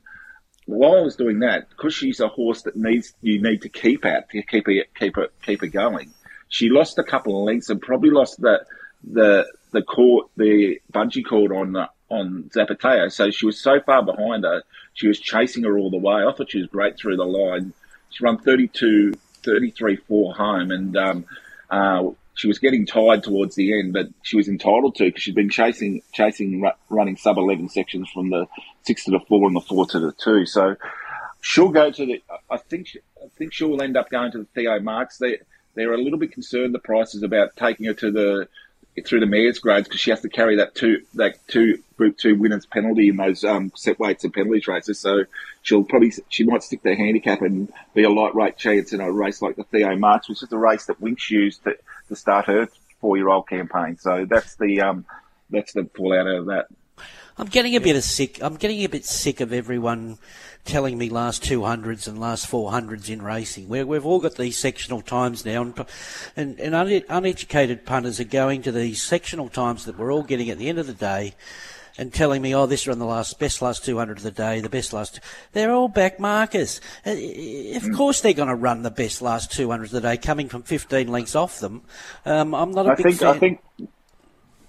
While 0.65 0.97
I 0.97 1.01
was 1.01 1.17
doing 1.17 1.39
that, 1.39 1.67
because 1.71 1.93
she's 1.93 2.21
a 2.21 2.29
horse 2.29 2.61
that 2.61 2.77
needs 2.77 3.13
you 3.19 3.41
need 3.41 3.63
to 3.63 3.67
keep 3.69 4.05
at 4.05 4.29
to 4.29 4.41
keep 4.43 4.65
her 4.67 4.85
keep 4.97 5.17
her 5.17 5.27
keep 5.45 5.59
her 5.59 5.67
going, 5.67 6.13
she 6.47 6.69
lost 6.69 6.97
a 6.97 7.03
couple 7.03 7.37
of 7.37 7.45
lengths 7.45 7.69
and 7.69 7.81
probably 7.81 8.11
lost 8.11 8.39
the 8.39 8.63
the 9.03 9.45
the 9.71 9.81
cord 9.81 10.27
the 10.37 10.79
bungee 10.93 11.25
cord 11.25 11.51
on 11.51 11.75
uh, 11.75 11.87
on 12.09 12.49
Zapateo. 12.53 13.11
So 13.11 13.31
she 13.31 13.45
was 13.45 13.59
so 13.59 13.79
far 13.81 14.03
behind 14.03 14.43
her, 14.43 14.61
she 14.93 15.07
was 15.07 15.19
chasing 15.19 15.63
her 15.63 15.77
all 15.77 15.89
the 15.89 15.97
way. 15.97 16.23
I 16.23 16.31
thought 16.31 16.51
she 16.51 16.59
was 16.59 16.67
great 16.67 16.97
through 16.97 17.17
the 17.17 17.25
line. 17.25 17.73
She 18.11 18.23
run 18.23 18.37
32, 18.37 19.13
33, 19.43 19.95
4 19.95 20.35
home, 20.35 20.71
and 20.71 20.95
um, 20.95 21.25
uh, 21.69 22.03
she 22.35 22.47
was 22.47 22.59
getting 22.59 22.85
tired 22.85 23.23
towards 23.23 23.55
the 23.55 23.77
end, 23.77 23.93
but 23.93 24.09
she 24.23 24.35
was 24.35 24.47
entitled 24.47 24.95
to 24.95 25.05
because 25.05 25.21
she'd 25.21 25.35
been 25.35 25.49
chasing, 25.49 26.01
chasing, 26.13 26.63
running 26.89 27.15
sub 27.15 27.37
11 27.37 27.69
sections 27.69 28.09
from 28.09 28.29
the 28.29 28.47
6 28.83 29.05
to 29.05 29.11
the 29.11 29.19
4 29.19 29.47
and 29.47 29.55
the 29.55 29.61
4 29.61 29.85
to 29.87 29.99
the 29.99 30.11
2. 30.13 30.45
So 30.45 30.75
she'll 31.41 31.69
go 31.69 31.91
to 31.91 32.05
the, 32.05 32.23
I 32.49 32.57
think, 32.57 32.87
she, 32.87 32.99
I 33.23 33.27
think 33.37 33.53
she'll 33.53 33.81
end 33.81 33.97
up 33.97 34.09
going 34.09 34.31
to 34.31 34.39
the 34.39 34.45
Theo 34.55 34.79
Marks. 34.79 35.17
They, 35.17 35.39
they're 35.75 35.93
a 35.93 35.97
little 35.97 36.19
bit 36.19 36.31
concerned, 36.31 36.73
the 36.73 36.79
prices, 36.79 37.23
about 37.23 37.55
taking 37.55 37.85
her 37.85 37.93
to 37.93 38.11
the, 38.11 38.47
through 39.05 39.19
the 39.19 39.25
mayor's 39.25 39.59
grades 39.59 39.87
because 39.87 39.99
she 39.99 40.11
has 40.11 40.21
to 40.21 40.29
carry 40.29 40.57
that 40.57 40.75
two 40.75 41.01
that 41.15 41.35
two 41.47 41.81
group 41.97 42.15
two 42.15 42.35
winners 42.35 42.67
penalty 42.67 43.09
in 43.09 43.17
those 43.17 43.43
um, 43.43 43.71
set 43.75 43.99
weights 43.99 44.23
and 44.23 44.33
penalties 44.33 44.67
races. 44.67 44.99
So 44.99 45.23
she'll 45.63 45.83
probably 45.83 46.13
she 46.29 46.43
might 46.43 46.61
stick 46.61 46.83
to 46.83 46.95
handicap 46.95 47.41
and 47.41 47.73
be 47.95 48.03
a 48.03 48.09
lightweight 48.09 48.57
chance 48.57 48.93
in 48.93 49.01
a 49.01 49.11
race 49.11 49.41
like 49.41 49.55
the 49.55 49.63
Theo 49.63 49.95
Marks, 49.95 50.29
which 50.29 50.43
is 50.43 50.51
a 50.51 50.57
race 50.57 50.85
that 50.85 51.01
Winx 51.01 51.31
used 51.31 51.63
to, 51.63 51.75
to 52.07 52.15
start 52.15 52.45
her 52.45 52.67
four 52.99 53.17
year 53.17 53.29
old 53.29 53.47
campaign. 53.47 53.97
So 53.97 54.25
that's 54.25 54.55
the 54.55 54.81
um, 54.81 55.05
that's 55.49 55.73
the 55.73 55.89
fallout 55.95 56.27
of 56.27 56.45
that. 56.47 56.67
I'm 57.35 57.47
getting 57.47 57.75
a 57.75 57.81
bit 57.81 57.95
of 57.95 58.03
sick. 58.03 58.43
I'm 58.43 58.55
getting 58.55 58.83
a 58.83 58.87
bit 58.87 59.05
sick 59.05 59.41
of 59.41 59.51
everyone 59.51 60.19
telling 60.65 60.97
me 60.97 61.09
last 61.09 61.43
200s 61.43 62.07
and 62.07 62.19
last 62.19 62.49
400s 62.49 63.09
in 63.09 63.21
racing. 63.21 63.67
we 63.67 63.83
we've 63.83 64.05
all 64.05 64.19
got 64.19 64.35
these 64.35 64.57
sectional 64.57 65.01
times 65.01 65.43
now, 65.43 65.63
and, 65.63 65.85
and, 66.35 66.59
and 66.59 67.03
uneducated 67.09 67.85
punters 67.85 68.19
are 68.19 68.25
going 68.25 68.61
to 68.61 68.71
these 68.71 69.01
sectional 69.01 69.49
times 69.49 69.85
that 69.85 69.97
we're 69.97 70.13
all 70.13 70.23
getting 70.23 70.49
at 70.49 70.59
the 70.59 70.69
end 70.69 70.77
of 70.77 70.87
the 70.87 70.93
day 70.93 71.33
and 71.97 72.13
telling 72.13 72.41
me, 72.41 72.55
oh, 72.55 72.65
this 72.65 72.87
run 72.87 72.99
the 72.99 73.05
last 73.05 73.39
best 73.39 73.61
last 73.61 73.85
200 73.85 74.17
of 74.17 74.23
the 74.23 74.31
day, 74.31 74.59
the 74.59 74.69
best 74.69 74.93
last. 74.93 75.19
They're 75.51 75.71
all 75.71 75.87
back 75.87 76.19
markers. 76.19 76.81
Uh, 77.05 77.11
of 77.11 77.17
mm. 77.17 77.95
course, 77.95 78.21
they're 78.21 78.33
going 78.33 78.49
to 78.49 78.55
run 78.55 78.83
the 78.83 78.91
best 78.91 79.21
last 79.21 79.51
200 79.51 79.85
of 79.85 79.91
the 79.91 80.01
day, 80.01 80.17
coming 80.17 80.49
from 80.49 80.63
15 80.63 81.07
lengths 81.07 81.35
off 81.35 81.59
them. 81.59 81.83
Um, 82.25 82.53
I'm 82.53 82.71
not 82.71 82.87
a 82.87 82.91
I 82.91 82.95
big 82.95 83.05
think, 83.05 83.19
fan. 83.19 83.35
I 83.35 83.39
think. 83.39 83.61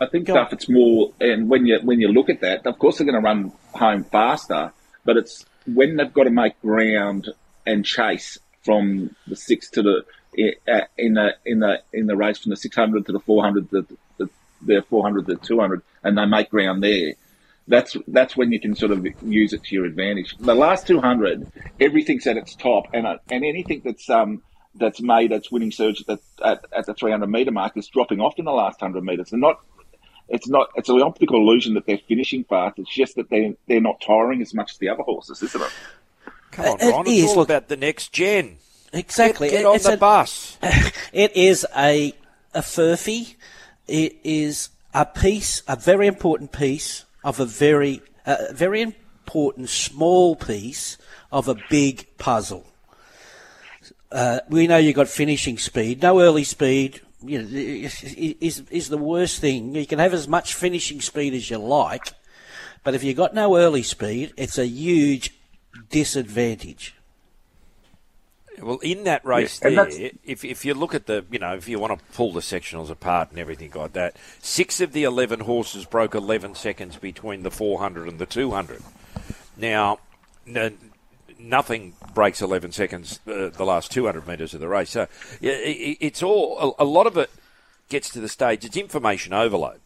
I 0.01 0.07
think 0.07 0.29
stuff 0.29 0.53
it's 0.53 0.69
more, 0.69 1.13
and 1.21 1.49
when 1.49 1.67
you 1.67 1.79
when 1.83 2.01
you 2.01 2.09
look 2.09 2.29
at 2.29 2.41
that, 2.41 2.67
of 2.67 2.79
course 2.79 2.99
they're 2.99 3.07
going 3.07 3.15
to 3.15 3.25
run 3.25 3.53
home 3.73 4.03
faster, 4.03 4.73
but 5.05 5.17
it's 5.17 5.47
when 5.67 5.97
they've 5.97 6.13
got 6.13 6.25
to 6.25 6.31
make 6.31 6.61
ground 6.61 7.29
and 7.65 7.85
chase 7.85 8.39
from 8.65 9.15
the 9.27 9.37
six 9.37 9.71
to 9.71 9.83
the 9.83 10.05
uh, 10.69 10.81
in 10.99 11.15
the 11.15 11.37
in 11.47 11.61
the 11.61 11.81
in 11.93 12.07
the 12.07 12.17
race 12.17 12.39
from 12.39 12.51
the 12.51 12.57
600 12.57 13.07
to 13.07 13.13
the 13.13 13.21
400 13.21 13.71
the, 13.71 13.87
the, 14.19 14.29
the 14.63 14.83
400 14.83 15.27
to 15.27 15.35
the 15.35 15.41
200 15.41 15.83
and 16.05 16.17
they 16.17 16.27
make 16.27 16.51
ground 16.51 16.83
there 16.83 17.15
that's 17.67 17.97
that's 18.09 18.37
when 18.37 18.53
you 18.53 18.61
can 18.61 18.77
sort 18.77 18.93
of 18.93 19.07
use 19.23 19.53
it 19.53 19.63
to 19.65 19.75
your 19.75 19.85
advantage 19.87 20.37
the 20.39 20.55
last 20.55 20.87
200 20.87 21.51
everything's 21.81 22.27
at 22.27 22.37
its 22.37 22.55
top 22.55 22.87
and 22.93 23.07
uh, 23.07 23.17
and 23.31 23.45
anything 23.45 23.81
that's 23.85 24.09
um 24.11 24.43
that's 24.77 25.01
made 25.01 25.31
its 25.31 25.53
winning 25.53 25.71
surge 25.71 26.05
at, 26.09 26.19
at, 26.45 26.65
at 26.77 26.87
the 26.87 26.95
300 26.95 27.27
meter 27.27 27.51
mark 27.51 27.77
is 27.77 27.89
dropping 27.89 28.21
off 28.21 28.35
in 28.39 28.45
the 28.45 28.53
last 28.53 28.81
100 28.81 29.03
meters 29.03 29.31
they're 29.31 29.41
not 29.41 29.61
it's 30.29 30.49
not 30.49 30.69
it's 30.77 30.89
an 30.89 31.01
optical 31.03 31.37
illusion 31.37 31.75
that 31.75 31.87
they're 31.87 31.99
finishing 32.09 32.45
fast 32.45 32.79
it's 32.79 32.95
just 32.95 33.17
that 33.17 33.31
they 33.31 33.57
they're 33.67 33.81
not 33.81 34.01
tiring 34.07 34.43
as 34.43 34.53
much 34.53 34.73
as 34.73 34.79
the 34.79 34.89
other 34.89 35.03
horses 35.03 35.43
isn't 35.43 35.63
it 35.63 35.73
Come 36.55 36.67
on, 36.67 36.89
Ron. 36.89 37.05
It's 37.09 37.33
all 37.33 37.43
about 37.43 37.67
the 37.67 37.77
next 37.77 38.13
gen. 38.13 38.59
Exactly. 38.93 39.51
Get, 39.51 39.59
get 39.59 39.67
on 39.67 39.75
it's 39.75 39.87
the 39.87 39.95
a, 39.95 39.97
bus. 39.97 40.57
It 41.13 41.37
is 41.37 41.67
a 41.77 42.15
a 42.55 42.61
furphy. 42.61 43.35
It 43.89 44.21
is 44.23 44.69
a 44.95 45.05
piece, 45.05 45.63
a 45.67 45.77
very 45.77 46.07
important 46.07 46.53
piece 46.53 47.05
of 47.25 47.41
a 47.41 47.45
very 47.45 48.01
uh, 48.25 48.37
very 48.53 48.81
important 48.81 49.69
small 49.69 50.37
piece 50.37 50.97
of 51.33 51.49
a 51.49 51.57
big 51.69 52.07
puzzle. 52.17 52.65
Uh, 54.11 54.39
we 54.49 54.67
know 54.69 54.77
you've 54.77 54.95
got 54.95 55.09
finishing 55.09 55.59
speed, 55.59 56.01
no 56.01 56.21
early 56.21 56.45
speed. 56.45 57.01
You 57.23 57.43
know, 57.43 57.49
is 57.51 58.63
is 58.71 58.89
the 58.89 58.99
worst 58.99 59.41
thing. 59.41 59.75
You 59.75 59.87
can 59.87 59.99
have 59.99 60.15
as 60.15 60.29
much 60.29 60.55
finishing 60.55 61.01
speed 61.01 61.35
as 61.35 61.51
you 61.51 61.59
like, 61.59 62.13
but 62.85 62.95
if 62.95 63.03
you've 63.03 63.17
got 63.17 63.35
no 63.35 63.57
early 63.57 63.83
speed, 63.83 64.33
it's 64.37 64.59
a 64.59 64.67
huge 64.67 65.35
disadvantage. 65.91 66.95
Well, 68.61 68.79
in 68.83 69.05
that 69.05 69.25
race 69.25 69.61
Yeah, 69.63 69.85
there, 69.85 70.11
if, 70.25 70.45
if 70.45 70.65
you 70.65 70.75
look 70.75 70.95
at 70.95 71.07
the, 71.07 71.25
you 71.31 71.39
know, 71.39 71.55
if 71.55 71.69
you 71.69 71.79
want 71.79 71.99
to 71.99 72.05
pull 72.15 72.33
the 72.33 72.41
sectionals 72.41 72.91
apart 72.91 73.31
and 73.31 73.39
everything 73.39 73.73
like 73.75 73.93
that, 73.95 74.17
six 74.41 74.81
of 74.81 74.93
the 74.93 75.05
11 75.05 75.41
horses 75.41 75.85
broke 75.85 76.15
11 76.15 76.55
seconds 76.55 76.97
between 76.97 77.43
the 77.43 77.51
400 77.51 78.09
and 78.09 78.19
the 78.19 78.27
200. 78.27 78.83
Now, 79.57 79.99
n- 80.47 80.79
nothing 81.39 81.95
breaks 82.15 82.41
11 82.41 82.73
seconds 82.73 83.21
uh, 83.27 83.51
the 83.51 83.65
last 83.65 83.91
200 83.91 84.27
metres 84.27 84.55
of 84.55 84.61
the 84.61 84.69
race. 84.69 84.91
So 84.91 85.07
yeah, 85.41 85.53
it, 85.53 85.99
it's 86.01 86.23
all, 86.23 86.77
a, 86.79 86.85
a 86.85 86.87
lot 86.87 87.07
of 87.07 87.17
it 87.17 87.31
gets 87.89 88.11
to 88.11 88.21
the 88.21 88.29
stage, 88.29 88.65
it's 88.65 88.77
information 88.77 89.33
overload. 89.33 89.81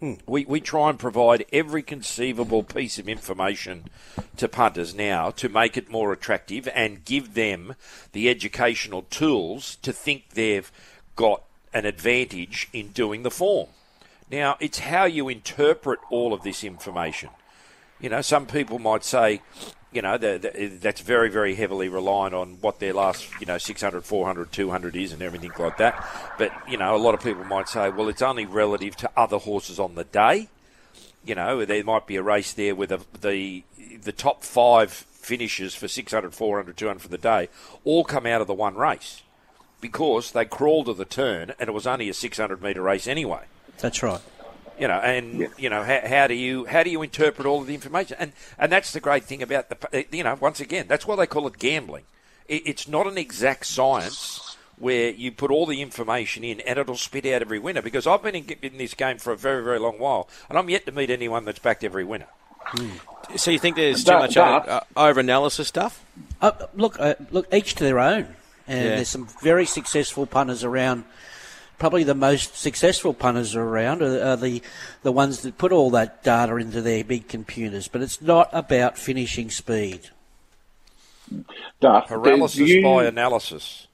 Hmm. 0.00 0.14
We, 0.26 0.44
we 0.44 0.60
try 0.60 0.90
and 0.90 0.98
provide 0.98 1.46
every 1.52 1.82
conceivable 1.82 2.62
piece 2.62 2.98
of 2.98 3.08
information 3.08 3.84
to 4.36 4.46
punters 4.46 4.94
now 4.94 5.30
to 5.32 5.48
make 5.48 5.78
it 5.78 5.88
more 5.88 6.12
attractive 6.12 6.68
and 6.74 7.04
give 7.04 7.32
them 7.32 7.76
the 8.12 8.28
educational 8.28 9.02
tools 9.08 9.76
to 9.76 9.94
think 9.94 10.30
they've 10.30 10.70
got 11.14 11.42
an 11.72 11.86
advantage 11.86 12.68
in 12.74 12.88
doing 12.88 13.22
the 13.22 13.30
form. 13.30 13.68
Now, 14.30 14.56
it's 14.60 14.80
how 14.80 15.04
you 15.04 15.30
interpret 15.30 16.00
all 16.10 16.34
of 16.34 16.42
this 16.42 16.62
information. 16.62 17.30
You 18.00 18.08
know, 18.10 18.20
some 18.20 18.46
people 18.46 18.78
might 18.78 19.04
say, 19.04 19.40
you 19.92 20.02
know, 20.02 20.18
that, 20.18 20.42
that- 20.42 20.80
that's 20.82 21.00
very, 21.00 21.30
very 21.30 21.54
heavily 21.54 21.88
reliant 21.88 22.34
on 22.34 22.58
what 22.60 22.78
their 22.80 22.92
last, 22.92 23.28
you 23.40 23.46
know, 23.46 23.58
600, 23.58 24.04
400, 24.04 24.52
200 24.52 24.96
is 24.96 25.12
and 25.12 25.22
everything 25.22 25.52
like 25.58 25.78
that. 25.78 26.04
But, 26.38 26.52
you 26.68 26.76
know, 26.76 26.94
a 26.94 26.98
lot 26.98 27.14
of 27.14 27.22
people 27.22 27.44
might 27.44 27.68
say, 27.68 27.88
well, 27.90 28.08
it's 28.08 28.22
only 28.22 28.44
relative 28.46 28.96
to 28.96 29.10
other 29.16 29.38
horses 29.38 29.78
on 29.78 29.94
the 29.94 30.04
day. 30.04 30.48
You 31.24 31.34
know, 31.34 31.64
there 31.64 31.82
might 31.82 32.06
be 32.06 32.16
a 32.16 32.22
race 32.22 32.52
there 32.52 32.74
where 32.74 32.86
the, 32.86 33.00
the, 33.20 33.64
the 34.02 34.12
top 34.12 34.44
five 34.44 34.92
finishes 34.92 35.74
for 35.74 35.88
600, 35.88 36.34
400, 36.34 36.76
200 36.76 37.00
for 37.00 37.08
the 37.08 37.18
day 37.18 37.48
all 37.82 38.04
come 38.04 38.26
out 38.26 38.40
of 38.40 38.46
the 38.46 38.54
one 38.54 38.76
race 38.76 39.22
because 39.80 40.30
they 40.30 40.44
crawled 40.44 40.86
to 40.86 40.94
the 40.94 41.04
turn 41.04 41.52
and 41.58 41.68
it 41.68 41.72
was 41.72 41.84
only 41.84 42.08
a 42.08 42.14
600 42.14 42.62
metre 42.62 42.80
race 42.80 43.08
anyway 43.08 43.42
That's 43.78 44.04
right. 44.04 44.20
You 44.78 44.88
know, 44.88 44.98
and 44.98 45.48
you 45.56 45.70
know, 45.70 45.82
how, 45.82 46.00
how 46.06 46.26
do 46.26 46.34
you 46.34 46.64
how 46.66 46.82
do 46.82 46.90
you 46.90 47.02
interpret 47.02 47.46
all 47.46 47.60
of 47.60 47.66
the 47.66 47.74
information? 47.74 48.16
And 48.20 48.32
and 48.58 48.70
that's 48.70 48.92
the 48.92 49.00
great 49.00 49.24
thing 49.24 49.42
about 49.42 49.68
the 49.68 50.06
you 50.10 50.22
know, 50.24 50.36
once 50.40 50.60
again, 50.60 50.86
that's 50.88 51.06
why 51.06 51.16
they 51.16 51.26
call 51.26 51.46
it 51.46 51.58
gambling. 51.58 52.04
It, 52.46 52.62
it's 52.66 52.86
not 52.88 53.06
an 53.06 53.18
exact 53.18 53.66
science 53.66 54.56
where 54.78 55.10
you 55.10 55.32
put 55.32 55.50
all 55.50 55.64
the 55.66 55.80
information 55.80 56.44
in 56.44 56.60
and 56.60 56.78
it'll 56.78 56.96
spit 56.96 57.24
out 57.26 57.40
every 57.40 57.58
winner. 57.58 57.80
Because 57.80 58.06
I've 58.06 58.22
been 58.22 58.34
in, 58.34 58.44
in 58.62 58.76
this 58.78 58.94
game 58.94 59.18
for 59.18 59.32
a 59.32 59.36
very 59.36 59.64
very 59.64 59.78
long 59.78 59.98
while, 59.98 60.28
and 60.48 60.58
I'm 60.58 60.68
yet 60.68 60.86
to 60.86 60.92
meet 60.92 61.10
anyone 61.10 61.44
that's 61.44 61.58
backed 61.58 61.84
every 61.84 62.04
winner. 62.04 62.26
So 63.36 63.50
you 63.50 63.58
think 63.58 63.76
there's 63.76 64.04
too 64.04 64.12
much 64.12 64.34
but- 64.34 64.68
uh, 64.68 64.80
over 64.96 65.20
analysis 65.20 65.68
stuff? 65.68 66.04
Uh, 66.40 66.52
look, 66.74 66.98
uh, 67.00 67.14
look, 67.30 67.52
each 67.52 67.74
to 67.76 67.84
their 67.84 67.98
own. 67.98 68.34
And 68.68 68.84
Yeah. 68.84 68.96
there's 68.96 69.08
some 69.08 69.28
very 69.42 69.64
successful 69.66 70.26
punters 70.26 70.64
around. 70.64 71.04
Probably 71.78 72.04
the 72.04 72.14
most 72.14 72.56
successful 72.56 73.12
punters 73.12 73.54
around 73.54 74.02
are, 74.02 74.22
are 74.22 74.36
the 74.36 74.62
the 75.02 75.12
ones 75.12 75.42
that 75.42 75.58
put 75.58 75.72
all 75.72 75.90
that 75.90 76.22
data 76.22 76.56
into 76.56 76.80
their 76.80 77.04
big 77.04 77.28
computers. 77.28 77.88
But 77.88 78.02
it's 78.02 78.22
not 78.22 78.48
about 78.52 78.96
finishing 78.96 79.50
speed. 79.50 80.08
Duff, 81.80 82.08
Paralysis 82.08 82.56
do 82.56 82.64
you, 82.64 82.82
by 82.82 83.04
analysis. 83.04 83.86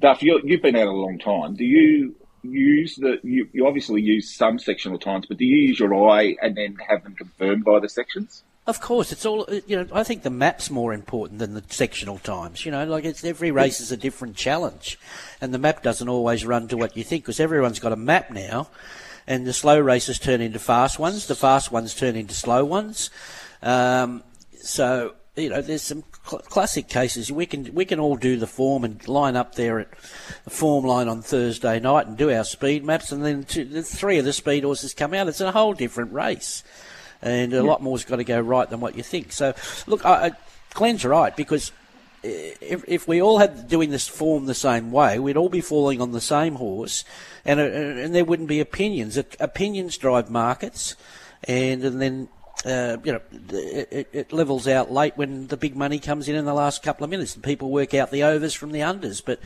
Duff, 0.00 0.22
you, 0.22 0.40
you've 0.44 0.62
been 0.62 0.76
out 0.76 0.86
a 0.86 0.92
long 0.92 1.18
time. 1.18 1.54
Do 1.54 1.64
you 1.64 2.14
use 2.42 2.96
the? 2.96 3.18
You, 3.22 3.48
you 3.52 3.66
obviously 3.66 4.02
use 4.02 4.34
some 4.34 4.58
sectional 4.58 4.98
times, 4.98 5.26
but 5.26 5.36
do 5.36 5.44
you 5.44 5.56
use 5.68 5.80
your 5.80 6.08
eye 6.08 6.36
and 6.40 6.56
then 6.56 6.76
have 6.88 7.02
them 7.02 7.14
confirmed 7.14 7.64
by 7.64 7.80
the 7.80 7.88
sections? 7.88 8.42
Of 8.66 8.80
course, 8.80 9.12
it's 9.12 9.24
all 9.24 9.46
you 9.66 9.76
know. 9.76 9.86
I 9.92 10.02
think 10.02 10.24
the 10.24 10.30
map's 10.30 10.70
more 10.70 10.92
important 10.92 11.38
than 11.38 11.54
the 11.54 11.62
sectional 11.68 12.18
times. 12.18 12.66
You 12.66 12.72
know, 12.72 12.84
like 12.84 13.04
it's 13.04 13.24
every 13.24 13.52
race 13.52 13.80
is 13.80 13.92
a 13.92 13.96
different 13.96 14.34
challenge, 14.36 14.98
and 15.40 15.54
the 15.54 15.58
map 15.58 15.84
doesn't 15.84 16.08
always 16.08 16.44
run 16.44 16.66
to 16.68 16.76
what 16.76 16.96
you 16.96 17.04
think 17.04 17.22
because 17.22 17.38
everyone's 17.38 17.78
got 17.78 17.92
a 17.92 17.96
map 17.96 18.30
now, 18.32 18.68
and 19.24 19.46
the 19.46 19.52
slow 19.52 19.78
races 19.78 20.18
turn 20.18 20.40
into 20.40 20.58
fast 20.58 20.98
ones. 20.98 21.28
The 21.28 21.36
fast 21.36 21.70
ones 21.70 21.94
turn 21.94 22.16
into 22.16 22.34
slow 22.34 22.64
ones. 22.64 23.10
Um, 23.62 24.24
so 24.60 25.14
you 25.36 25.50
know, 25.50 25.62
there's 25.62 25.82
some 25.82 26.02
cl- 26.26 26.42
classic 26.42 26.88
cases. 26.88 27.30
We 27.30 27.46
can 27.46 27.72
we 27.72 27.84
can 27.84 28.00
all 28.00 28.16
do 28.16 28.36
the 28.36 28.48
form 28.48 28.82
and 28.82 29.06
line 29.06 29.36
up 29.36 29.54
there 29.54 29.78
at 29.78 29.90
the 30.42 30.50
form 30.50 30.84
line 30.84 31.06
on 31.06 31.22
Thursday 31.22 31.78
night 31.78 32.08
and 32.08 32.16
do 32.16 32.32
our 32.32 32.42
speed 32.42 32.84
maps, 32.84 33.12
and 33.12 33.24
then 33.24 33.44
two, 33.44 33.64
the 33.64 33.84
three 33.84 34.18
of 34.18 34.24
the 34.24 34.32
speed 34.32 34.64
horses 34.64 34.92
come 34.92 35.14
out. 35.14 35.28
It's 35.28 35.40
a 35.40 35.52
whole 35.52 35.72
different 35.72 36.12
race 36.12 36.64
and 37.22 37.52
a 37.52 37.62
lot 37.62 37.82
more's 37.82 38.04
got 38.04 38.16
to 38.16 38.24
go 38.24 38.40
right 38.40 38.68
than 38.68 38.80
what 38.80 38.96
you 38.96 39.02
think. 39.02 39.32
So, 39.32 39.54
look, 39.86 40.04
I, 40.04 40.26
I, 40.26 40.30
Glenn's 40.74 41.04
right 41.04 41.34
because 41.36 41.72
if, 42.22 42.84
if 42.88 43.06
we 43.08 43.22
all 43.22 43.38
had 43.38 43.68
doing 43.68 43.90
this 43.90 44.08
form 44.08 44.46
the 44.46 44.54
same 44.54 44.90
way, 44.90 45.18
we'd 45.18 45.36
all 45.36 45.48
be 45.48 45.60
falling 45.60 46.00
on 46.00 46.12
the 46.12 46.20
same 46.20 46.56
horse, 46.56 47.04
and 47.44 47.60
uh, 47.60 47.64
and 47.64 48.14
there 48.14 48.24
wouldn't 48.24 48.48
be 48.48 48.60
opinions. 48.60 49.16
Opinions 49.16 49.96
drive 49.98 50.30
markets, 50.30 50.96
and, 51.44 51.84
and 51.84 52.00
then. 52.00 52.28
Uh, 52.64 52.96
you 53.04 53.12
know, 53.12 53.20
it, 53.50 54.08
it- 54.12 54.32
levels 54.32 54.66
out 54.66 54.90
late 54.90 55.14
when 55.16 55.46
the 55.48 55.58
big 55.58 55.76
money 55.76 55.98
comes 55.98 56.26
in 56.26 56.34
in 56.34 56.46
the 56.46 56.54
last 56.54 56.82
couple 56.82 57.04
of 57.04 57.10
minutes, 57.10 57.34
and 57.34 57.44
people 57.44 57.70
work 57.70 57.92
out 57.92 58.10
the 58.10 58.22
overs 58.24 58.54
from 58.54 58.72
the 58.72 58.80
unders. 58.80 59.22
But 59.24 59.40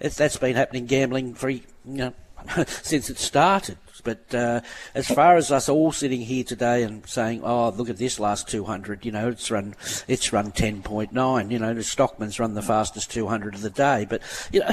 it's, 0.00 0.16
that's 0.16 0.36
been 0.36 0.56
happening 0.56 0.86
gambling 0.86 1.34
for 1.34 1.48
you 1.48 1.62
know 1.84 2.12
since 2.66 3.08
it 3.08 3.18
started. 3.18 3.78
But 4.06 4.34
uh, 4.34 4.60
as 4.94 5.08
far 5.08 5.36
as 5.36 5.50
us 5.50 5.68
all 5.68 5.90
sitting 5.92 6.20
here 6.20 6.44
today 6.44 6.84
and 6.84 7.04
saying, 7.06 7.42
"Oh, 7.44 7.68
look 7.70 7.90
at 7.90 7.98
this 7.98 8.18
last 8.20 8.48
200," 8.48 9.04
you 9.04 9.10
know, 9.12 9.28
it's 9.28 9.50
run, 9.50 9.74
it's 10.08 10.32
run 10.32 10.52
10.9. 10.52 11.50
You 11.50 11.58
know, 11.58 11.74
the 11.74 11.82
Stockman's 11.82 12.38
run 12.38 12.54
the 12.54 12.62
fastest 12.62 13.10
200 13.10 13.56
of 13.56 13.62
the 13.62 13.70
day. 13.70 14.06
But 14.08 14.22
you 14.52 14.60
know, 14.60 14.70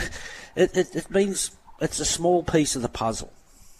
it, 0.55 0.77
it, 0.77 0.95
it 0.95 1.09
means 1.11 1.51
it's 1.81 1.99
a 1.99 2.05
small 2.05 2.43
piece 2.43 2.75
of 2.75 2.83
the 2.83 2.89
puzzle. 2.89 3.33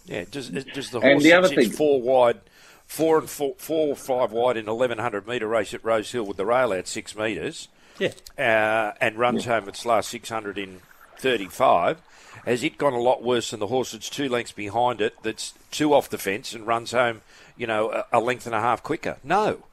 Yeah, 0.06 0.24
does, 0.30 0.50
does 0.50 0.90
the 0.90 0.98
And 1.00 1.12
horse 1.12 1.22
the 1.22 1.32
other 1.32 1.48
sits 1.48 1.68
thing- 1.68 1.70
four 1.70 2.02
wide, 2.02 2.40
four 2.84 3.18
and 3.18 3.30
four, 3.30 3.54
four 3.56 3.88
or 3.88 3.96
five 3.96 4.32
wide 4.32 4.56
in 4.56 4.68
eleven 4.68 4.98
hundred 4.98 5.26
metre 5.28 5.46
race 5.48 5.72
at 5.72 5.84
Rose 5.84 6.10
Hill 6.10 6.24
with 6.26 6.36
the 6.36 6.44
rail 6.44 6.72
out 6.72 6.88
six 6.88 7.14
metres, 7.16 7.68
Yeah. 8.00 8.10
uh, 8.36 8.92
and 9.00 9.16
runs 9.16 9.44
home 9.46 9.68
its 9.68 9.86
last 9.86 10.10
six 10.10 10.28
hundred 10.28 10.58
in 10.58 10.80
thirty 11.16 11.46
five. 11.46 12.02
Has 12.44 12.62
it 12.62 12.78
gone 12.78 12.92
a 12.92 13.00
lot 13.00 13.22
worse 13.22 13.50
than 13.50 13.60
the 13.60 13.68
horse 13.68 13.92
that's 13.92 14.10
two 14.10 14.28
lengths 14.28 14.52
behind 14.52 15.00
it, 15.00 15.14
that's 15.22 15.54
two 15.70 15.94
off 15.94 16.10
the 16.10 16.18
fence 16.18 16.52
and 16.52 16.66
runs 16.66 16.92
home, 16.92 17.22
you 17.56 17.66
know, 17.66 18.04
a, 18.12 18.20
length 18.20 18.46
and 18.46 18.54
a 18.54 18.60
half 18.60 18.82
quicker? 18.82 19.16
No. 19.24 19.64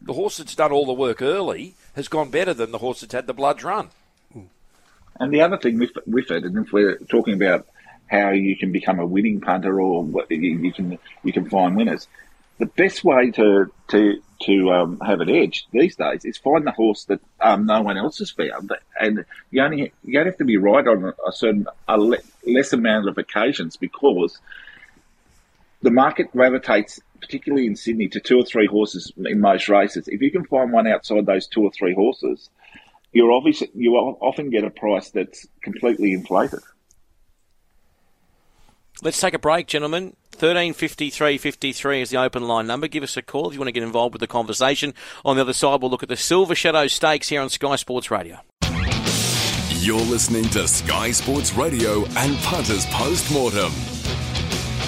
The 0.00 0.14
horse 0.14 0.38
that's 0.38 0.54
done 0.54 0.72
all 0.72 0.86
the 0.86 0.92
work 0.92 1.20
early 1.20 1.74
has 1.94 2.08
gone 2.08 2.30
better 2.30 2.54
than 2.54 2.70
the 2.70 2.78
horse 2.78 3.00
that's 3.00 3.12
had 3.12 3.26
the 3.26 3.34
bloods 3.34 3.64
run. 3.64 3.90
And 5.18 5.32
the 5.32 5.40
other 5.40 5.56
thing 5.56 5.78
with 5.78 5.92
with 6.06 6.30
it, 6.30 6.44
and 6.44 6.58
if 6.58 6.72
we're 6.72 6.98
talking 6.98 7.34
about 7.34 7.66
how 8.06 8.30
you 8.30 8.56
can 8.56 8.70
become 8.70 8.98
a 8.98 9.06
winning 9.06 9.40
punter 9.40 9.80
or 9.80 10.02
what 10.02 10.30
you, 10.30 10.58
you 10.58 10.72
can 10.72 10.98
you 11.24 11.32
can 11.32 11.48
find 11.48 11.76
winners, 11.76 12.06
the 12.58 12.66
best 12.66 13.02
way 13.02 13.30
to 13.32 13.72
to 13.88 14.22
to 14.42 14.70
um, 14.70 15.00
have 15.00 15.20
an 15.20 15.30
edge 15.30 15.66
these 15.72 15.96
days 15.96 16.24
is 16.24 16.36
find 16.36 16.66
the 16.66 16.72
horse 16.72 17.04
that 17.04 17.20
um, 17.40 17.66
no 17.66 17.80
one 17.82 17.96
else 17.96 18.18
has 18.18 18.30
found, 18.30 18.72
and 19.00 19.24
you 19.50 19.62
only 19.62 19.92
you 20.04 20.18
only 20.18 20.30
have 20.30 20.38
to 20.38 20.44
be 20.44 20.56
right 20.56 20.86
on 20.86 21.12
a, 21.26 21.32
certain 21.32 21.66
a 21.88 21.98
le- 21.98 22.18
less 22.46 22.72
amount 22.72 23.08
of 23.08 23.18
occasions 23.18 23.76
because 23.76 24.38
the 25.82 25.90
market 25.90 26.32
gravitates 26.32 27.00
particularly 27.20 27.66
in 27.66 27.76
Sydney, 27.76 28.08
to 28.08 28.20
two 28.20 28.38
or 28.38 28.44
three 28.44 28.66
horses 28.66 29.12
in 29.16 29.40
most 29.40 29.68
races. 29.68 30.08
If 30.08 30.20
you 30.20 30.30
can 30.30 30.44
find 30.44 30.72
one 30.72 30.86
outside 30.86 31.26
those 31.26 31.46
two 31.46 31.62
or 31.62 31.70
three 31.72 31.94
horses, 31.94 32.50
you're 33.12 33.32
obviously 33.32 33.70
you 33.74 33.94
often 33.94 34.50
get 34.50 34.64
a 34.64 34.70
price 34.70 35.10
that's 35.10 35.46
completely 35.62 36.12
inflated. 36.12 36.60
Let's 39.02 39.20
take 39.20 39.34
a 39.34 39.38
break, 39.38 39.66
gentlemen. 39.66 40.16
135353 40.38 42.00
is 42.02 42.10
the 42.10 42.16
open 42.18 42.46
line 42.46 42.66
number. 42.66 42.88
Give 42.88 43.02
us 43.02 43.16
a 43.16 43.22
call 43.22 43.48
if 43.48 43.54
you 43.54 43.60
want 43.60 43.68
to 43.68 43.72
get 43.72 43.82
involved 43.82 44.14
with 44.14 44.20
the 44.20 44.26
conversation. 44.26 44.94
On 45.24 45.36
the 45.36 45.42
other 45.42 45.52
side, 45.52 45.80
we'll 45.80 45.90
look 45.90 46.02
at 46.02 46.08
the 46.08 46.16
Silver 46.16 46.54
Shadow 46.54 46.86
Stakes 46.86 47.28
here 47.28 47.40
on 47.40 47.48
Sky 47.48 47.76
Sports 47.76 48.10
Radio. 48.10 48.38
You're 49.70 50.00
listening 50.00 50.44
to 50.50 50.66
Sky 50.66 51.10
Sports 51.12 51.54
Radio 51.54 52.04
and 52.16 52.36
Punters 52.38 52.86
Postmortem. 52.86 53.72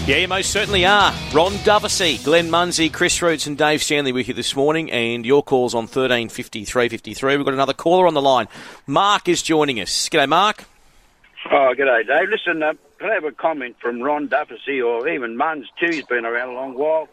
Yeah, 0.06 0.16
you 0.16 0.28
most 0.28 0.50
certainly 0.50 0.86
are. 0.86 1.14
Ron 1.32 1.52
Dufficy, 1.64 2.16
Glenn 2.24 2.48
Munsie, 2.48 2.90
Chris 2.90 3.20
Roots, 3.20 3.46
and 3.46 3.58
Dave 3.58 3.82
Stanley 3.82 4.12
with 4.12 4.28
you 4.28 4.34
this 4.34 4.56
morning, 4.56 4.90
and 4.90 5.26
your 5.26 5.42
calls 5.42 5.74
on 5.74 5.82
135353. 5.82 7.36
We've 7.36 7.44
got 7.44 7.52
another 7.52 7.74
caller 7.74 8.06
on 8.06 8.14
the 8.14 8.22
line. 8.22 8.48
Mark 8.86 9.28
is 9.28 9.42
joining 9.42 9.80
us. 9.80 10.08
G'day, 10.08 10.26
Mark. 10.26 10.64
Oh, 11.50 11.74
g'day, 11.78 12.06
Dave. 12.06 12.28
Listen, 12.30 12.62
uh, 12.62 12.72
can 12.98 13.10
have 13.10 13.24
a 13.24 13.32
comment 13.32 13.76
from 13.80 14.00
Ron 14.00 14.28
Dufficy 14.28 14.80
or 14.80 15.08
even 15.08 15.36
Muns 15.36 15.64
too? 15.78 15.90
He's 15.90 16.06
been 16.06 16.26
around 16.26 16.50
a 16.50 16.52
long 16.52 16.74
while. 16.74 17.08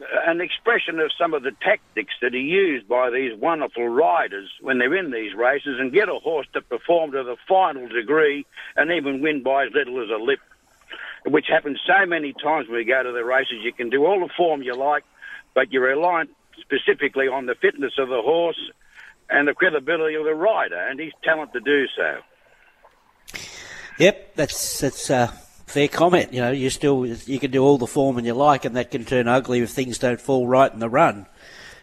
Uh, 0.00 0.04
an 0.26 0.40
expression 0.40 0.98
of 0.98 1.10
some 1.18 1.34
of 1.34 1.42
the 1.42 1.52
tactics 1.62 2.12
that 2.20 2.34
are 2.34 2.38
used 2.38 2.88
by 2.88 3.10
these 3.10 3.36
wonderful 3.38 3.88
riders 3.88 4.50
when 4.60 4.78
they're 4.78 4.94
in 4.94 5.10
these 5.10 5.34
races 5.34 5.76
and 5.78 5.92
get 5.92 6.08
a 6.08 6.14
horse 6.14 6.46
to 6.52 6.60
perform 6.60 7.12
to 7.12 7.22
the 7.22 7.36
final 7.48 7.88
degree 7.88 8.44
and 8.76 8.90
even 8.90 9.22
win 9.22 9.42
by 9.42 9.64
as 9.64 9.72
little 9.72 10.02
as 10.02 10.10
a 10.10 10.22
lip, 10.22 10.40
which 11.24 11.46
happens 11.48 11.78
so 11.86 12.06
many 12.06 12.32
times 12.32 12.68
when 12.68 12.78
we 12.78 12.84
go 12.84 13.02
to 13.02 13.12
the 13.12 13.24
races. 13.24 13.62
You 13.62 13.72
can 13.72 13.88
do 13.88 14.04
all 14.04 14.20
the 14.20 14.32
form 14.36 14.62
you 14.62 14.74
like, 14.74 15.04
but 15.54 15.72
you're 15.72 15.88
reliant 15.88 16.30
specifically 16.60 17.28
on 17.28 17.46
the 17.46 17.54
fitness 17.54 17.92
of 17.98 18.08
the 18.08 18.20
horse 18.20 18.60
and 19.30 19.48
the 19.48 19.54
credibility 19.54 20.16
of 20.16 20.24
the 20.24 20.34
rider 20.34 20.78
and 20.78 21.00
his 21.00 21.12
talent 21.22 21.52
to 21.52 21.60
do 21.60 21.86
so. 21.96 22.18
Yep, 23.98 24.34
that's 24.34 24.80
that's 24.80 25.08
a 25.10 25.28
fair 25.66 25.86
comment. 25.86 26.32
You 26.32 26.40
know, 26.40 26.50
you 26.50 26.68
still 26.70 27.06
you 27.06 27.38
can 27.38 27.52
do 27.52 27.62
all 27.62 27.78
the 27.78 27.86
form 27.86 28.18
and 28.18 28.26
you 28.26 28.34
like, 28.34 28.64
and 28.64 28.76
that 28.76 28.90
can 28.90 29.04
turn 29.04 29.28
ugly 29.28 29.60
if 29.60 29.70
things 29.70 29.98
don't 29.98 30.20
fall 30.20 30.48
right 30.48 30.72
in 30.72 30.80
the 30.80 30.88
run. 30.88 31.26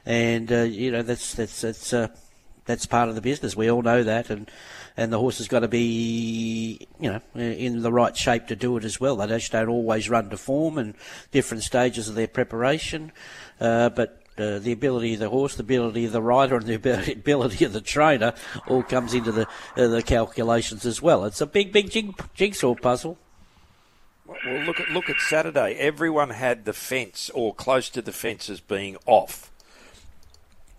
And 0.06 0.52
uh, 0.52 0.64
you 0.64 0.92
know 0.92 1.04
that's 1.04 1.36
that's 1.36 1.62
that's 1.62 1.94
uh, 1.94 2.10
that's 2.66 2.86
part 2.86 3.08
of 3.08 3.16
the 3.16 3.22
business. 3.22 3.56
We 3.56 3.72
all 3.72 3.82
know 3.82 4.04
that, 4.04 4.30
and 4.30 4.52
and 4.98 5.14
the 5.14 5.20
horse 5.20 5.38
has 5.38 5.48
got 5.48 5.60
to 5.60 5.70
be 5.70 6.86
you 7.00 7.12
know 7.12 7.22
in 7.36 7.82
the 7.82 7.94
right 7.94 8.16
shape 8.18 8.48
to 8.48 8.58
do 8.58 8.76
it 8.76 8.84
as 8.84 9.00
well. 9.00 9.16
They 9.16 9.28
just 9.28 9.54
don't 9.54 9.70
always 9.70 10.10
run 10.10 10.30
to 10.32 10.38
form 10.38 10.78
and 10.78 10.96
different 11.32 11.64
stages 11.64 12.10
of 12.10 12.16
their 12.16 12.28
preparation, 12.28 13.14
uh, 13.62 13.88
but 13.88 14.21
the 14.60 14.72
ability 14.72 15.14
of 15.14 15.20
the 15.20 15.30
horse, 15.30 15.56
the 15.56 15.64
ability 15.64 16.06
of 16.06 16.12
the 16.12 16.22
rider, 16.22 16.56
and 16.56 16.66
the 16.66 16.76
ability 17.14 17.66
of 17.66 17.74
the 17.74 17.82
trainer 17.82 18.34
all 18.68 18.84
comes 18.84 19.14
into 19.14 19.32
the 19.32 19.48
uh, 19.78 19.88
the 19.88 20.04
calculations 20.04 20.86
as 20.86 21.02
well. 21.02 21.26
It's 21.26 21.42
a 21.42 21.46
big, 21.46 21.72
big 21.72 21.90
jig, 21.90 22.14
jigsaw 22.34 22.76
puzzle. 22.76 23.18
Well, 24.26 24.64
look 24.64 24.80
at 24.80 24.90
look 24.90 25.10
at 25.10 25.20
Saturday. 25.20 25.74
Everyone 25.76 26.32
had 26.32 26.66
the 26.66 26.74
fence 26.74 27.30
or 27.34 27.54
close 27.54 27.90
to 27.90 28.02
the 28.02 28.14
fences 28.14 28.62
being 28.62 28.98
off. 29.06 29.52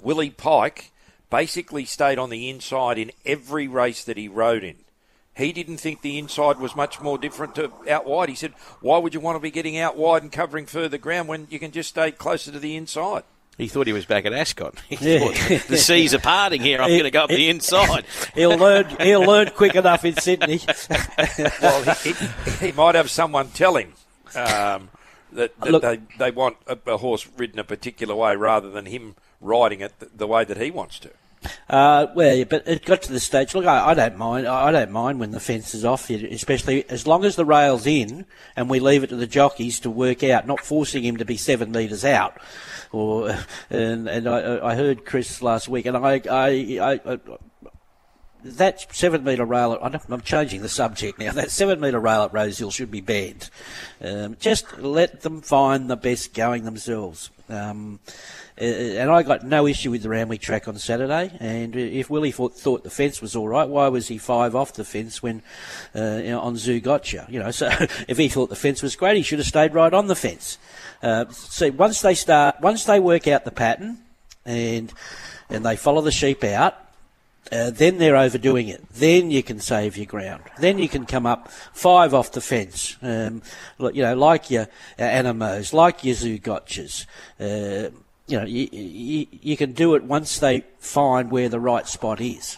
Willie 0.00 0.30
Pike 0.30 0.90
basically 1.30 1.84
stayed 1.84 2.18
on 2.18 2.30
the 2.30 2.48
inside 2.48 2.98
in 2.98 3.12
every 3.24 3.68
race 3.68 4.04
that 4.04 4.16
he 4.16 4.28
rode 4.28 4.64
in. 4.64 4.76
He 5.34 5.52
didn't 5.52 5.78
think 5.78 6.02
the 6.02 6.18
inside 6.18 6.58
was 6.58 6.76
much 6.76 7.00
more 7.00 7.16
different 7.16 7.54
to 7.54 7.72
out 7.88 8.04
wide. 8.04 8.28
He 8.28 8.34
said, 8.34 8.52
"Why 8.80 8.98
would 8.98 9.14
you 9.14 9.20
want 9.20 9.36
to 9.36 9.40
be 9.40 9.50
getting 9.50 9.78
out 9.78 9.96
wide 9.96 10.22
and 10.22 10.30
covering 10.30 10.66
further 10.66 10.98
ground 10.98 11.28
when 11.28 11.46
you 11.50 11.58
can 11.58 11.70
just 11.70 11.88
stay 11.90 12.10
closer 12.10 12.52
to 12.52 12.58
the 12.58 12.76
inside?" 12.76 13.24
He 13.58 13.68
thought 13.68 13.86
he 13.86 13.92
was 13.92 14.06
back 14.06 14.24
at 14.24 14.32
Ascot. 14.32 14.74
He 14.88 14.96
yeah. 14.96 15.58
the 15.68 15.76
seas 15.76 16.14
are 16.14 16.18
parting 16.18 16.62
here. 16.62 16.80
I'm 16.80 16.90
going 16.90 17.04
to 17.04 17.10
go 17.10 17.24
up 17.24 17.30
the 17.30 17.48
inside. 17.48 18.04
He'll 18.34 18.56
learn. 18.56 18.88
He'll 19.00 19.24
learn 19.24 19.50
quick 19.50 19.74
enough 19.74 20.04
in 20.04 20.16
Sydney. 20.16 20.60
well, 21.60 21.94
he, 21.96 22.12
he, 22.12 22.66
he, 22.66 22.72
might 22.72 22.94
have 22.94 23.10
someone 23.10 23.48
tell 23.48 23.76
him 23.76 23.92
um, 24.34 24.90
that, 25.32 25.58
that 25.60 25.70
Look, 25.70 25.82
they 25.82 26.00
they 26.18 26.30
want 26.30 26.56
a, 26.66 26.78
a, 26.86 26.96
horse 26.96 27.28
ridden 27.36 27.58
a 27.58 27.64
particular 27.64 28.14
way 28.14 28.36
rather 28.36 28.70
than 28.70 28.86
him 28.86 29.16
riding 29.40 29.80
it 29.80 29.98
the, 29.98 30.10
the 30.14 30.26
way 30.26 30.44
that 30.44 30.56
he 30.56 30.70
wants 30.70 30.98
to. 31.00 31.10
Uh, 31.68 32.06
well, 32.14 32.44
but 32.44 32.66
it 32.66 32.84
got 32.84 33.02
to 33.02 33.12
the 33.12 33.20
stage. 33.20 33.54
Look, 33.54 33.66
I, 33.66 33.90
I, 33.90 33.94
don't 33.94 34.16
mind. 34.16 34.46
I 34.46 34.70
don't 34.70 34.90
mind 34.90 35.20
when 35.20 35.30
the 35.30 35.40
fence 35.40 35.74
is 35.74 35.84
off, 35.84 36.10
especially 36.10 36.88
as 36.88 37.06
long 37.06 37.24
as 37.24 37.36
the 37.36 37.44
rail's 37.44 37.86
in 37.86 38.26
and 38.56 38.68
we 38.68 38.80
leave 38.80 39.04
it 39.04 39.08
to 39.08 39.16
the 39.16 39.26
jockeys 39.26 39.80
to 39.80 39.90
work 39.90 40.22
out, 40.22 40.46
not 40.46 40.60
forcing 40.60 41.04
him 41.04 41.16
to 41.18 41.24
be 41.24 41.36
seven 41.36 41.72
metres 41.72 42.04
out. 42.04 42.40
Or 42.90 43.36
and 43.70 44.08
and 44.08 44.28
I, 44.28 44.70
I 44.70 44.74
heard 44.74 45.04
Chris 45.04 45.42
last 45.42 45.68
week, 45.68 45.86
and 45.86 45.96
I 45.96 46.20
I, 46.30 46.48
I, 46.80 47.00
I 47.12 47.20
that 48.44 48.94
seven 48.94 49.24
metre 49.24 49.44
rail, 49.44 49.78
I'm 49.80 50.20
changing 50.20 50.62
the 50.62 50.68
subject 50.68 51.18
now. 51.18 51.32
That 51.32 51.50
seven 51.50 51.80
metre 51.80 52.00
rail 52.00 52.22
at 52.22 52.32
Rosehill 52.32 52.70
should 52.70 52.90
be 52.90 53.00
banned. 53.00 53.50
Um, 54.00 54.36
just 54.40 54.78
let 54.78 55.22
them 55.22 55.40
find 55.40 55.88
the 55.88 55.96
best 55.96 56.34
going 56.34 56.64
themselves. 56.64 57.30
Um, 57.48 58.00
and 58.58 59.10
I 59.10 59.22
got 59.22 59.44
no 59.44 59.66
issue 59.66 59.90
with 59.90 60.02
the 60.02 60.08
Randwick 60.08 60.40
track 60.40 60.68
on 60.68 60.76
Saturday. 60.76 61.32
And 61.40 61.74
if 61.74 62.10
Willie 62.10 62.32
thought, 62.32 62.54
thought 62.54 62.84
the 62.84 62.90
fence 62.90 63.22
was 63.22 63.34
all 63.34 63.48
right, 63.48 63.68
why 63.68 63.88
was 63.88 64.08
he 64.08 64.18
five 64.18 64.54
off 64.54 64.74
the 64.74 64.84
fence 64.84 65.22
when 65.22 65.42
uh, 65.94 66.20
you 66.22 66.30
know, 66.30 66.40
on 66.40 66.54
Zougotcha? 66.54 67.28
You 67.30 67.40
know, 67.40 67.50
so 67.50 67.68
if 68.08 68.18
he 68.18 68.28
thought 68.28 68.50
the 68.50 68.56
fence 68.56 68.82
was 68.82 68.94
great, 68.96 69.16
he 69.16 69.22
should 69.22 69.38
have 69.38 69.48
stayed 69.48 69.74
right 69.74 69.92
on 69.92 70.06
the 70.06 70.14
fence. 70.14 70.58
Uh, 71.02 71.24
see, 71.30 71.70
once 71.70 72.02
they 72.02 72.14
start, 72.14 72.60
once 72.60 72.84
they 72.84 73.00
work 73.00 73.26
out 73.26 73.44
the 73.44 73.50
pattern, 73.50 73.98
and 74.44 74.92
and 75.48 75.64
they 75.64 75.76
follow 75.76 76.00
the 76.00 76.12
sheep 76.12 76.44
out, 76.44 76.76
uh, 77.52 77.70
then 77.70 77.98
they're 77.98 78.16
overdoing 78.16 78.68
it. 78.68 78.82
Then 78.90 79.30
you 79.30 79.42
can 79.42 79.60
save 79.60 79.98
your 79.98 80.06
ground. 80.06 80.42
Then 80.58 80.78
you 80.78 80.88
can 80.88 81.04
come 81.04 81.26
up 81.26 81.50
five 81.72 82.14
off 82.14 82.32
the 82.32 82.40
fence. 82.40 82.96
Um, 83.02 83.42
you 83.78 84.02
know, 84.02 84.14
like 84.14 84.50
your 84.50 84.62
uh, 84.98 85.02
Anamoes, 85.02 85.74
like 85.74 86.02
your 86.02 86.16
Zougotchas. 86.16 87.04
Uh, 87.38 87.90
you 88.26 88.38
know, 88.38 88.46
you, 88.46 88.68
you, 88.72 89.26
you, 89.30 89.56
can 89.56 89.72
do 89.72 89.94
it 89.94 90.04
once 90.04 90.38
they 90.38 90.64
find 90.78 91.30
where 91.30 91.50
the 91.50 91.60
right 91.60 91.86
spot 91.86 92.20
is. 92.20 92.56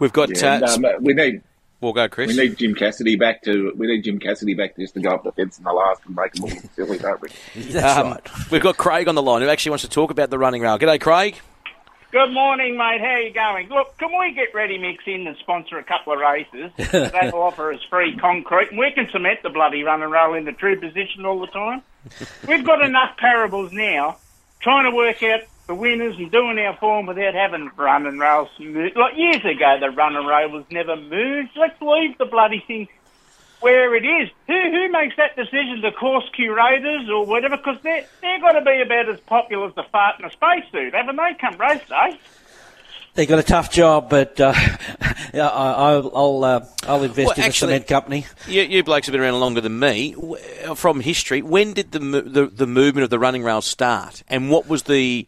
We've 0.00 0.12
got. 0.12 0.36
Yeah, 0.36 0.60
uh, 0.64 0.74
um, 0.74 0.84
we 1.00 1.14
need. 1.14 1.42
We'll 1.80 1.92
go, 1.92 2.08
Chris. 2.08 2.28
We 2.28 2.36
need 2.36 2.56
Jim 2.58 2.74
Cassidy 2.74 3.14
back 3.14 3.42
to. 3.42 3.72
We 3.76 3.86
need 3.86 4.02
Jim 4.02 4.18
Cassidy 4.18 4.54
back 4.54 4.76
just 4.76 4.94
to 4.94 5.00
go 5.00 5.10
up 5.10 5.22
the 5.22 5.32
fence 5.32 5.58
in 5.58 5.64
the 5.64 5.72
last 5.72 6.02
and 6.06 6.16
make 6.16 6.32
them 6.32 6.44
all 6.44 6.50
silly, 6.74 6.98
don't 7.00 7.20
we? 7.20 7.28
That's 7.54 7.98
um, 7.98 8.08
right. 8.08 8.50
We've 8.50 8.62
got 8.62 8.76
Craig 8.76 9.06
on 9.06 9.14
the 9.14 9.22
line 9.22 9.42
who 9.42 9.48
actually 9.48 9.70
wants 9.70 9.84
to 9.84 9.90
talk 9.90 10.10
about 10.10 10.30
the 10.30 10.38
running 10.38 10.62
rail. 10.62 10.78
G'day, 10.78 11.00
Craig. 11.00 11.40
Good 12.12 12.30
morning, 12.34 12.76
mate. 12.76 13.00
How 13.00 13.06
are 13.06 13.20
you 13.22 13.32
going? 13.32 13.70
Look, 13.70 13.96
can 13.96 14.10
we 14.20 14.34
get 14.34 14.52
Ready 14.52 14.76
Mix 14.76 15.02
in 15.06 15.26
and 15.26 15.34
sponsor 15.38 15.78
a 15.78 15.82
couple 15.82 16.12
of 16.12 16.18
races? 16.18 16.70
That'll 16.92 17.40
offer 17.40 17.72
us 17.72 17.80
free 17.88 18.14
concrete, 18.18 18.68
and 18.68 18.78
we 18.78 18.90
can 18.90 19.08
cement 19.10 19.42
the 19.42 19.48
bloody 19.48 19.82
run 19.82 20.02
and 20.02 20.12
roll 20.12 20.34
in 20.34 20.44
the 20.44 20.52
true 20.52 20.78
position 20.78 21.24
all 21.24 21.40
the 21.40 21.46
time. 21.46 21.80
We've 22.46 22.66
got 22.66 22.82
enough 22.82 23.16
parables 23.16 23.72
now, 23.72 24.18
trying 24.60 24.90
to 24.90 24.94
work 24.94 25.22
out 25.22 25.40
the 25.66 25.74
winners 25.74 26.18
and 26.18 26.30
doing 26.30 26.58
our 26.58 26.76
form 26.76 27.06
without 27.06 27.32
having 27.32 27.70
run 27.76 28.06
and 28.06 28.20
rails. 28.20 28.50
Like 28.58 29.16
years 29.16 29.42
ago, 29.46 29.78
the 29.80 29.88
run 29.88 30.14
and 30.14 30.28
rail 30.28 30.50
was 30.50 30.66
never 30.70 30.96
moved. 30.96 31.52
Let's 31.56 31.80
leave 31.80 32.18
the 32.18 32.26
bloody 32.26 32.62
thing 32.66 32.88
where 33.62 33.94
it 33.94 34.04
is. 34.04 34.30
Who 34.46 34.60
who 34.70 34.90
makes 34.90 35.16
that 35.16 35.36
decision? 35.36 35.80
The 35.80 35.92
course 35.92 36.28
curators 36.34 37.08
or 37.08 37.24
whatever? 37.24 37.56
Because 37.56 37.78
they're 37.82 38.04
they're 38.20 38.40
got 38.40 38.52
to 38.52 38.60
be 38.62 38.82
about 38.82 39.08
as 39.08 39.20
popular 39.20 39.68
as 39.68 39.74
the 39.74 39.84
fart 39.84 40.18
in 40.18 40.24
a 40.24 40.30
spacesuit, 40.30 40.94
haven't 40.94 41.16
they? 41.16 41.34
Come 41.40 41.56
race 41.58 41.82
day. 41.88 42.18
They 43.14 43.26
got 43.26 43.38
a 43.38 43.42
tough 43.42 43.70
job, 43.70 44.08
but 44.08 44.40
uh, 44.40 44.54
I, 45.34 45.96
will 45.96 46.44
uh, 46.44 46.64
I'll 46.84 47.02
invest 47.02 47.26
well, 47.26 47.36
in 47.36 47.42
actually, 47.42 47.74
a 47.74 47.76
cement 47.76 47.86
company. 47.86 48.26
You, 48.48 48.62
you, 48.62 48.82
blokes 48.82 49.06
have 49.06 49.12
been 49.12 49.20
around 49.20 49.38
longer 49.38 49.60
than 49.60 49.78
me. 49.78 50.16
From 50.74 51.00
history, 51.00 51.42
when 51.42 51.74
did 51.74 51.92
the, 51.92 51.98
the 51.98 52.46
the 52.46 52.66
movement 52.66 53.04
of 53.04 53.10
the 53.10 53.18
running 53.18 53.42
rail 53.42 53.60
start, 53.60 54.22
and 54.28 54.50
what 54.50 54.66
was 54.66 54.84
the 54.84 55.26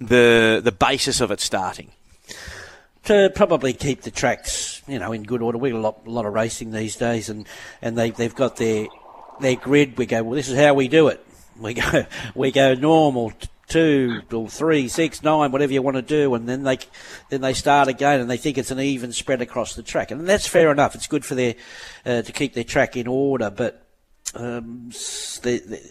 the 0.00 0.60
the 0.62 0.72
basis 0.72 1.20
of 1.20 1.30
it 1.30 1.40
starting? 1.40 1.92
to 3.04 3.30
probably 3.34 3.72
keep 3.72 4.02
the 4.02 4.10
tracks, 4.10 4.69
you 4.90 4.98
know, 4.98 5.12
in 5.12 5.22
good 5.22 5.42
order. 5.42 5.58
We've 5.58 5.72
got 5.72 5.78
a 5.78 5.80
lot, 5.80 6.00
a 6.06 6.10
lot 6.10 6.26
of 6.26 6.34
racing 6.34 6.72
these 6.72 6.96
days, 6.96 7.28
and, 7.28 7.46
and 7.80 7.96
they 7.96 8.10
they've 8.10 8.34
got 8.34 8.56
their 8.56 8.88
their 9.40 9.56
grid. 9.56 9.96
We 9.96 10.06
go, 10.06 10.22
well, 10.22 10.34
this 10.34 10.48
is 10.48 10.58
how 10.58 10.74
we 10.74 10.88
do 10.88 11.08
it. 11.08 11.24
We 11.60 11.74
go 11.74 12.06
we 12.34 12.52
go 12.52 12.72
normal 12.72 13.34
two 13.70 14.22
or 14.32 14.48
three, 14.48 14.88
six, 14.88 15.22
nine, 15.22 15.52
whatever 15.52 15.72
you 15.72 15.80
want 15.80 15.96
to 15.96 16.02
do, 16.02 16.34
and 16.34 16.48
then 16.48 16.64
they 16.64 16.78
then 17.30 17.40
they 17.40 17.54
start 17.54 17.88
again, 17.88 18.20
and 18.20 18.30
they 18.30 18.36
think 18.36 18.58
it's 18.58 18.70
an 18.70 18.80
even 18.80 19.12
spread 19.12 19.40
across 19.40 19.74
the 19.74 19.82
track, 19.82 20.10
and 20.10 20.28
that's 20.28 20.46
fair 20.46 20.70
enough. 20.70 20.94
It's 20.94 21.06
good 21.06 21.24
for 21.24 21.34
their 21.34 21.54
uh, 22.04 22.22
to 22.22 22.32
keep 22.32 22.52
their 22.52 22.64
track 22.64 22.96
in 22.96 23.06
order, 23.06 23.50
but. 23.50 23.86
Um, 24.32 24.92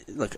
look, 0.08 0.36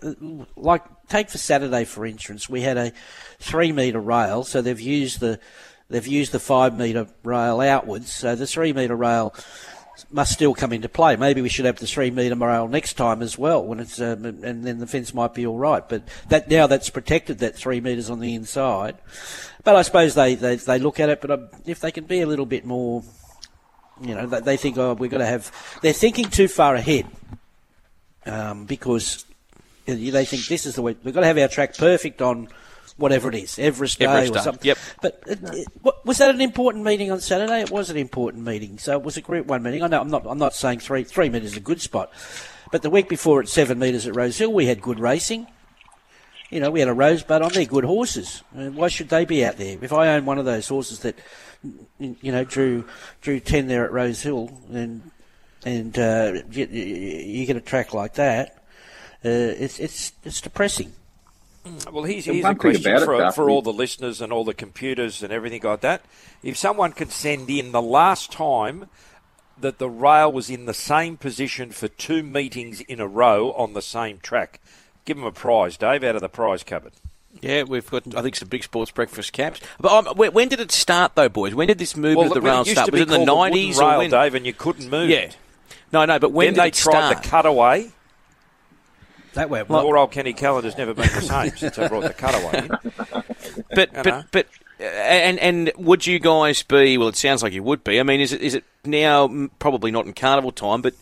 like 0.56 0.82
take 1.06 1.30
for 1.30 1.38
Saturday 1.38 1.84
for 1.84 2.04
instance, 2.04 2.48
we 2.48 2.62
had 2.62 2.76
a 2.76 2.92
three 3.38 3.70
metre 3.70 4.00
rail, 4.00 4.42
so 4.42 4.60
they've 4.60 4.80
used 4.80 5.20
the 5.20 5.38
They've 5.92 6.06
used 6.06 6.32
the 6.32 6.40
five 6.40 6.76
metre 6.76 7.06
rail 7.22 7.60
outwards, 7.60 8.10
so 8.10 8.34
the 8.34 8.46
three 8.46 8.72
metre 8.72 8.96
rail 8.96 9.34
must 10.10 10.32
still 10.32 10.54
come 10.54 10.72
into 10.72 10.88
play. 10.88 11.16
Maybe 11.16 11.42
we 11.42 11.50
should 11.50 11.66
have 11.66 11.78
the 11.78 11.86
three 11.86 12.10
metre 12.10 12.34
rail 12.34 12.66
next 12.66 12.94
time 12.94 13.20
as 13.20 13.36
well, 13.36 13.62
when 13.62 13.78
it's 13.78 14.00
um, 14.00 14.24
and 14.24 14.64
then 14.64 14.78
the 14.78 14.86
fence 14.86 15.12
might 15.12 15.34
be 15.34 15.46
all 15.46 15.58
right. 15.58 15.86
But 15.86 16.04
that 16.30 16.48
now 16.48 16.66
that's 16.66 16.88
protected 16.88 17.40
that 17.40 17.56
three 17.56 17.82
metres 17.82 18.08
on 18.08 18.20
the 18.20 18.34
inside. 18.34 18.96
But 19.64 19.76
I 19.76 19.82
suppose 19.82 20.14
they, 20.14 20.34
they, 20.34 20.56
they 20.56 20.78
look 20.78 20.98
at 20.98 21.10
it. 21.10 21.20
But 21.20 21.30
um, 21.30 21.48
if 21.66 21.80
they 21.80 21.92
can 21.92 22.04
be 22.04 22.22
a 22.22 22.26
little 22.26 22.46
bit 22.46 22.64
more, 22.64 23.02
you 24.00 24.14
know, 24.14 24.26
they, 24.26 24.56
think 24.56 24.78
oh 24.78 24.94
we've 24.94 25.10
got 25.10 25.18
to 25.18 25.26
have. 25.26 25.52
They're 25.82 25.92
thinking 25.92 26.30
too 26.30 26.48
far 26.48 26.74
ahead 26.74 27.06
um, 28.24 28.64
because 28.64 29.26
they 29.84 30.24
think 30.24 30.46
this 30.46 30.64
is 30.64 30.76
the 30.76 30.82
way 30.82 30.96
we've 31.04 31.12
got 31.12 31.20
to 31.20 31.26
have 31.26 31.36
our 31.36 31.48
track 31.48 31.76
perfect 31.76 32.22
on 32.22 32.48
whatever 33.02 33.28
it 33.28 33.34
is, 33.34 33.58
Everest 33.58 33.98
Day 33.98 34.06
Everest 34.06 34.30
or 34.30 34.34
Day, 34.34 34.40
something. 34.40 34.66
yep. 34.66 34.78
But 35.02 35.22
it, 35.26 35.40
it, 35.42 35.68
was 36.04 36.18
that 36.18 36.34
an 36.34 36.40
important 36.40 36.84
meeting 36.84 37.10
on 37.10 37.20
Saturday? 37.20 37.60
It 37.60 37.70
was 37.70 37.90
an 37.90 37.96
important 37.96 38.44
meeting. 38.44 38.78
So 38.78 38.96
it 38.96 39.02
was 39.02 39.16
a 39.16 39.20
Group 39.20 39.46
One 39.48 39.62
meeting. 39.62 39.82
I 39.82 39.88
know 39.88 40.00
I'm 40.00 40.08
not. 40.08 40.24
I'm 40.26 40.38
not 40.38 40.54
saying 40.54 40.78
three 40.78 41.04
three 41.04 41.28
metres 41.28 41.52
is 41.52 41.56
a 41.58 41.60
good 41.60 41.80
spot, 41.80 42.12
but 42.70 42.82
the 42.82 42.90
week 42.90 43.08
before 43.08 43.40
at 43.40 43.48
seven 43.48 43.78
metres 43.78 44.06
at 44.06 44.14
Rosehill, 44.14 44.52
we 44.52 44.66
had 44.66 44.80
good 44.80 45.00
racing. 45.00 45.48
You 46.48 46.60
know, 46.60 46.70
we 46.70 46.80
had 46.80 46.88
a 46.88 46.94
Rosebud 46.94 47.42
on 47.42 47.52
there, 47.52 47.64
good 47.64 47.84
horses. 47.84 48.42
And 48.54 48.76
why 48.76 48.88
should 48.88 49.08
they 49.08 49.24
be 49.24 49.44
out 49.44 49.56
there? 49.56 49.78
If 49.80 49.92
I 49.92 50.08
own 50.08 50.26
one 50.26 50.38
of 50.38 50.44
those 50.44 50.68
horses 50.68 51.00
that, 51.00 51.18
you 51.98 52.30
know, 52.30 52.44
drew 52.44 52.84
drew 53.20 53.40
ten 53.40 53.66
there 53.66 53.84
at 53.84 53.92
Rosehill, 53.92 54.60
and 54.70 55.10
and 55.64 55.98
uh, 55.98 56.42
you, 56.50 56.66
you 56.66 57.46
get 57.46 57.56
a 57.56 57.60
track 57.60 57.94
like 57.94 58.14
that, 58.14 58.62
uh, 59.24 59.28
it's 59.28 59.80
it's 59.80 60.12
it's 60.24 60.40
depressing. 60.40 60.92
Well, 61.92 62.04
here's, 62.04 62.24
here's 62.24 62.44
a 62.44 62.54
question 62.54 62.86
about 62.86 63.02
it, 63.02 63.04
for, 63.04 63.32
for 63.32 63.50
all 63.50 63.62
the 63.62 63.72
listeners 63.72 64.20
and 64.20 64.32
all 64.32 64.44
the 64.44 64.54
computers 64.54 65.22
and 65.22 65.32
everything 65.32 65.62
like 65.62 65.80
that. 65.82 66.04
If 66.42 66.56
someone 66.56 66.92
can 66.92 67.08
send 67.08 67.48
in 67.48 67.72
the 67.72 67.82
last 67.82 68.32
time 68.32 68.86
that 69.60 69.78
the 69.78 69.88
rail 69.88 70.32
was 70.32 70.50
in 70.50 70.66
the 70.66 70.74
same 70.74 71.16
position 71.16 71.70
for 71.70 71.86
two 71.86 72.24
meetings 72.24 72.80
in 72.80 72.98
a 72.98 73.06
row 73.06 73.52
on 73.52 73.74
the 73.74 73.82
same 73.82 74.18
track, 74.18 74.60
give 75.04 75.16
them 75.16 75.26
a 75.26 75.30
prize, 75.30 75.76
Dave, 75.76 76.02
out 76.02 76.16
of 76.16 76.20
the 76.20 76.28
prize 76.28 76.64
cupboard. 76.64 76.92
Yeah, 77.40 77.62
we've 77.62 77.88
got, 77.88 78.14
I 78.14 78.22
think, 78.22 78.36
some 78.36 78.48
big 78.48 78.64
sports 78.64 78.90
breakfast 78.90 79.32
caps. 79.32 79.60
But 79.80 79.92
um, 79.92 80.16
when, 80.16 80.32
when 80.32 80.48
did 80.48 80.60
it 80.60 80.72
start, 80.72 81.14
though, 81.14 81.28
boys? 81.28 81.54
When 81.54 81.68
did 81.68 81.78
this 81.78 81.96
movement 81.96 82.26
of 82.26 82.34
the 82.34 82.40
look, 82.40 82.44
rail 82.44 82.60
it 82.62 82.66
used 82.66 82.72
start? 82.72 82.86
to 82.86 82.92
Was 82.92 83.00
it 83.00 83.04
in 83.04 83.20
the 83.20 83.24
nineties 83.24 83.78
rail, 83.78 83.88
or 83.88 83.98
when? 83.98 84.10
Dave, 84.10 84.34
and 84.34 84.44
you 84.44 84.52
couldn't 84.52 84.90
move. 84.90 85.08
Yeah. 85.08 85.30
No, 85.92 86.04
no, 86.04 86.18
but 86.18 86.32
when 86.32 86.48
then 86.48 86.54
did 86.54 86.60
they 86.62 86.68
it 86.68 86.74
tried 86.74 87.10
start? 87.12 87.22
the 87.22 87.28
cutaway. 87.28 87.90
That 89.34 89.48
way, 89.48 89.64
Poor 89.64 89.96
old 89.96 90.12
Kenny 90.12 90.32
Callander's 90.34 90.76
never 90.76 90.92
been 90.94 91.08
the 91.08 91.22
same 91.22 91.56
since 91.56 91.78
I 91.78 91.88
brought 91.88 92.02
the 92.02 92.12
cutaway 92.12 92.66
in. 92.66 93.24
But 93.74 93.90
You 93.92 94.02
know? 94.02 94.24
but 94.30 94.30
but 94.32 94.46
uh, 94.80 94.84
and 94.84 95.38
and 95.38 95.72
would 95.76 96.06
you 96.06 96.18
guys 96.18 96.62
be? 96.62 96.98
Well, 96.98 97.08
it 97.08 97.16
sounds 97.16 97.42
like 97.42 97.52
you 97.52 97.62
would 97.62 97.82
be. 97.84 97.98
I 97.98 98.02
mean, 98.02 98.20
is 98.20 98.32
it 98.32 98.40
is 98.40 98.54
it 98.54 98.64
now 98.84 99.48
probably 99.58 99.90
not 99.90 100.06
in 100.06 100.12
carnival 100.12 100.52
time, 100.52 100.82
but 100.82 100.94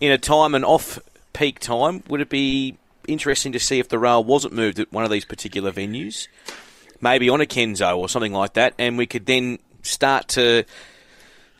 in 0.00 0.10
a 0.10 0.18
time 0.18 0.54
and 0.54 0.64
off 0.64 0.98
peak 1.32 1.60
time? 1.60 2.02
Would 2.08 2.20
it 2.20 2.28
be 2.28 2.76
interesting 3.06 3.52
to 3.52 3.60
see 3.60 3.78
if 3.78 3.88
the 3.88 3.98
rail 3.98 4.24
wasn't 4.24 4.54
moved 4.54 4.78
at 4.78 4.92
one 4.92 5.04
of 5.04 5.10
these 5.10 5.24
particular 5.24 5.72
venues, 5.72 6.28
maybe 7.00 7.28
on 7.28 7.40
a 7.40 7.46
Kenzo 7.46 7.96
or 7.96 8.08
something 8.08 8.32
like 8.32 8.54
that, 8.54 8.74
and 8.78 8.96
we 8.96 9.06
could 9.06 9.26
then 9.26 9.58
start 9.82 10.28
to 10.28 10.64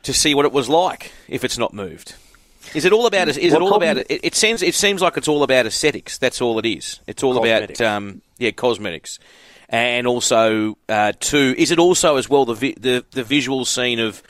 to 0.02 0.12
see 0.12 0.34
what 0.34 0.44
it 0.44 0.52
was 0.52 0.68
like 0.68 1.12
if 1.28 1.44
it's 1.44 1.58
not 1.58 1.72
moved. 1.72 2.14
Is 2.74 2.84
it 2.84 2.92
all 2.92 3.06
about? 3.06 3.28
Is 3.28 3.36
it 3.38 3.60
all 3.62 3.74
about? 3.74 3.98
It, 3.98 4.06
it 4.24 4.34
seems. 4.34 4.62
It 4.62 4.74
seems 4.74 5.00
like 5.02 5.16
it's 5.16 5.28
all 5.28 5.42
about 5.42 5.66
aesthetics. 5.66 6.18
That's 6.18 6.40
all 6.40 6.58
it 6.58 6.66
is. 6.66 7.00
It's 7.06 7.22
all 7.22 7.34
Cosmetics. 7.34 7.80
about 7.80 7.96
um, 7.96 8.22
yeah, 8.38 8.50
cosmetics, 8.50 9.18
and 9.68 10.06
also 10.06 10.76
uh, 10.88 11.12
two. 11.20 11.54
Is 11.56 11.70
it 11.70 11.78
also 11.78 12.16
as 12.16 12.28
well 12.28 12.44
the 12.44 12.54
vi- 12.54 12.76
the 12.78 13.04
the 13.12 13.24
visual 13.24 13.64
scene 13.64 14.00
of 14.00 14.22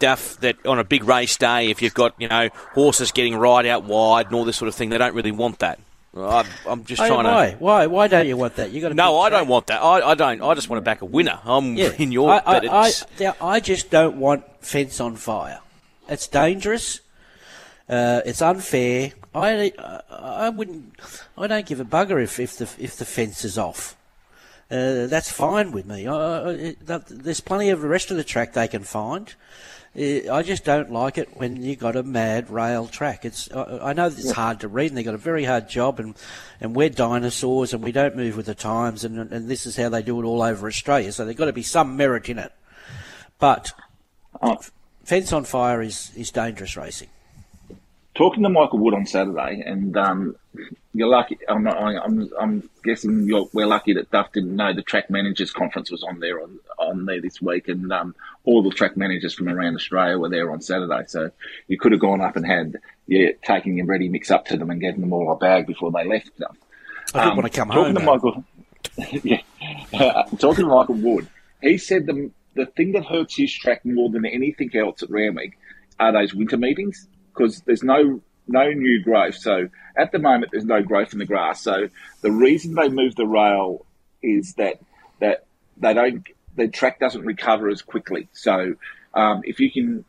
duff 0.00 0.36
that 0.40 0.64
on 0.66 0.78
a 0.78 0.84
big 0.84 1.04
race 1.04 1.36
day, 1.36 1.68
if 1.70 1.80
you've 1.80 1.94
got 1.94 2.14
you 2.18 2.28
know 2.28 2.48
horses 2.72 3.12
getting 3.12 3.36
right 3.36 3.64
out 3.66 3.84
wide 3.84 4.26
and 4.26 4.34
all 4.34 4.44
this 4.44 4.56
sort 4.56 4.68
of 4.68 4.74
thing, 4.74 4.88
they 4.90 4.98
don't 4.98 5.14
really 5.14 5.32
want 5.32 5.60
that. 5.60 5.78
I'm, 6.16 6.46
I'm 6.64 6.84
just 6.84 7.02
Oh, 7.02 7.08
trying 7.08 7.24
why? 7.26 7.50
to. 7.50 7.56
Why? 7.56 7.86
Why 7.86 8.06
don't 8.06 8.28
you 8.28 8.36
want 8.36 8.54
that? 8.56 8.70
You 8.70 8.80
got 8.80 8.90
to 8.90 8.94
No, 8.94 9.18
I 9.18 9.30
don't 9.30 9.48
want 9.48 9.66
that. 9.66 9.82
I, 9.82 10.10
I 10.10 10.14
don't. 10.14 10.42
I 10.42 10.54
just 10.54 10.68
want 10.68 10.78
to 10.78 10.84
back 10.84 11.02
a 11.02 11.04
winner. 11.06 11.40
I'm 11.44 11.76
Yeah, 11.76 11.90
in 11.98 12.12
your. 12.12 12.30
I, 12.30 12.38
I, 12.46 12.90
I, 13.20 13.32
I 13.40 13.58
just 13.60 13.90
don't 13.90 14.16
want 14.18 14.44
fence 14.60 15.00
on 15.00 15.16
fire. 15.16 15.58
It's 16.08 16.28
dangerous. 16.28 17.00
Uh, 17.88 18.22
it's 18.24 18.40
unfair. 18.40 19.12
I, 19.34 19.72
I, 19.78 20.00
I 20.10 20.48
wouldn't. 20.48 20.96
I 21.36 21.46
don't 21.46 21.66
give 21.66 21.80
a 21.80 21.84
bugger 21.84 22.22
if, 22.22 22.40
if 22.40 22.56
the 22.56 22.68
if 22.78 22.96
the 22.96 23.04
fence 23.04 23.44
is 23.44 23.58
off. 23.58 23.96
Uh, 24.70 25.06
that's 25.06 25.30
fine 25.30 25.72
with 25.72 25.84
me. 25.84 26.06
I, 26.06 26.48
it, 26.50 26.86
that, 26.86 27.06
there's 27.08 27.40
plenty 27.40 27.68
of 27.68 27.82
the 27.82 27.88
rest 27.88 28.10
of 28.10 28.16
the 28.16 28.24
track 28.24 28.54
they 28.54 28.68
can 28.68 28.82
find. 28.82 29.34
Uh, 29.96 30.32
I 30.32 30.42
just 30.42 30.64
don't 30.64 30.90
like 30.90 31.18
it 31.18 31.36
when 31.36 31.62
you 31.62 31.76
got 31.76 31.94
a 31.94 32.02
mad 32.02 32.48
rail 32.48 32.86
track. 32.86 33.26
It's 33.26 33.52
I, 33.52 33.90
I 33.90 33.92
know 33.92 34.06
it's 34.06 34.30
hard 34.30 34.60
to 34.60 34.68
read, 34.68 34.90
and 34.90 34.96
they've 34.96 35.04
got 35.04 35.14
a 35.14 35.18
very 35.18 35.44
hard 35.44 35.68
job, 35.68 36.00
and 36.00 36.14
and 36.60 36.74
we're 36.74 36.88
dinosaurs, 36.88 37.74
and 37.74 37.84
we 37.84 37.92
don't 37.92 38.16
move 38.16 38.36
with 38.36 38.46
the 38.46 38.54
times, 38.54 39.04
and 39.04 39.18
and 39.32 39.48
this 39.48 39.66
is 39.66 39.76
how 39.76 39.90
they 39.90 40.02
do 40.02 40.18
it 40.20 40.24
all 40.24 40.42
over 40.42 40.66
Australia. 40.66 41.12
So 41.12 41.24
there's 41.24 41.36
got 41.36 41.46
to 41.46 41.52
be 41.52 41.62
some 41.62 41.98
merit 41.98 42.30
in 42.30 42.38
it. 42.38 42.52
But 43.38 43.72
fence 45.04 45.32
on 45.34 45.44
fire 45.44 45.82
is 45.82 46.12
is 46.16 46.30
dangerous 46.30 46.78
racing. 46.78 47.08
Talking 48.14 48.42
to 48.42 48.48
Michael 48.48 48.78
Wood 48.78 48.94
on 48.94 49.06
Saturday, 49.06 49.62
and 49.64 49.96
um, 49.96 50.36
you're 50.92 51.08
lucky. 51.08 51.38
I'm, 51.48 51.64
not, 51.64 51.76
I'm, 51.76 52.30
I'm 52.40 52.70
guessing 52.84 53.24
you're, 53.26 53.48
we're 53.52 53.66
lucky 53.66 53.94
that 53.94 54.10
Duff 54.10 54.32
didn't 54.32 54.54
know 54.54 54.72
the 54.72 54.82
track 54.82 55.10
managers 55.10 55.52
conference 55.52 55.90
was 55.90 56.02
on 56.04 56.20
there 56.20 56.40
on, 56.42 56.58
on 56.78 57.04
there 57.06 57.20
this 57.20 57.40
week, 57.42 57.68
and 57.68 57.92
um, 57.92 58.14
all 58.44 58.62
the 58.62 58.70
track 58.70 58.96
managers 58.96 59.34
from 59.34 59.48
around 59.48 59.74
Australia 59.74 60.18
were 60.18 60.28
there 60.28 60.50
on 60.52 60.60
Saturday. 60.60 61.04
So 61.08 61.30
you 61.68 61.78
could 61.78 61.92
have 61.92 62.00
gone 62.00 62.20
up 62.20 62.36
and 62.36 62.46
had 62.46 62.76
yeah, 63.06 63.30
taking 63.44 63.76
your 63.78 63.86
ready 63.86 64.08
mix 64.08 64.30
up 64.30 64.46
to 64.46 64.56
them 64.56 64.70
and 64.70 64.80
getting 64.80 65.00
them 65.00 65.12
all 65.12 65.32
a 65.32 65.36
bag 65.36 65.66
before 65.66 65.90
they 65.90 66.04
left. 66.06 66.30
I 66.40 67.18
didn't 67.18 67.30
Um, 67.32 67.36
want 67.36 67.52
to 67.52 67.58
come 67.58 67.68
talking 67.68 67.84
home. 67.84 67.94
to. 67.94 68.00
Michael, 68.02 68.44
yeah, 69.22 69.40
uh, 69.92 70.22
talking 70.38 70.64
to 70.64 70.70
Michael 70.70 70.94
Wood, 70.96 71.26
he 71.60 71.78
said 71.78 72.06
the 72.06 72.30
the 72.54 72.66
thing 72.66 72.92
that 72.92 73.04
hurts 73.04 73.36
his 73.36 73.52
track 73.52 73.84
more 73.84 74.08
than 74.10 74.24
anything 74.24 74.70
else 74.76 75.02
at 75.02 75.10
Randwick 75.10 75.58
are 75.98 76.12
those 76.12 76.32
winter 76.32 76.56
meetings 76.56 77.08
because 77.34 77.60
there's 77.62 77.82
no 77.82 78.20
no 78.46 78.70
new 78.70 79.02
growth. 79.02 79.36
So 79.36 79.68
at 79.96 80.12
the 80.12 80.18
moment, 80.18 80.52
there's 80.52 80.64
no 80.64 80.82
growth 80.82 81.12
in 81.12 81.18
the 81.18 81.24
grass. 81.24 81.62
So 81.62 81.88
the 82.20 82.30
reason 82.30 82.74
they 82.74 82.88
moved 82.88 83.16
the 83.16 83.26
rail 83.26 83.84
is 84.22 84.54
that 84.54 84.80
that 85.20 85.44
they 85.76 85.94
don't 85.94 86.26
the 86.56 86.68
track 86.68 87.00
doesn't 87.00 87.24
recover 87.24 87.68
as 87.68 87.82
quickly. 87.82 88.28
So 88.32 88.74
um, 89.14 89.42
if 89.44 89.60
you 89.60 89.70
can 89.70 90.04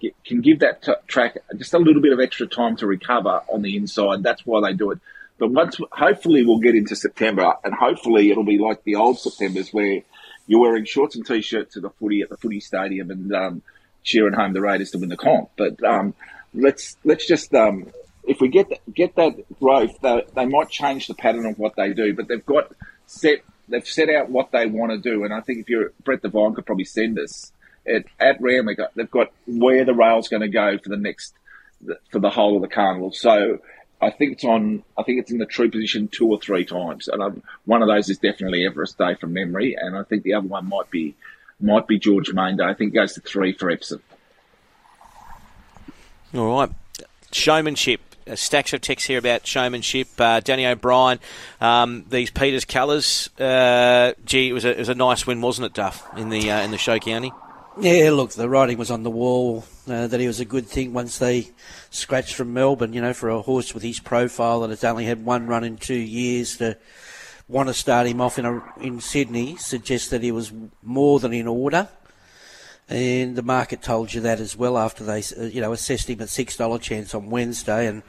get, 0.00 0.14
can 0.24 0.40
give 0.40 0.60
that 0.60 0.82
t- 0.82 0.92
track 1.06 1.38
just 1.56 1.74
a 1.74 1.78
little 1.78 2.02
bit 2.02 2.12
of 2.12 2.20
extra 2.20 2.46
time 2.46 2.76
to 2.76 2.86
recover 2.86 3.42
on 3.48 3.62
the 3.62 3.76
inside, 3.76 4.22
that's 4.22 4.44
why 4.44 4.60
they 4.60 4.76
do 4.76 4.90
it. 4.90 4.98
But 5.38 5.50
once, 5.50 5.78
hopefully, 5.92 6.44
we'll 6.44 6.60
get 6.60 6.74
into 6.74 6.96
September, 6.96 7.54
and 7.62 7.74
hopefully, 7.74 8.30
it'll 8.30 8.44
be 8.44 8.58
like 8.58 8.84
the 8.84 8.94
old 8.94 9.18
September's 9.18 9.70
where 9.70 10.00
you're 10.46 10.60
wearing 10.60 10.84
shorts 10.84 11.14
and 11.14 11.26
t-shirts 11.26 11.76
at 11.76 11.82
the 11.82 11.90
footy 11.90 12.22
at 12.22 12.30
the 12.30 12.36
footy 12.38 12.60
stadium 12.60 13.10
and 13.10 13.34
um, 13.34 13.62
cheering 14.02 14.32
home 14.32 14.54
the 14.54 14.60
Raiders 14.62 14.92
to 14.92 14.98
win 14.98 15.10
the 15.10 15.16
comp. 15.16 15.50
But 15.56 15.82
um, 15.84 16.14
let's 16.56 16.96
let's 17.04 17.26
just 17.26 17.54
um, 17.54 17.90
if 18.26 18.40
we 18.40 18.48
get 18.48 18.68
get 18.92 19.14
that 19.16 19.36
growth, 19.60 20.00
they, 20.02 20.24
they 20.34 20.46
might 20.46 20.68
change 20.68 21.06
the 21.06 21.14
pattern 21.14 21.46
of 21.46 21.58
what 21.58 21.76
they 21.76 21.92
do. 21.92 22.14
But 22.14 22.28
they've 22.28 22.44
got 22.44 22.72
set 23.06 23.40
they've 23.68 23.86
set 23.86 24.08
out 24.08 24.30
what 24.30 24.50
they 24.52 24.66
want 24.66 24.92
to 24.92 24.98
do, 24.98 25.24
and 25.24 25.32
I 25.32 25.40
think 25.40 25.60
if 25.60 25.68
you're 25.68 25.92
Brett 26.04 26.22
Devine 26.22 26.54
could 26.54 26.66
probably 26.66 26.84
send 26.84 27.18
us 27.18 27.52
at, 27.86 28.04
at 28.18 28.40
Randwick, 28.40 28.78
they've 28.94 29.10
got 29.10 29.32
where 29.46 29.84
the 29.84 29.94
rail's 29.94 30.28
going 30.28 30.42
to 30.42 30.48
go 30.48 30.78
for 30.78 30.88
the 30.88 30.96
next 30.96 31.34
for 32.10 32.18
the 32.18 32.30
whole 32.30 32.56
of 32.56 32.62
the 32.62 32.68
carnival. 32.68 33.12
So 33.12 33.60
I 34.00 34.10
think 34.10 34.32
it's 34.32 34.44
on. 34.44 34.82
I 34.98 35.02
think 35.02 35.20
it's 35.20 35.30
in 35.30 35.38
the 35.38 35.46
true 35.46 35.70
position 35.70 36.08
two 36.08 36.28
or 36.28 36.40
three 36.40 36.64
times, 36.64 37.08
and 37.08 37.22
um, 37.22 37.42
one 37.64 37.82
of 37.82 37.88
those 37.88 38.08
is 38.08 38.18
definitely 38.18 38.66
Everest 38.66 38.98
Day 38.98 39.14
from 39.14 39.32
memory, 39.32 39.76
and 39.78 39.96
I 39.96 40.02
think 40.02 40.22
the 40.22 40.34
other 40.34 40.46
one 40.46 40.68
might 40.68 40.90
be 40.90 41.14
might 41.60 41.86
be 41.86 41.98
George 41.98 42.32
Main 42.32 42.56
Day. 42.56 42.64
I 42.64 42.74
think 42.74 42.92
it 42.92 42.96
goes 42.96 43.14
to 43.14 43.20
three 43.20 43.52
for 43.52 43.70
Epsom. 43.70 44.02
All 46.34 46.58
right. 46.58 46.70
Showmanship. 47.32 48.00
Stacks 48.34 48.72
of 48.72 48.80
text 48.80 49.06
here 49.06 49.20
about 49.20 49.46
showmanship. 49.46 50.08
Uh, 50.18 50.40
Danny 50.40 50.66
O'Brien, 50.66 51.20
um, 51.60 52.04
these 52.08 52.28
Peters 52.28 52.64
colours. 52.64 53.30
Uh, 53.38 54.14
gee, 54.24 54.48
it 54.48 54.52
was 54.52 54.64
a 54.64 54.70
it 54.70 54.78
was 54.80 54.88
a 54.88 54.96
nice 54.96 55.28
win, 55.28 55.40
wasn't 55.40 55.66
it, 55.66 55.74
Duff, 55.74 56.04
in 56.18 56.30
the 56.30 56.50
uh, 56.50 56.60
in 56.62 56.72
the 56.72 56.78
show 56.78 56.98
county? 56.98 57.32
Yeah, 57.80 58.10
look, 58.10 58.32
the 58.32 58.48
writing 58.48 58.78
was 58.78 58.90
on 58.90 59.04
the 59.04 59.10
wall 59.10 59.64
uh, 59.88 60.08
that 60.08 60.18
he 60.18 60.26
was 60.26 60.40
a 60.40 60.44
good 60.44 60.66
thing 60.66 60.92
once 60.92 61.18
they 61.18 61.52
scratched 61.90 62.34
from 62.34 62.52
Melbourne. 62.52 62.94
You 62.94 63.00
know, 63.00 63.12
for 63.12 63.28
a 63.28 63.42
horse 63.42 63.74
with 63.74 63.84
his 63.84 64.00
profile 64.00 64.62
that 64.62 64.70
has 64.70 64.82
only 64.82 65.04
had 65.04 65.24
one 65.24 65.46
run 65.46 65.62
in 65.62 65.76
two 65.76 65.94
years 65.94 66.56
to 66.56 66.76
want 67.46 67.68
to 67.68 67.74
start 67.74 68.08
him 68.08 68.20
off 68.20 68.40
in 68.40 68.44
a, 68.44 68.60
in 68.80 69.00
Sydney 69.00 69.56
suggests 69.56 70.08
that 70.08 70.22
he 70.22 70.32
was 70.32 70.52
more 70.82 71.20
than 71.20 71.32
in 71.32 71.46
order. 71.46 71.88
And 72.88 73.34
the 73.34 73.42
market 73.42 73.82
told 73.82 74.14
you 74.14 74.20
that 74.22 74.38
as 74.38 74.56
well 74.56 74.78
after 74.78 75.02
they, 75.02 75.22
uh, 75.38 75.42
you 75.44 75.60
know, 75.60 75.72
assessed 75.72 76.08
him 76.08 76.20
at 76.20 76.28
six 76.28 76.56
dollar 76.56 76.78
chance 76.78 77.14
on 77.14 77.30
Wednesday, 77.30 77.88
and 77.88 78.02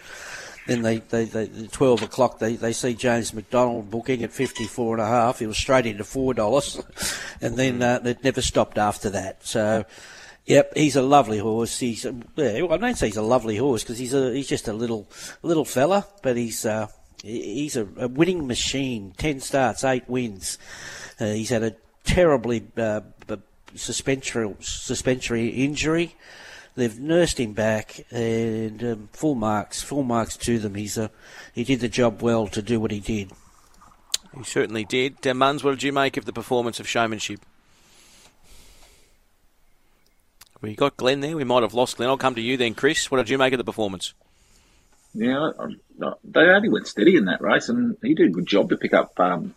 then 0.68 0.84
they, 0.84 1.00
they, 1.00 1.26
they 1.26 1.44
at 1.44 1.72
twelve 1.72 2.04
o'clock 2.04 2.38
they, 2.38 2.56
they 2.56 2.74
see 2.74 2.94
James 2.94 3.34
McDonald 3.34 3.90
booking 3.90 4.24
at 4.24 4.32
fifty 4.32 4.66
four 4.66 4.94
and 4.94 5.02
a 5.02 5.08
half. 5.08 5.40
He 5.40 5.48
was 5.48 5.58
straight 5.58 5.88
into 5.88 6.04
four 6.04 6.36
dollars, 6.36 6.80
and 7.42 7.58
then 7.58 7.82
uh, 7.82 8.02
it 8.06 8.24
never 8.24 8.42
stopped 8.42 8.78
after 8.78 9.10
that. 9.10 9.44
So, 9.46 9.86
Yep, 10.48 10.78
he's 10.78 10.96
a 10.96 11.02
lovely 11.02 11.40
horse. 11.40 11.78
He's 11.78 12.06
a, 12.06 12.16
yeah, 12.38 12.66
I 12.70 12.78
don't 12.78 12.98
say 12.98 13.08
he's 13.08 13.18
a 13.18 13.22
lovely 13.22 13.58
horse 13.58 13.84
because 13.84 13.98
he's 13.98 14.14
a 14.14 14.34
he's 14.34 14.48
just 14.48 14.70
a 14.70 14.74
little 14.74 15.10
little 15.44 15.66
fella, 15.66 16.06
but 16.24 16.38
he's 16.38 16.66
uh, 16.66 16.88
he's 17.22 17.76
a, 17.76 17.86
a 17.98 18.08
winning 18.08 18.48
machine. 18.48 19.14
Ten 19.18 19.42
starts, 19.42 19.84
eight 19.84 20.08
wins. 20.08 20.58
Uh, 21.20 21.34
he's 21.34 21.50
had 21.50 21.64
a 21.64 21.76
terribly 22.06 22.66
uh, 22.78 23.02
suspensory 23.78 24.56
suspensory 24.60 25.48
injury. 25.50 26.16
They've 26.76 27.00
nursed 27.00 27.40
him 27.40 27.54
back, 27.54 28.06
and 28.12 28.84
um, 28.84 29.10
full 29.12 29.34
marks, 29.34 29.82
full 29.82 30.04
marks 30.04 30.38
to 30.38 30.60
them. 30.60 30.76
He's 30.76 30.98
a 30.98 31.10
he 31.54 31.64
did 31.64 31.80
the 31.80 31.90
job 31.90 32.22
well 32.22 32.48
to 32.48 32.62
do 32.62 32.80
what 32.80 32.92
he 32.92 33.00
did. 33.00 33.32
He 34.38 34.44
certainly 34.44 34.86
did. 34.86 35.26
Uh, 35.26 35.32
Muns, 35.32 35.64
what 35.64 35.72
did 35.72 35.84
you 35.84 35.92
make 35.92 36.18
of 36.18 36.26
the 36.26 36.34
performance 36.34 36.80
of 36.80 36.88
showmanship? 36.88 37.40
We 40.62 40.76
got 40.76 40.98
Glenn 40.98 41.22
there. 41.22 41.36
We 41.36 41.44
might 41.44 41.64
have 41.64 41.74
lost 41.74 41.98
Glenn. 41.98 42.10
I'll 42.10 42.18
come 42.18 42.36
to 42.36 42.42
you 42.42 42.58
then, 42.58 42.74
Chris. 42.74 43.10
What 43.10 43.18
did 43.18 43.30
you 43.30 43.38
make 43.38 43.54
of 43.54 43.58
the 43.58 43.64
performance? 43.64 44.14
Yeah, 45.14 45.52
they 46.24 46.42
only 46.42 46.70
went 46.70 46.88
steady 46.88 47.16
in 47.16 47.26
that 47.26 47.42
race, 47.42 47.70
and 47.70 47.98
he 48.04 48.14
did 48.14 48.28
a 48.28 48.32
good 48.32 48.46
job 48.46 48.70
to 48.70 48.78
pick 48.78 48.94
up 48.94 49.20
um, 49.20 49.56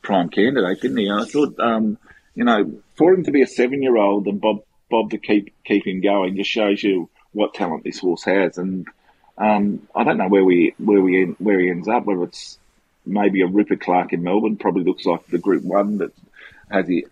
prime 0.00 0.28
candidate, 0.28 0.80
didn't 0.80 0.96
he? 0.96 1.10
I 1.10 1.24
thought, 1.24 1.58
um, 1.60 1.98
you 2.34 2.44
know, 2.44 2.72
for 2.94 3.12
him 3.12 3.24
to 3.24 3.30
be 3.30 3.42
a 3.42 3.46
seven-year-old 3.46 4.26
and 4.26 4.40
Bob 4.40 4.62
Bob 4.90 5.10
to 5.10 5.18
keep 5.18 5.54
keep 5.64 5.86
him 5.86 6.00
going 6.00 6.36
just 6.36 6.50
shows 6.50 6.82
you 6.82 7.08
what 7.32 7.54
talent 7.54 7.84
this 7.84 7.98
horse 7.98 8.24
has. 8.24 8.58
And 8.58 8.86
um, 9.38 9.88
I 9.94 10.04
don't 10.04 10.18
know 10.18 10.28
where 10.28 10.44
we 10.44 10.74
where 10.78 11.00
we 11.00 11.24
where 11.38 11.58
he 11.58 11.70
ends 11.70 11.88
up. 11.88 12.04
Whether 12.04 12.24
it's 12.24 12.58
maybe 13.06 13.42
a 13.42 13.46
Rupert 13.46 13.80
Clarke 13.80 14.12
in 14.12 14.22
Melbourne, 14.22 14.56
probably 14.56 14.84
looks 14.84 15.06
like 15.06 15.26
the 15.26 15.38
Group 15.38 15.64
One 15.64 15.98
that 15.98 16.12
has 16.70 16.86
he 16.86 17.04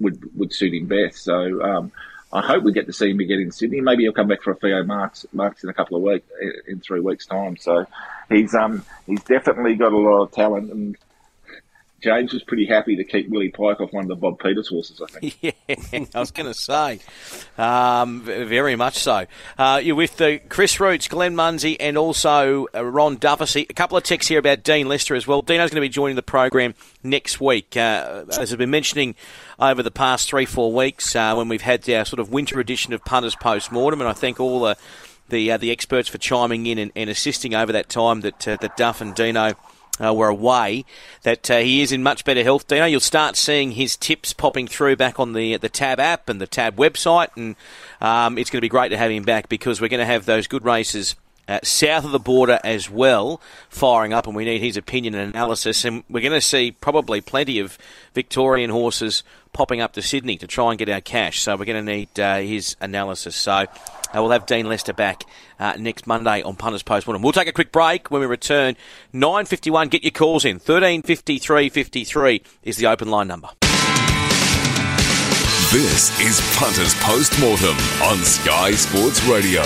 would 0.00 0.36
would 0.36 0.52
suit 0.52 0.74
him 0.74 0.86
best. 0.86 1.24
So 1.24 1.62
um, 1.62 1.92
I 2.32 2.42
hope 2.42 2.64
we 2.64 2.72
get 2.72 2.86
to 2.86 2.92
see 2.92 3.10
him 3.10 3.20
again 3.20 3.40
in 3.40 3.52
Sydney. 3.52 3.80
Maybe 3.80 4.02
he'll 4.04 4.12
come 4.12 4.28
back 4.28 4.42
for 4.42 4.52
a 4.52 4.56
Theo 4.56 4.84
Marks 4.84 5.26
Marks 5.32 5.64
in 5.64 5.70
a 5.70 5.74
couple 5.74 5.96
of 5.96 6.02
weeks 6.02 6.28
in 6.68 6.80
three 6.80 7.00
weeks' 7.00 7.26
time. 7.26 7.56
So 7.56 7.86
he's 8.28 8.54
um 8.54 8.84
he's 9.06 9.22
definitely 9.24 9.74
got 9.74 9.92
a 9.92 9.98
lot 9.98 10.22
of 10.22 10.32
talent 10.32 10.70
and 10.70 10.96
James 12.06 12.32
was 12.32 12.44
pretty 12.44 12.66
happy 12.66 12.94
to 12.94 13.02
keep 13.02 13.28
Willie 13.28 13.48
Pike 13.48 13.80
off 13.80 13.92
one 13.92 14.04
of 14.04 14.08
the 14.08 14.14
Bob 14.14 14.38
Peters 14.38 14.68
horses, 14.68 15.02
I 15.02 15.06
think. 15.06 15.38
yeah, 15.42 16.04
I 16.14 16.20
was 16.20 16.30
going 16.30 16.46
to 16.46 16.54
say. 16.54 17.00
Um, 17.58 18.22
very 18.22 18.76
much 18.76 18.98
so. 18.98 19.26
Uh, 19.58 19.80
you're 19.82 19.96
with 19.96 20.16
the 20.16 20.40
Chris 20.48 20.78
Roots, 20.78 21.08
Glenn 21.08 21.34
Munsie, 21.34 21.76
and 21.80 21.98
also 21.98 22.68
uh, 22.72 22.84
Ron 22.84 23.16
Dufficy. 23.16 23.66
A 23.68 23.74
couple 23.74 23.98
of 23.98 24.04
texts 24.04 24.28
here 24.28 24.38
about 24.38 24.62
Dean 24.62 24.86
Lester 24.86 25.16
as 25.16 25.26
well. 25.26 25.42
Dino's 25.42 25.70
going 25.70 25.82
to 25.82 25.88
be 25.88 25.88
joining 25.88 26.14
the 26.14 26.22
program 26.22 26.76
next 27.02 27.40
week. 27.40 27.76
Uh, 27.76 28.26
as 28.38 28.52
I've 28.52 28.58
been 28.58 28.70
mentioning 28.70 29.16
over 29.58 29.82
the 29.82 29.90
past 29.90 30.28
three, 30.28 30.44
four 30.44 30.72
weeks, 30.72 31.16
uh, 31.16 31.34
when 31.34 31.48
we've 31.48 31.60
had 31.60 31.90
our 31.90 32.04
sort 32.04 32.20
of 32.20 32.30
winter 32.30 32.60
edition 32.60 32.92
of 32.92 33.04
Punters 33.04 33.34
Post 33.34 33.72
Mortem, 33.72 34.00
and 34.00 34.08
I 34.08 34.12
thank 34.12 34.38
all 34.38 34.60
the 34.60 34.76
the, 35.28 35.50
uh, 35.50 35.56
the 35.56 35.72
experts 35.72 36.08
for 36.08 36.18
chiming 36.18 36.66
in 36.66 36.78
and, 36.78 36.92
and 36.94 37.10
assisting 37.10 37.52
over 37.52 37.72
that 37.72 37.88
time 37.88 38.20
that, 38.20 38.46
uh, 38.46 38.56
that 38.60 38.76
Duff 38.76 39.00
and 39.00 39.12
Dino 39.12 39.56
uh, 40.02 40.12
were 40.12 40.28
away, 40.28 40.84
that 41.22 41.50
uh, 41.50 41.58
he 41.58 41.82
is 41.82 41.92
in 41.92 42.02
much 42.02 42.24
better 42.24 42.42
health. 42.42 42.66
Dino, 42.68 42.86
you'll 42.86 43.00
start 43.00 43.36
seeing 43.36 43.72
his 43.72 43.96
tips 43.96 44.32
popping 44.32 44.66
through 44.66 44.96
back 44.96 45.18
on 45.18 45.32
the 45.32 45.56
the 45.56 45.68
Tab 45.68 46.00
app 46.00 46.28
and 46.28 46.40
the 46.40 46.46
Tab 46.46 46.76
website, 46.76 47.28
and 47.36 47.56
um, 48.00 48.38
it's 48.38 48.50
going 48.50 48.58
to 48.58 48.62
be 48.62 48.68
great 48.68 48.90
to 48.90 48.98
have 48.98 49.10
him 49.10 49.22
back 49.22 49.48
because 49.48 49.80
we're 49.80 49.88
going 49.88 50.00
to 50.00 50.06
have 50.06 50.26
those 50.26 50.46
good 50.46 50.64
races. 50.64 51.16
Uh, 51.48 51.60
south 51.62 52.04
of 52.04 52.10
the 52.10 52.18
border 52.18 52.58
as 52.64 52.90
well, 52.90 53.40
firing 53.68 54.12
up, 54.12 54.26
and 54.26 54.34
we 54.34 54.44
need 54.44 54.60
his 54.60 54.76
opinion 54.76 55.14
and 55.14 55.32
analysis. 55.32 55.84
And 55.84 56.02
we're 56.10 56.20
going 56.20 56.32
to 56.32 56.40
see 56.40 56.72
probably 56.72 57.20
plenty 57.20 57.60
of 57.60 57.78
Victorian 58.14 58.68
horses 58.68 59.22
popping 59.52 59.80
up 59.80 59.92
to 59.92 60.02
Sydney 60.02 60.36
to 60.38 60.48
try 60.48 60.70
and 60.70 60.78
get 60.78 60.88
our 60.88 61.00
cash. 61.00 61.42
So 61.42 61.56
we're 61.56 61.64
going 61.64 61.86
to 61.86 61.92
need 61.92 62.18
uh, 62.18 62.38
his 62.38 62.74
analysis. 62.80 63.36
So 63.36 63.66
uh, 64.14 64.22
we'll 64.22 64.30
have 64.30 64.46
Dean 64.46 64.66
Lester 64.66 64.92
back 64.92 65.24
uh, 65.58 65.74
next 65.78 66.06
Monday 66.06 66.42
on 66.42 66.56
Punters 66.56 66.82
Post 66.82 67.06
Mortem. 67.06 67.22
We'll 67.22 67.32
take 67.32 67.48
a 67.48 67.52
quick 67.52 67.72
break 67.72 68.10
when 68.10 68.20
we 68.20 68.26
return. 68.26 68.76
9.51, 69.12 69.90
get 69.90 70.04
your 70.04 70.10
calls 70.10 70.44
in. 70.44 70.56
135353 70.56 72.42
is 72.62 72.76
the 72.76 72.86
open 72.86 73.08
line 73.08 73.28
number. 73.28 73.48
This 75.72 76.18
is 76.20 76.40
Punters 76.56 76.94
Post 77.02 77.38
Mortem 77.40 77.76
on 78.02 78.18
Sky 78.24 78.70
Sports 78.72 79.22
Radio. 79.24 79.62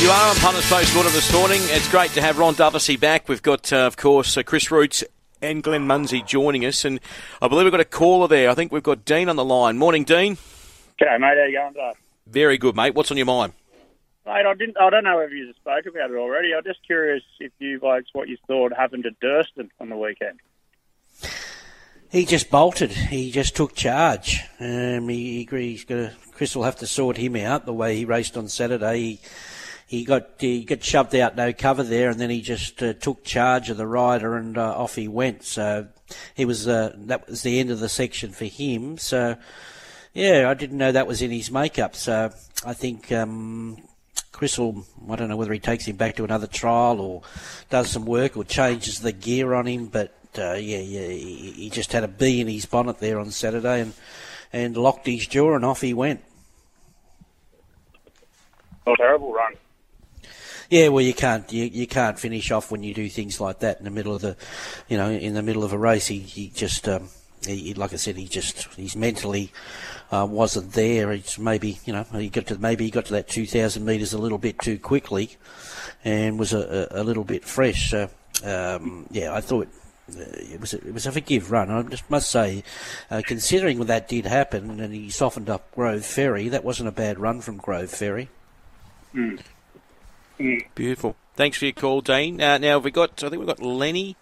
You 0.00 0.08
are 0.08 0.30
on 0.30 0.36
Punters 0.36 0.66
Post 0.66 0.94
Mortem 0.94 1.12
this 1.12 1.30
morning. 1.30 1.60
It's 1.64 1.90
great 1.90 2.10
to 2.12 2.22
have 2.22 2.38
Ron 2.38 2.54
Dufficy 2.54 2.96
back. 2.96 3.28
We've 3.28 3.42
got, 3.42 3.70
uh, 3.70 3.80
of 3.80 3.98
course, 3.98 4.34
uh, 4.38 4.42
Chris 4.42 4.70
Roots 4.70 5.04
and 5.42 5.62
Glenn 5.62 5.86
Munsie 5.86 6.26
joining 6.26 6.64
us. 6.64 6.86
And 6.86 7.00
I 7.42 7.48
believe 7.48 7.64
we've 7.64 7.72
got 7.72 7.80
a 7.80 7.84
caller 7.84 8.26
there. 8.26 8.48
I 8.48 8.54
think 8.54 8.72
we've 8.72 8.82
got 8.82 9.04
Dean 9.04 9.28
on 9.28 9.36
the 9.36 9.44
line. 9.44 9.76
Morning, 9.76 10.04
Dean. 10.04 10.38
G'day, 11.00 11.18
mate. 11.18 11.38
How 11.38 11.44
you 11.44 11.56
going 11.56 11.72
today? 11.72 11.92
Very 12.26 12.58
good, 12.58 12.76
mate. 12.76 12.94
What's 12.94 13.10
on 13.10 13.16
your 13.16 13.24
mind? 13.26 13.54
Mate, 14.26 14.44
I 14.46 14.54
didn't. 14.54 14.76
I 14.78 14.90
don't 14.90 15.04
know 15.04 15.20
if 15.20 15.30
you 15.30 15.50
spoke 15.54 15.86
about 15.86 16.10
it 16.10 16.16
already. 16.16 16.52
I'm 16.54 16.62
just 16.62 16.84
curious 16.84 17.22
if 17.38 17.52
you 17.58 17.80
blokes 17.80 18.10
what 18.12 18.28
you 18.28 18.36
thought 18.46 18.74
happened 18.74 19.04
to 19.04 19.26
Durston 19.26 19.70
on 19.80 19.88
the 19.88 19.96
weekend. 19.96 20.40
He 22.10 22.26
just 22.26 22.50
bolted. 22.50 22.90
He 22.90 23.30
just 23.30 23.56
took 23.56 23.74
charge. 23.74 24.40
Um, 24.58 25.08
he, 25.08 25.48
he's 25.50 25.84
got 25.84 26.12
Chris 26.32 26.54
will 26.54 26.64
have 26.64 26.76
to 26.76 26.86
sort 26.86 27.16
him 27.16 27.34
out 27.36 27.64
the 27.64 27.72
way 27.72 27.96
he 27.96 28.04
raced 28.04 28.36
on 28.36 28.48
Saturday. 28.48 28.98
He, 28.98 29.20
he 29.86 30.04
got 30.04 30.32
he 30.38 30.64
got 30.64 30.84
shoved 30.84 31.14
out 31.14 31.34
no 31.34 31.54
cover 31.54 31.82
there, 31.82 32.10
and 32.10 32.20
then 32.20 32.28
he 32.28 32.42
just 32.42 32.82
uh, 32.82 32.92
took 32.92 33.24
charge 33.24 33.70
of 33.70 33.78
the 33.78 33.86
rider 33.86 34.36
and 34.36 34.58
uh, 34.58 34.76
off 34.76 34.96
he 34.96 35.08
went. 35.08 35.44
So 35.44 35.88
he 36.34 36.44
was 36.44 36.68
uh, 36.68 36.94
that 37.06 37.26
was 37.26 37.42
the 37.42 37.58
end 37.58 37.70
of 37.70 37.80
the 37.80 37.88
section 37.88 38.32
for 38.32 38.44
him. 38.44 38.98
So 38.98 39.38
yeah, 40.12 40.48
I 40.50 40.54
didn't 40.54 40.78
know 40.78 40.92
that 40.92 41.06
was 41.06 41.22
in 41.22 41.30
his 41.30 41.50
makeup. 41.50 41.94
So 41.94 42.32
I 42.64 42.74
think 42.74 43.12
um, 43.12 43.78
Chris 44.32 44.58
will, 44.58 44.84
I 45.08 45.16
don't 45.16 45.28
know 45.28 45.36
whether 45.36 45.52
he 45.52 45.58
takes 45.58 45.84
him 45.84 45.96
back 45.96 46.16
to 46.16 46.24
another 46.24 46.46
trial 46.46 47.00
or 47.00 47.22
does 47.68 47.90
some 47.90 48.06
work 48.06 48.36
or 48.36 48.44
changes 48.44 49.00
the 49.00 49.12
gear 49.12 49.54
on 49.54 49.66
him. 49.66 49.86
But 49.86 50.14
uh, 50.38 50.54
yeah, 50.54 50.78
yeah, 50.78 51.08
he, 51.08 51.52
he, 51.52 51.70
just 51.70 51.92
had 51.92 52.04
a 52.04 52.08
bee 52.08 52.40
in 52.40 52.48
his 52.48 52.66
bonnet 52.66 52.98
there 52.98 53.18
on 53.18 53.30
Saturday 53.30 53.80
and, 53.80 53.92
and 54.52 54.76
locked 54.76 55.06
his 55.06 55.26
jaw 55.26 55.54
and 55.54 55.64
off 55.64 55.80
he 55.80 55.94
went. 55.94 56.22
A 58.86 58.96
terrible 58.96 59.32
run. 59.32 59.54
Yeah, 60.70 60.88
well, 60.88 61.02
you 61.02 61.14
can't 61.14 61.52
you, 61.52 61.64
you 61.64 61.86
can't 61.88 62.18
finish 62.18 62.52
off 62.52 62.70
when 62.70 62.84
you 62.84 62.94
do 62.94 63.08
things 63.08 63.40
like 63.40 63.58
that 63.58 63.78
in 63.78 63.84
the 63.84 63.90
middle 63.90 64.14
of 64.14 64.22
the, 64.22 64.36
you 64.88 64.96
know, 64.96 65.10
in 65.10 65.34
the 65.34 65.42
middle 65.42 65.64
of 65.64 65.72
a 65.72 65.78
race. 65.78 66.06
He, 66.06 66.20
he 66.20 66.48
just, 66.48 66.88
um, 66.88 67.08
he, 67.46 67.74
like 67.74 67.92
I 67.92 67.96
said, 67.96 68.16
he 68.16 68.26
just 68.26 68.72
he's 68.74 68.96
mentally 68.96 69.52
uh, 70.10 70.26
wasn't 70.28 70.72
there. 70.72 71.12
It's 71.12 71.38
maybe 71.38 71.78
you 71.84 71.92
know 71.92 72.04
he 72.12 72.28
got 72.28 72.46
to 72.46 72.58
maybe 72.58 72.84
he 72.84 72.90
got 72.90 73.06
to 73.06 73.12
that 73.14 73.28
2,000 73.28 73.84
metres 73.84 74.12
a 74.12 74.18
little 74.18 74.38
bit 74.38 74.58
too 74.58 74.78
quickly, 74.78 75.36
and 76.04 76.38
was 76.38 76.52
a, 76.52 76.88
a, 76.90 77.02
a 77.02 77.04
little 77.04 77.24
bit 77.24 77.44
fresh. 77.44 77.90
So 77.90 78.10
um, 78.44 79.06
yeah, 79.10 79.34
I 79.34 79.40
thought 79.40 79.68
uh, 80.10 80.20
it 80.20 80.60
was 80.60 80.74
a, 80.74 80.78
it 80.78 80.94
was 80.94 81.06
a 81.06 81.12
forgive 81.12 81.50
run. 81.50 81.70
I 81.70 81.82
just 81.82 82.08
must 82.10 82.30
say, 82.30 82.64
uh, 83.10 83.22
considering 83.24 83.84
that 83.84 84.08
did 84.08 84.26
happen 84.26 84.80
and 84.80 84.94
he 84.94 85.10
softened 85.10 85.50
up 85.50 85.72
Grove 85.74 86.04
Ferry, 86.04 86.48
that 86.48 86.64
wasn't 86.64 86.88
a 86.88 86.92
bad 86.92 87.18
run 87.18 87.40
from 87.40 87.58
Grove 87.58 87.90
Ferry. 87.90 88.28
Mm. 89.14 89.40
Mm. 90.38 90.66
Beautiful. 90.74 91.16
Thanks 91.36 91.58
for 91.58 91.66
your 91.66 91.72
call, 91.72 92.00
Dean. 92.00 92.40
Uh, 92.40 92.58
now 92.58 92.78
we 92.78 92.90
got 92.90 93.22
I 93.22 93.28
think 93.28 93.40
we've 93.40 93.46
got 93.46 93.62
Lenny 93.62 94.16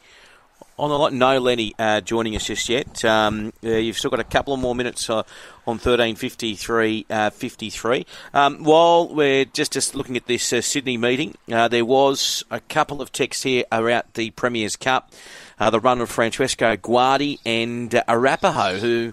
on 0.78 0.90
the 0.90 0.98
line. 0.98 1.18
No, 1.18 1.38
Lenny 1.38 1.74
uh, 1.78 2.00
joining 2.00 2.36
us 2.36 2.46
just 2.46 2.68
yet. 2.68 3.04
Um, 3.04 3.52
uh, 3.64 3.70
you've 3.70 3.98
still 3.98 4.10
got 4.10 4.20
a 4.20 4.24
couple 4.24 4.54
of 4.54 4.60
more 4.60 4.74
minutes 4.74 5.08
uh, 5.10 5.22
on 5.66 5.76
1353 5.76 7.06
uh, 7.10 7.30
53. 7.30 8.06
Um, 8.32 8.64
while 8.64 9.08
we're 9.08 9.44
just, 9.44 9.72
just 9.72 9.94
looking 9.94 10.16
at 10.16 10.26
this 10.26 10.52
uh, 10.52 10.60
Sydney 10.60 10.96
meeting, 10.96 11.36
there 11.46 11.84
was 11.84 12.44
a 12.50 12.60
couple 12.60 13.02
of 13.02 13.12
texts 13.12 13.42
here 13.42 13.64
about 13.72 14.14
the 14.14 14.30
Premier's 14.30 14.76
Cup, 14.76 15.12
the 15.58 15.80
run 15.80 16.00
of 16.00 16.10
Francesco 16.10 16.76
Guardi 16.76 17.38
and 17.44 18.02
Arapaho, 18.06 18.78
who 18.78 19.12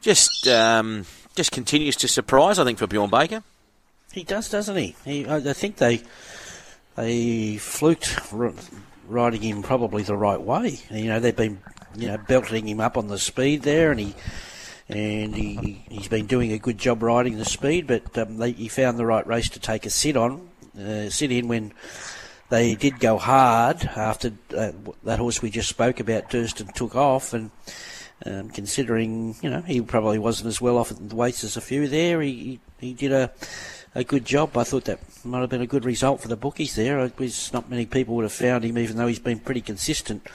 just 0.00 0.46
um, 0.48 1.06
just 1.34 1.52
continues 1.52 1.96
to 1.96 2.08
surprise, 2.08 2.58
I 2.58 2.64
think, 2.64 2.78
for 2.78 2.86
Bjorn 2.86 3.10
Baker. 3.10 3.42
He 4.12 4.24
does, 4.24 4.50
doesn't 4.50 4.76
he? 4.76 4.96
he 5.04 5.28
I 5.28 5.40
think 5.52 5.76
they 5.76 6.02
they 6.96 7.56
fluked 7.56 8.32
riding 9.10 9.42
him 9.42 9.62
probably 9.62 10.02
the 10.02 10.16
right 10.16 10.40
way. 10.40 10.78
You 10.90 11.06
know, 11.06 11.20
they've 11.20 11.36
been 11.36 11.60
you 11.96 12.08
know 12.08 12.18
belting 12.18 12.68
him 12.68 12.80
up 12.80 12.96
on 12.96 13.08
the 13.08 13.18
speed 13.18 13.62
there, 13.62 13.90
and 13.90 14.00
he 14.00 14.14
and 14.88 15.34
he 15.34 15.84
he's 15.88 16.08
been 16.08 16.26
doing 16.26 16.52
a 16.52 16.58
good 16.58 16.78
job 16.78 17.02
riding 17.02 17.36
the 17.36 17.44
speed. 17.44 17.86
But 17.86 18.16
um, 18.16 18.38
they, 18.38 18.52
he 18.52 18.68
found 18.68 18.98
the 18.98 19.06
right 19.06 19.26
race 19.26 19.50
to 19.50 19.60
take 19.60 19.86
a 19.86 19.90
sit 19.90 20.16
on, 20.16 20.48
uh, 20.78 21.10
sit 21.10 21.32
in 21.32 21.48
when 21.48 21.72
they 22.48 22.74
did 22.74 23.00
go 23.00 23.18
hard 23.18 23.84
after 23.84 24.32
uh, 24.56 24.72
that 25.04 25.18
horse 25.18 25.42
we 25.42 25.50
just 25.50 25.68
spoke 25.68 26.00
about, 26.00 26.30
Durston, 26.30 26.72
took 26.72 26.94
off 26.94 27.32
and. 27.32 27.50
Um, 28.26 28.50
considering 28.50 29.34
you 29.40 29.48
know 29.48 29.62
he 29.62 29.80
probably 29.80 30.18
wasn't 30.18 30.48
as 30.48 30.60
well 30.60 30.76
off 30.76 30.90
at 30.90 31.08
the 31.08 31.16
weights 31.16 31.42
as 31.42 31.56
a 31.56 31.60
few 31.62 31.88
there, 31.88 32.20
he 32.20 32.60
he, 32.78 32.88
he 32.88 32.92
did 32.92 33.12
a 33.12 33.32
a 33.94 34.04
good 34.04 34.24
job. 34.24 34.56
I 34.56 34.64
thought 34.64 34.84
that 34.84 35.00
might 35.24 35.40
have 35.40 35.50
been 35.50 35.62
a 35.62 35.66
good 35.66 35.84
result 35.84 36.20
for 36.20 36.28
the 36.28 36.36
bookies 36.36 36.74
there. 36.76 37.10
Was 37.18 37.52
not 37.52 37.70
many 37.70 37.86
people 37.86 38.14
would 38.16 38.24
have 38.24 38.32
found 38.32 38.64
him, 38.64 38.78
even 38.78 38.96
though 38.96 39.06
he's 39.06 39.18
been 39.18 39.40
pretty 39.40 39.60
consistent 39.60 40.26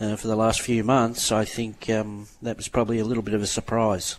uh, 0.00 0.16
for 0.16 0.28
the 0.28 0.36
last 0.36 0.60
few 0.60 0.84
months. 0.84 1.32
I 1.32 1.44
think 1.44 1.88
um, 1.90 2.28
that 2.42 2.56
was 2.56 2.68
probably 2.68 2.98
a 2.98 3.04
little 3.04 3.22
bit 3.22 3.34
of 3.34 3.42
a 3.42 3.46
surprise. 3.46 4.16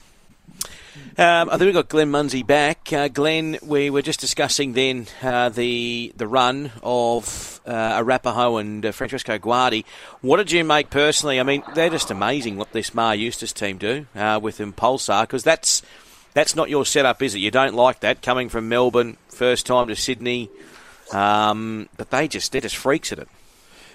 Um, 1.17 1.49
I 1.49 1.57
think 1.57 1.67
we've 1.67 1.73
got 1.73 1.89
Glenn 1.89 2.11
Munsie 2.11 2.45
back. 2.45 2.91
Uh, 2.91 3.07
Glenn, 3.07 3.57
we 3.61 3.89
were 3.89 4.01
just 4.01 4.19
discussing 4.19 4.73
then 4.73 5.07
uh, 5.21 5.49
the 5.49 6.13
the 6.15 6.27
run 6.27 6.71
of 6.81 7.61
uh, 7.65 8.01
Arapaho 8.01 8.57
and 8.57 8.85
uh, 8.85 8.91
Francesco 8.91 9.37
Guardi. 9.37 9.85
What 10.21 10.37
did 10.37 10.51
you 10.51 10.63
make 10.63 10.89
personally? 10.89 11.39
I 11.39 11.43
mean, 11.43 11.63
they're 11.75 11.89
just 11.89 12.09
amazing 12.09 12.57
what 12.57 12.71
this 12.71 12.93
Maher 12.93 13.15
Eustace 13.15 13.53
team 13.53 13.77
do 13.77 14.07
uh, 14.15 14.39
with 14.41 14.57
Impulsar 14.57 15.23
because 15.23 15.43
that's 15.43 15.81
that's 16.33 16.55
not 16.55 16.69
your 16.69 16.85
setup, 16.85 17.21
is 17.21 17.35
it? 17.35 17.39
You 17.39 17.51
don't 17.51 17.75
like 17.75 18.01
that 18.01 18.21
coming 18.21 18.49
from 18.49 18.69
Melbourne, 18.69 19.17
first 19.29 19.65
time 19.65 19.87
to 19.87 19.95
Sydney, 19.95 20.49
um, 21.11 21.89
but 21.97 22.09
they 22.09 22.27
just 22.27 22.51
they're 22.51 22.61
just 22.61 22.77
freaks 22.77 23.11
at 23.11 23.19
it. 23.19 23.27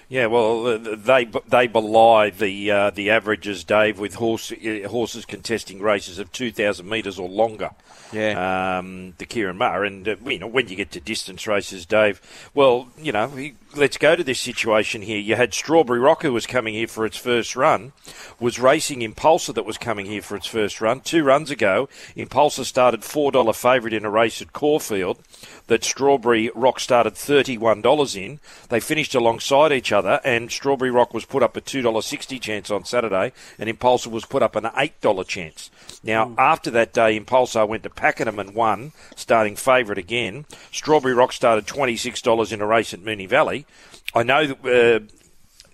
Yeah, 0.07 0.27
well, 0.27 0.67
uh, 0.67 0.77
they 0.77 1.25
they 1.47 1.67
belie 1.67 2.29
the 2.29 2.69
uh, 2.69 2.89
the 2.91 3.09
averages, 3.09 3.63
Dave, 3.63 3.99
with 3.99 4.15
horse, 4.15 4.51
uh, 4.51 4.87
horses 4.87 5.25
contesting 5.25 5.81
races 5.81 6.19
of 6.19 6.31
two 6.31 6.51
thousand 6.51 6.87
metres 6.87 7.17
or 7.17 7.27
longer. 7.27 7.71
Yeah. 8.11 8.77
Um, 8.77 9.15
the 9.17 9.25
Ciaron 9.25 9.57
Maher, 9.57 9.83
and 9.83 10.07
uh, 10.07 10.15
you 10.25 10.37
know 10.37 10.47
when 10.47 10.67
you 10.67 10.75
get 10.75 10.91
to 10.91 10.99
distance 10.99 11.47
races, 11.47 11.87
Dave. 11.87 12.21
Well, 12.53 12.89
you 12.99 13.11
know, 13.11 13.31
let's 13.75 13.97
go 13.97 14.15
to 14.15 14.23
this 14.23 14.39
situation 14.39 15.01
here. 15.01 15.19
You 15.19 15.35
had 15.35 15.53
Strawberry 15.53 15.99
Rock, 15.99 16.21
who 16.21 16.33
was 16.33 16.47
coming 16.47 16.73
here 16.73 16.87
for 16.87 17.05
its 17.05 17.17
first 17.17 17.55
run, 17.55 17.93
was 18.39 18.59
racing 18.59 18.99
Impulsar 19.01 19.53
that 19.55 19.65
was 19.65 19.77
coming 19.77 20.05
here 20.05 20.21
for 20.21 20.35
its 20.35 20.47
first 20.47 20.81
run. 20.81 21.01
Two 21.01 21.23
runs 21.23 21.51
ago, 21.51 21.89
Impulsar 22.15 22.65
started 22.65 23.03
four 23.03 23.31
dollar 23.31 23.53
favourite 23.53 23.93
in 23.93 24.05
a 24.05 24.09
race 24.09 24.41
at 24.41 24.53
Caulfield 24.53 25.19
that 25.67 25.83
Strawberry 25.83 26.51
Rock 26.53 26.79
started 26.79 27.15
$31 27.15 28.15
in. 28.15 28.39
They 28.69 28.79
finished 28.79 29.15
alongside 29.15 29.71
each 29.71 29.91
other, 29.91 30.21
and 30.23 30.51
Strawberry 30.51 30.91
Rock 30.91 31.13
was 31.13 31.25
put 31.25 31.43
up 31.43 31.57
a 31.57 31.61
$2.60 31.61 32.39
chance 32.39 32.69
on 32.69 32.85
Saturday, 32.85 33.31
and 33.57 33.69
Impulsar 33.69 34.11
was 34.11 34.25
put 34.25 34.43
up 34.43 34.55
an 34.55 34.65
$8 34.65 35.27
chance. 35.27 35.71
Now, 36.03 36.25
mm. 36.25 36.35
after 36.37 36.69
that 36.71 36.93
day, 36.93 37.19
Impulsar 37.19 37.67
went 37.67 37.83
to 37.83 37.89
Pakenham 37.89 38.39
and 38.39 38.53
won, 38.53 38.91
starting 39.15 39.55
favourite 39.55 39.97
again. 39.97 40.45
Strawberry 40.71 41.13
Rock 41.13 41.33
started 41.33 41.65
$26 41.65 42.51
in 42.51 42.61
a 42.61 42.65
race 42.67 42.93
at 42.93 42.99
Moonee 42.99 43.27
Valley. 43.27 43.64
I 44.13 44.23
know 44.23 44.47
that. 44.47 44.65
Uh, 44.65 45.11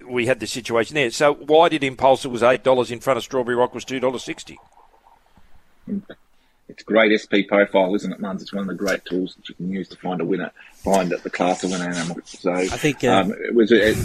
we 0.07 0.25
had 0.25 0.39
the 0.39 0.47
situation 0.47 0.95
there. 0.95 1.11
So 1.11 1.35
why 1.35 1.69
did 1.69 1.83
Impulsar 1.83 2.31
was 2.31 2.41
eight 2.41 2.63
dollars 2.63 2.89
in 2.89 2.99
front 2.99 3.17
of 3.17 3.23
Strawberry 3.23 3.55
Rock 3.55 3.75
was 3.75 3.85
two 3.85 3.99
dollars 3.99 4.23
sixty? 4.23 4.57
it's 6.71 6.83
great 6.83 7.19
SP 7.19 7.45
profile, 7.47 7.93
isn't 7.95 8.11
it, 8.11 8.19
Muns? 8.19 8.41
It's 8.41 8.53
one 8.53 8.61
of 8.61 8.67
the 8.67 8.73
great 8.73 9.03
tools 9.05 9.35
that 9.35 9.49
you 9.49 9.55
can 9.55 9.71
use 9.71 9.89
to 9.89 9.97
find 9.97 10.21
a 10.21 10.25
winner, 10.25 10.51
find 10.75 11.11
the 11.11 11.29
class 11.29 11.63
of 11.63 11.71
winner 11.71 11.89
animal. 11.89 12.17
So 12.23 12.53
I 12.53 12.67
think 12.67 13.03
uh, 13.03 13.11
um, 13.11 13.31
it 13.33 13.53
was. 13.53 13.71
It, 13.71 13.97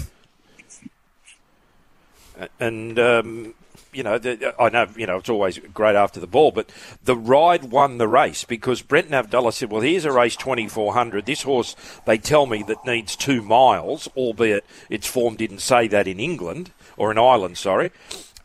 and 2.60 2.98
um, 2.98 3.54
you 3.96 4.02
know, 4.02 4.18
the, 4.18 4.54
I 4.60 4.68
know 4.68 4.86
you 4.94 5.06
know 5.06 5.16
it's 5.16 5.30
always 5.30 5.58
great 5.72 5.96
after 5.96 6.20
the 6.20 6.26
ball, 6.26 6.52
but 6.52 6.70
the 7.02 7.16
ride 7.16 7.64
won 7.64 7.96
the 7.96 8.06
race 8.06 8.44
because 8.44 8.82
Brent 8.82 9.10
Avdulla 9.10 9.52
said, 9.52 9.70
"Well, 9.70 9.80
here's 9.80 10.04
a 10.04 10.12
race 10.12 10.36
2400. 10.36 11.24
This 11.24 11.42
horse, 11.42 11.74
they 12.04 12.18
tell 12.18 12.46
me 12.46 12.62
that 12.64 12.84
needs 12.84 13.16
two 13.16 13.40
miles, 13.40 14.08
albeit 14.14 14.66
its 14.90 15.06
form 15.06 15.36
didn't 15.36 15.60
say 15.60 15.88
that 15.88 16.06
in 16.06 16.20
England 16.20 16.72
or 16.98 17.10
in 17.10 17.18
Ireland, 17.18 17.56
sorry." 17.56 17.90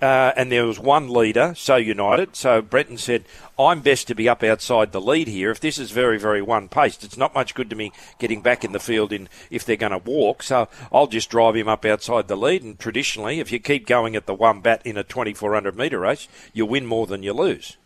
Uh, 0.01 0.33
and 0.35 0.51
there 0.51 0.65
was 0.65 0.79
one 0.79 1.07
leader, 1.09 1.53
so 1.55 1.75
United. 1.75 2.35
So 2.35 2.59
Brenton 2.59 2.97
said, 2.97 3.23
I'm 3.59 3.81
best 3.81 4.07
to 4.07 4.15
be 4.15 4.27
up 4.27 4.41
outside 4.41 4.91
the 4.91 5.01
lead 5.01 5.27
here. 5.27 5.51
If 5.51 5.59
this 5.59 5.77
is 5.77 5.91
very, 5.91 6.17
very 6.17 6.41
one 6.41 6.69
paced, 6.69 7.03
it's 7.03 7.17
not 7.17 7.35
much 7.35 7.53
good 7.53 7.69
to 7.69 7.75
me 7.75 7.91
getting 8.17 8.41
back 8.41 8.63
in 8.63 8.71
the 8.71 8.79
field 8.79 9.13
in 9.13 9.29
if 9.51 9.63
they're 9.63 9.75
going 9.75 9.91
to 9.91 9.99
walk. 9.99 10.41
So 10.41 10.67
I'll 10.91 11.05
just 11.05 11.29
drive 11.29 11.55
him 11.55 11.67
up 11.67 11.85
outside 11.85 12.27
the 12.27 12.35
lead. 12.35 12.63
And 12.63 12.79
traditionally, 12.79 13.39
if 13.39 13.51
you 13.51 13.59
keep 13.59 13.85
going 13.85 14.15
at 14.15 14.25
the 14.25 14.33
one 14.33 14.61
bat 14.61 14.81
in 14.83 14.97
a 14.97 15.03
2400 15.03 15.77
metre 15.77 15.99
race, 15.99 16.27
you 16.51 16.65
win 16.65 16.87
more 16.87 17.05
than 17.05 17.21
you 17.21 17.33
lose. 17.33 17.77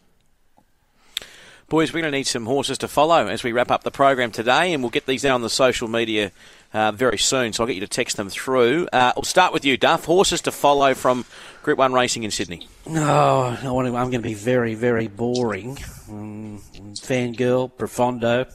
Boys, 1.68 1.92
we're 1.92 2.02
going 2.02 2.12
to 2.12 2.18
need 2.18 2.28
some 2.28 2.46
horses 2.46 2.78
to 2.78 2.88
follow 2.88 3.28
as 3.28 3.44
we 3.44 3.52
wrap 3.52 3.72
up 3.72 3.84
the 3.84 3.90
program 3.90 4.30
today, 4.30 4.72
and 4.72 4.84
we'll 4.84 4.92
get 4.92 5.08
these 5.08 5.26
out 5.26 5.34
on 5.34 5.42
the 5.42 5.50
social 5.50 5.88
media 5.88 6.32
uh, 6.76 6.92
very 6.92 7.18
soon. 7.18 7.54
So 7.54 7.64
I'll 7.64 7.68
get 7.68 7.76
you 7.76 7.82
to 7.82 7.88
text 7.88 8.18
them 8.18 8.30
through. 8.30 8.90
Uh, 8.92 9.14
we'll 9.16 9.24
start 9.24 9.54
with 9.54 9.64
you, 9.64 9.78
Duff. 9.78 10.06
Horses 10.06 10.42
to 10.42 10.52
follow 10.52 10.94
from 10.94 11.24
Group 11.64 11.80
One 11.80 11.94
racing 11.94 12.24
in 12.24 12.32
Sydney. 12.32 12.68
Oh, 12.88 13.58
I 13.64 13.72
want 13.72 13.88
to, 13.88 13.96
I'm 13.96 14.12
going 14.12 14.22
to 14.22 14.28
be 14.28 14.34
very, 14.34 14.76
very 14.76 15.08
boring. 15.08 15.78
Um, 16.10 16.60
fangirl, 16.96 17.72
Profondo, 17.72 18.46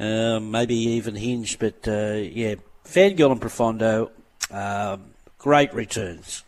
uh, 0.00 0.40
maybe 0.40 0.74
even 0.74 1.14
Hinged, 1.14 1.60
but 1.60 1.86
uh, 1.86 2.14
yeah, 2.14 2.56
Fangirl 2.84 3.30
and 3.30 3.40
Profondo, 3.40 4.10
um, 4.50 5.12
great 5.38 5.72
returns. 5.72 6.42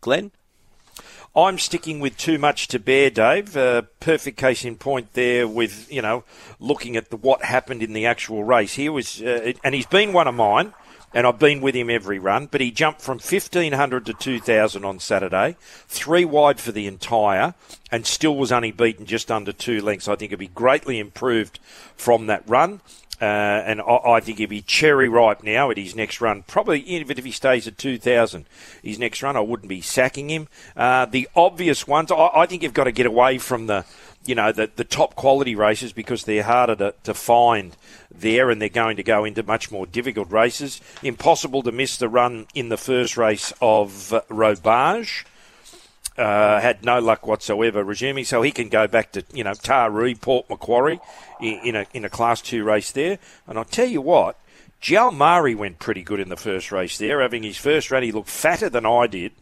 Glenn. 0.00 0.30
I'm 1.36 1.58
sticking 1.58 2.00
with 2.00 2.16
too 2.16 2.38
much 2.38 2.66
to 2.68 2.78
bear, 2.78 3.10
Dave. 3.10 3.58
Uh, 3.58 3.82
perfect 4.00 4.38
case 4.38 4.64
in 4.64 4.76
point 4.76 5.12
there 5.12 5.46
with, 5.46 5.92
you 5.92 6.00
know, 6.00 6.24
looking 6.58 6.96
at 6.96 7.10
the, 7.10 7.18
what 7.18 7.44
happened 7.44 7.82
in 7.82 7.92
the 7.92 8.06
actual 8.06 8.42
race. 8.42 8.74
He 8.74 8.88
was, 8.88 9.20
uh, 9.20 9.52
and 9.62 9.74
he's 9.74 9.84
been 9.84 10.14
one 10.14 10.28
of 10.28 10.34
mine, 10.34 10.72
and 11.12 11.26
I've 11.26 11.38
been 11.38 11.60
with 11.60 11.74
him 11.74 11.90
every 11.90 12.18
run, 12.18 12.46
but 12.46 12.62
he 12.62 12.70
jumped 12.70 13.02
from 13.02 13.18
1500 13.18 14.06
to 14.06 14.14
2000 14.14 14.84
on 14.86 14.98
Saturday, 14.98 15.56
three 15.88 16.24
wide 16.24 16.58
for 16.58 16.72
the 16.72 16.86
entire, 16.86 17.52
and 17.92 18.06
still 18.06 18.34
was 18.34 18.50
only 18.50 18.72
beaten 18.72 19.04
just 19.04 19.30
under 19.30 19.52
two 19.52 19.82
lengths. 19.82 20.08
I 20.08 20.16
think 20.16 20.30
he'll 20.30 20.38
be 20.38 20.48
greatly 20.48 20.98
improved 20.98 21.58
from 21.96 22.28
that 22.28 22.44
run. 22.46 22.80
Uh, 23.20 23.24
and 23.24 23.80
I, 23.80 23.96
I, 24.04 24.20
think 24.20 24.38
he'll 24.38 24.48
be 24.48 24.60
cherry 24.60 25.08
ripe 25.08 25.42
now 25.42 25.70
at 25.70 25.78
his 25.78 25.96
next 25.96 26.20
run. 26.20 26.42
Probably 26.42 26.80
even 26.80 27.16
if 27.16 27.24
he 27.24 27.32
stays 27.32 27.66
at 27.66 27.78
2,000, 27.78 28.44
his 28.82 28.98
next 28.98 29.22
run, 29.22 29.36
I 29.36 29.40
wouldn't 29.40 29.70
be 29.70 29.80
sacking 29.80 30.28
him. 30.28 30.48
Uh, 30.76 31.06
the 31.06 31.28
obvious 31.34 31.86
ones, 31.86 32.12
I, 32.12 32.30
I, 32.34 32.46
think 32.46 32.62
you've 32.62 32.74
got 32.74 32.84
to 32.84 32.92
get 32.92 33.06
away 33.06 33.38
from 33.38 33.68
the, 33.68 33.86
you 34.26 34.34
know, 34.34 34.52
the, 34.52 34.70
the 34.76 34.84
top 34.84 35.14
quality 35.14 35.54
races 35.54 35.94
because 35.94 36.24
they're 36.24 36.42
harder 36.42 36.76
to, 36.76 36.94
to 37.04 37.14
find 37.14 37.74
there 38.10 38.50
and 38.50 38.60
they're 38.60 38.68
going 38.68 38.96
to 38.96 39.02
go 39.02 39.24
into 39.24 39.42
much 39.42 39.70
more 39.70 39.86
difficult 39.86 40.30
races. 40.30 40.82
Impossible 41.02 41.62
to 41.62 41.72
miss 41.72 41.96
the 41.96 42.10
run 42.10 42.46
in 42.54 42.68
the 42.68 42.76
first 42.76 43.16
race 43.16 43.52
of 43.62 44.12
uh, 44.12 44.20
Robage. 44.28 45.24
Uh, 46.16 46.60
had 46.60 46.82
no 46.82 46.98
luck 46.98 47.26
whatsoever 47.26 47.84
resuming, 47.84 48.24
so 48.24 48.40
he 48.40 48.50
can 48.50 48.70
go 48.70 48.86
back 48.86 49.12
to 49.12 49.22
you 49.34 49.44
know 49.44 49.52
Taree, 49.52 50.18
Port 50.18 50.48
Macquarie 50.48 50.98
in, 51.40 51.60
in, 51.62 51.76
a 51.76 51.86
in 51.92 52.04
a 52.06 52.08
Class 52.08 52.40
Two 52.40 52.64
race 52.64 52.90
there. 52.90 53.18
And 53.46 53.58
I'll 53.58 53.66
tell 53.66 53.88
you 53.88 54.00
what, 54.00 54.38
Jalmari 54.80 55.54
went 55.54 55.78
pretty 55.78 56.02
good 56.02 56.20
in 56.20 56.30
the 56.30 56.36
first 56.36 56.72
race 56.72 56.96
there, 56.96 57.20
having 57.20 57.42
his 57.42 57.58
first 57.58 57.90
run. 57.90 58.02
He 58.02 58.12
looked 58.12 58.30
fatter 58.30 58.70
than 58.70 58.86
I 58.86 59.06
did, 59.06 59.32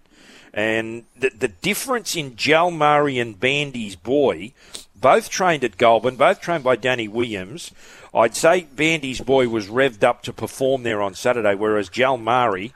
and 0.52 1.04
the 1.16 1.30
the 1.30 1.48
difference 1.48 2.16
in 2.16 2.32
Jalmari 2.32 3.20
and 3.20 3.38
Bandy's 3.38 3.94
boy, 3.94 4.52
both 4.96 5.30
trained 5.30 5.62
at 5.62 5.78
Goulburn, 5.78 6.16
both 6.16 6.40
trained 6.40 6.64
by 6.64 6.74
Danny 6.74 7.06
Williams. 7.06 7.70
I'd 8.12 8.36
say 8.36 8.62
Bandy's 8.74 9.20
boy 9.20 9.48
was 9.48 9.66
revved 9.66 10.04
up 10.04 10.22
to 10.22 10.32
perform 10.32 10.84
there 10.84 11.02
on 11.02 11.14
Saturday, 11.14 11.54
whereas 11.54 11.90
Jalmari 11.90 12.72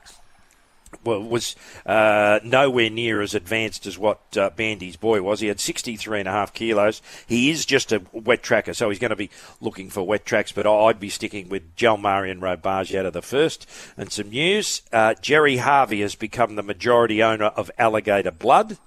well, 1.03 1.21
was 1.21 1.55
uh, 1.85 2.39
nowhere 2.43 2.89
near 2.89 3.21
as 3.21 3.33
advanced 3.33 3.85
as 3.85 3.97
what 3.97 4.19
uh, 4.37 4.49
Bandy's 4.51 4.95
boy 4.95 5.21
was. 5.21 5.39
He 5.39 5.47
had 5.47 5.59
63 5.59 6.19
and 6.19 6.27
a 6.27 6.31
half 6.31 6.53
kilos. 6.53 7.01
He 7.27 7.49
is 7.49 7.65
just 7.65 7.91
a 7.91 8.01
wet 8.11 8.43
tracker, 8.43 8.73
so 8.73 8.89
he's 8.89 8.99
going 8.99 9.09
to 9.09 9.15
be 9.15 9.29
looking 9.61 9.89
for 9.89 10.03
wet 10.03 10.25
tracks, 10.25 10.51
but 10.51 10.67
I'd 10.67 10.99
be 10.99 11.09
sticking 11.09 11.49
with 11.49 11.75
Jalmari 11.75 12.31
and 12.31 12.41
Robage 12.41 12.93
out 12.95 13.05
of 13.05 13.13
the 13.13 13.21
first. 13.21 13.67
And 13.97 14.11
some 14.11 14.29
news, 14.29 14.81
uh, 14.91 15.15
Gerry 15.21 15.57
Harvey 15.57 16.01
has 16.01 16.15
become 16.15 16.55
the 16.55 16.63
majority 16.63 17.23
owner 17.23 17.45
of 17.45 17.71
Alligator 17.77 18.31
Blood, 18.31 18.77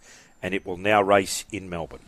and 0.42 0.55
it 0.55 0.66
will 0.66 0.76
now 0.76 1.03
race 1.03 1.44
in 1.53 1.70
Melbourne. 1.70 2.00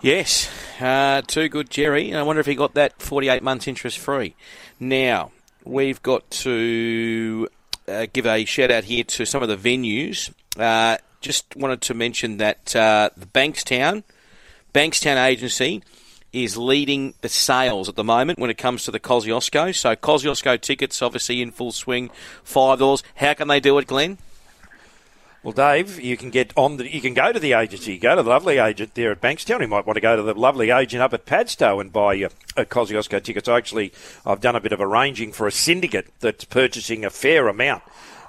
Yes, 0.00 0.50
uh, 0.82 1.22
too 1.22 1.48
good, 1.48 1.70
Gerry. 1.70 2.14
I 2.14 2.22
wonder 2.22 2.40
if 2.40 2.46
he 2.46 2.54
got 2.54 2.74
that 2.74 3.00
48 3.00 3.42
months 3.42 3.66
interest 3.66 3.98
free. 3.98 4.34
Now, 4.78 5.30
we've 5.64 6.02
got 6.02 6.30
to 6.30 7.48
uh, 7.88 8.06
give 8.12 8.26
a 8.26 8.44
shout 8.44 8.70
out 8.70 8.84
here 8.84 9.04
to 9.04 9.24
some 9.24 9.42
of 9.42 9.48
the 9.48 9.56
venues. 9.56 10.32
Uh, 10.58 10.98
just 11.20 11.56
wanted 11.56 11.80
to 11.82 11.94
mention 11.94 12.36
that 12.38 12.74
uh, 12.76 13.10
the 13.16 13.26
Bankstown, 13.26 14.02
Bankstown 14.72 15.22
Agency 15.24 15.82
is 16.32 16.56
leading 16.56 17.14
the 17.20 17.28
sales 17.28 17.88
at 17.88 17.94
the 17.94 18.04
moment 18.04 18.38
when 18.38 18.50
it 18.50 18.58
comes 18.58 18.84
to 18.84 18.90
the 18.90 19.00
Kosciuszko. 19.00 19.74
So 19.74 19.94
Kosciuszko 19.94 20.60
tickets 20.60 21.00
obviously 21.00 21.40
in 21.40 21.50
full 21.50 21.72
swing, 21.72 22.10
five 22.42 22.80
dollars. 22.80 23.02
How 23.14 23.34
can 23.34 23.48
they 23.48 23.60
do 23.60 23.78
it, 23.78 23.86
Glenn? 23.86 24.18
Well, 25.44 25.52
Dave, 25.52 26.00
you 26.00 26.16
can 26.16 26.30
get 26.30 26.54
on 26.56 26.78
the, 26.78 26.90
you 26.90 27.02
can 27.02 27.12
go 27.12 27.30
to 27.30 27.38
the 27.38 27.52
agency, 27.52 27.98
go 27.98 28.16
to 28.16 28.22
the 28.22 28.30
lovely 28.30 28.56
agent 28.56 28.94
there 28.94 29.12
at 29.12 29.20
Bankstown. 29.20 29.60
You 29.60 29.68
might 29.68 29.84
want 29.84 29.98
to 29.98 30.00
go 30.00 30.16
to 30.16 30.22
the 30.22 30.32
lovely 30.32 30.70
agent 30.70 31.02
up 31.02 31.12
at 31.12 31.26
Padstow 31.26 31.80
and 31.80 31.92
buy 31.92 32.14
a, 32.14 32.30
a 32.56 32.64
Kosciuszko 32.64 33.22
tickets. 33.22 33.46
Actually, 33.46 33.92
I've 34.24 34.40
done 34.40 34.56
a 34.56 34.60
bit 34.60 34.72
of 34.72 34.80
arranging 34.80 35.32
for 35.32 35.46
a 35.46 35.52
syndicate 35.52 36.06
that's 36.20 36.46
purchasing 36.46 37.04
a 37.04 37.10
fair 37.10 37.48
amount 37.48 37.82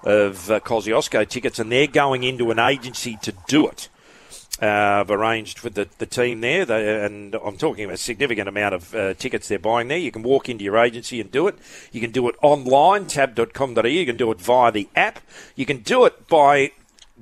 of 0.03 0.51
uh, 0.51 0.59
Kosciuszko 0.59 1.29
tickets, 1.29 1.57
and 1.57 1.71
they're 1.71 1.87
going 1.87 2.25
into 2.25 2.51
an 2.51 2.59
agency 2.59 3.17
to 3.21 3.33
do 3.47 3.65
it. 3.65 3.87
Uh, 4.61 4.99
I've 4.99 5.11
arranged 5.11 5.61
with 5.61 5.75
the, 5.75 5.87
the 5.99 6.05
team 6.05 6.41
there, 6.41 6.65
they, 6.65 7.05
and 7.05 7.33
I'm 7.35 7.55
talking 7.55 7.85
about 7.85 7.93
a 7.93 7.97
significant 7.97 8.49
amount 8.49 8.75
of 8.75 8.93
uh, 8.93 9.13
tickets 9.13 9.47
they're 9.47 9.57
buying 9.57 9.87
there. 9.87 9.97
You 9.97 10.11
can 10.11 10.21
walk 10.21 10.49
into 10.49 10.65
your 10.65 10.77
agency 10.77 11.21
and 11.21 11.31
do 11.31 11.47
it. 11.47 11.55
You 11.93 12.01
can 12.01 12.11
do 12.11 12.27
it 12.27 12.35
online, 12.41 13.05
tab.com.au. 13.05 13.87
You 13.87 14.05
can 14.05 14.17
do 14.17 14.31
it 14.31 14.41
via 14.41 14.69
the 14.73 14.89
app. 14.97 15.19
You 15.55 15.65
can 15.65 15.77
do 15.77 16.03
it 16.03 16.27
by 16.27 16.71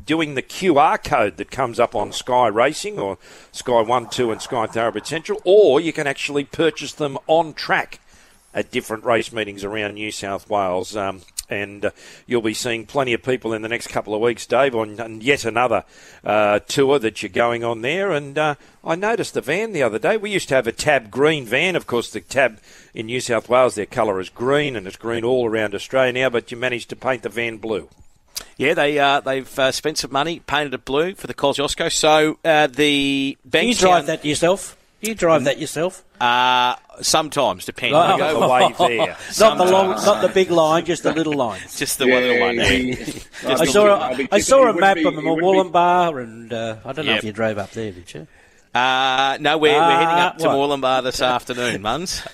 doing 0.05 0.35
the 0.35 0.41
QR 0.41 1.01
code 1.03 1.37
that 1.37 1.51
comes 1.51 1.79
up 1.79 1.95
on 1.95 2.11
Sky 2.11 2.47
Racing 2.47 2.99
or 2.99 3.17
Sky 3.51 3.81
1, 3.81 4.09
2 4.09 4.31
and 4.31 4.41
Sky 4.41 4.65
Thoroughbred 4.65 5.07
Central, 5.07 5.41
or 5.45 5.79
you 5.79 5.93
can 5.93 6.07
actually 6.07 6.43
purchase 6.43 6.93
them 6.93 7.17
on 7.27 7.53
track 7.53 7.99
at 8.53 8.71
different 8.71 9.03
race 9.03 9.31
meetings 9.31 9.63
around 9.63 9.95
New 9.95 10.11
South 10.11 10.49
Wales. 10.49 10.95
Um, 10.95 11.21
and 11.49 11.85
uh, 11.85 11.91
you'll 12.25 12.41
be 12.41 12.53
seeing 12.53 12.85
plenty 12.85 13.13
of 13.13 13.21
people 13.21 13.53
in 13.53 13.61
the 13.61 13.69
next 13.69 13.87
couple 13.87 14.15
of 14.15 14.21
weeks, 14.21 14.45
Dave, 14.45 14.75
on, 14.75 14.99
on 14.99 15.21
yet 15.21 15.45
another 15.45 15.83
uh, 16.23 16.59
tour 16.59 16.99
that 16.99 17.21
you're 17.21 17.29
going 17.29 17.63
on 17.63 17.81
there. 17.81 18.11
And 18.11 18.37
uh, 18.37 18.55
I 18.83 18.95
noticed 18.95 19.33
the 19.33 19.41
van 19.41 19.73
the 19.73 19.83
other 19.83 19.99
day. 19.99 20.17
We 20.17 20.31
used 20.31 20.49
to 20.49 20.55
have 20.55 20.67
a 20.67 20.71
tab 20.71 21.11
green 21.11 21.45
van. 21.45 21.75
Of 21.75 21.85
course, 21.85 22.09
the 22.09 22.21
tab 22.21 22.59
in 22.93 23.07
New 23.07 23.19
South 23.19 23.49
Wales, 23.49 23.75
their 23.75 23.85
colour 23.85 24.19
is 24.19 24.29
green, 24.29 24.75
and 24.75 24.87
it's 24.87 24.97
green 24.97 25.23
all 25.23 25.47
around 25.47 25.75
Australia 25.75 26.13
now. 26.13 26.29
But 26.29 26.51
you 26.51 26.57
managed 26.57 26.89
to 26.89 26.95
paint 26.95 27.23
the 27.23 27.29
van 27.29 27.57
blue. 27.57 27.89
Yeah, 28.57 28.73
they 28.73 28.99
uh, 28.99 29.19
they've 29.19 29.59
uh, 29.59 29.71
spent 29.71 29.97
some 29.97 30.11
money, 30.11 30.39
painted 30.39 30.73
it 30.73 30.85
blue 30.85 31.15
for 31.15 31.27
the 31.27 31.33
Kosciuszko. 31.33 31.91
So 31.91 32.37
uh, 32.45 32.67
the 32.67 33.37
Bankstown... 33.47 33.67
you 33.67 33.75
drive 33.75 34.05
that 34.07 34.25
yourself? 34.25 34.77
You 35.03 35.15
drive 35.15 35.43
that 35.43 35.59
yourself? 35.59 36.01
Uh, 36.21 36.75
sometimes, 37.01 37.65
depending. 37.65 37.95
Oh. 37.95 38.17
go 38.17 38.43
away 38.43 38.73
there. 38.77 39.17
not 39.37 39.57
the 39.57 39.65
long, 39.65 39.89
not 39.89 40.21
the 40.21 40.29
big 40.29 40.49
line, 40.49 40.85
just 40.85 41.03
the 41.03 41.11
little 41.11 41.33
line. 41.33 41.59
just 41.75 41.97
the 41.97 42.07
yeah, 42.07 42.13
one 42.13 42.23
little 42.23 42.39
one. 42.39 42.55
Yeah. 42.55 43.57
I 43.61 43.65
saw, 43.65 43.87
a, 43.87 44.27
I 44.31 44.39
saw 44.39 44.69
a 44.69 44.73
map 44.73 44.95
of 44.97 45.15
Mooloolaba, 45.15 46.23
and 46.23 46.53
uh, 46.53 46.77
I 46.85 46.93
don't 46.93 47.05
know 47.05 47.11
yep. 47.11 47.19
if 47.19 47.25
you 47.25 47.33
drove 47.33 47.57
up 47.57 47.71
there, 47.71 47.91
did 47.91 48.13
you? 48.13 48.27
Uh, 48.73 49.37
no, 49.41 49.57
we're, 49.57 49.73
we're 49.73 49.91
heading 49.91 50.07
up 50.07 50.37
to 50.37 50.45
Mooloolaba 50.45 51.03
this 51.03 51.21
afternoon, 51.21 51.81
Muns. 51.81 52.25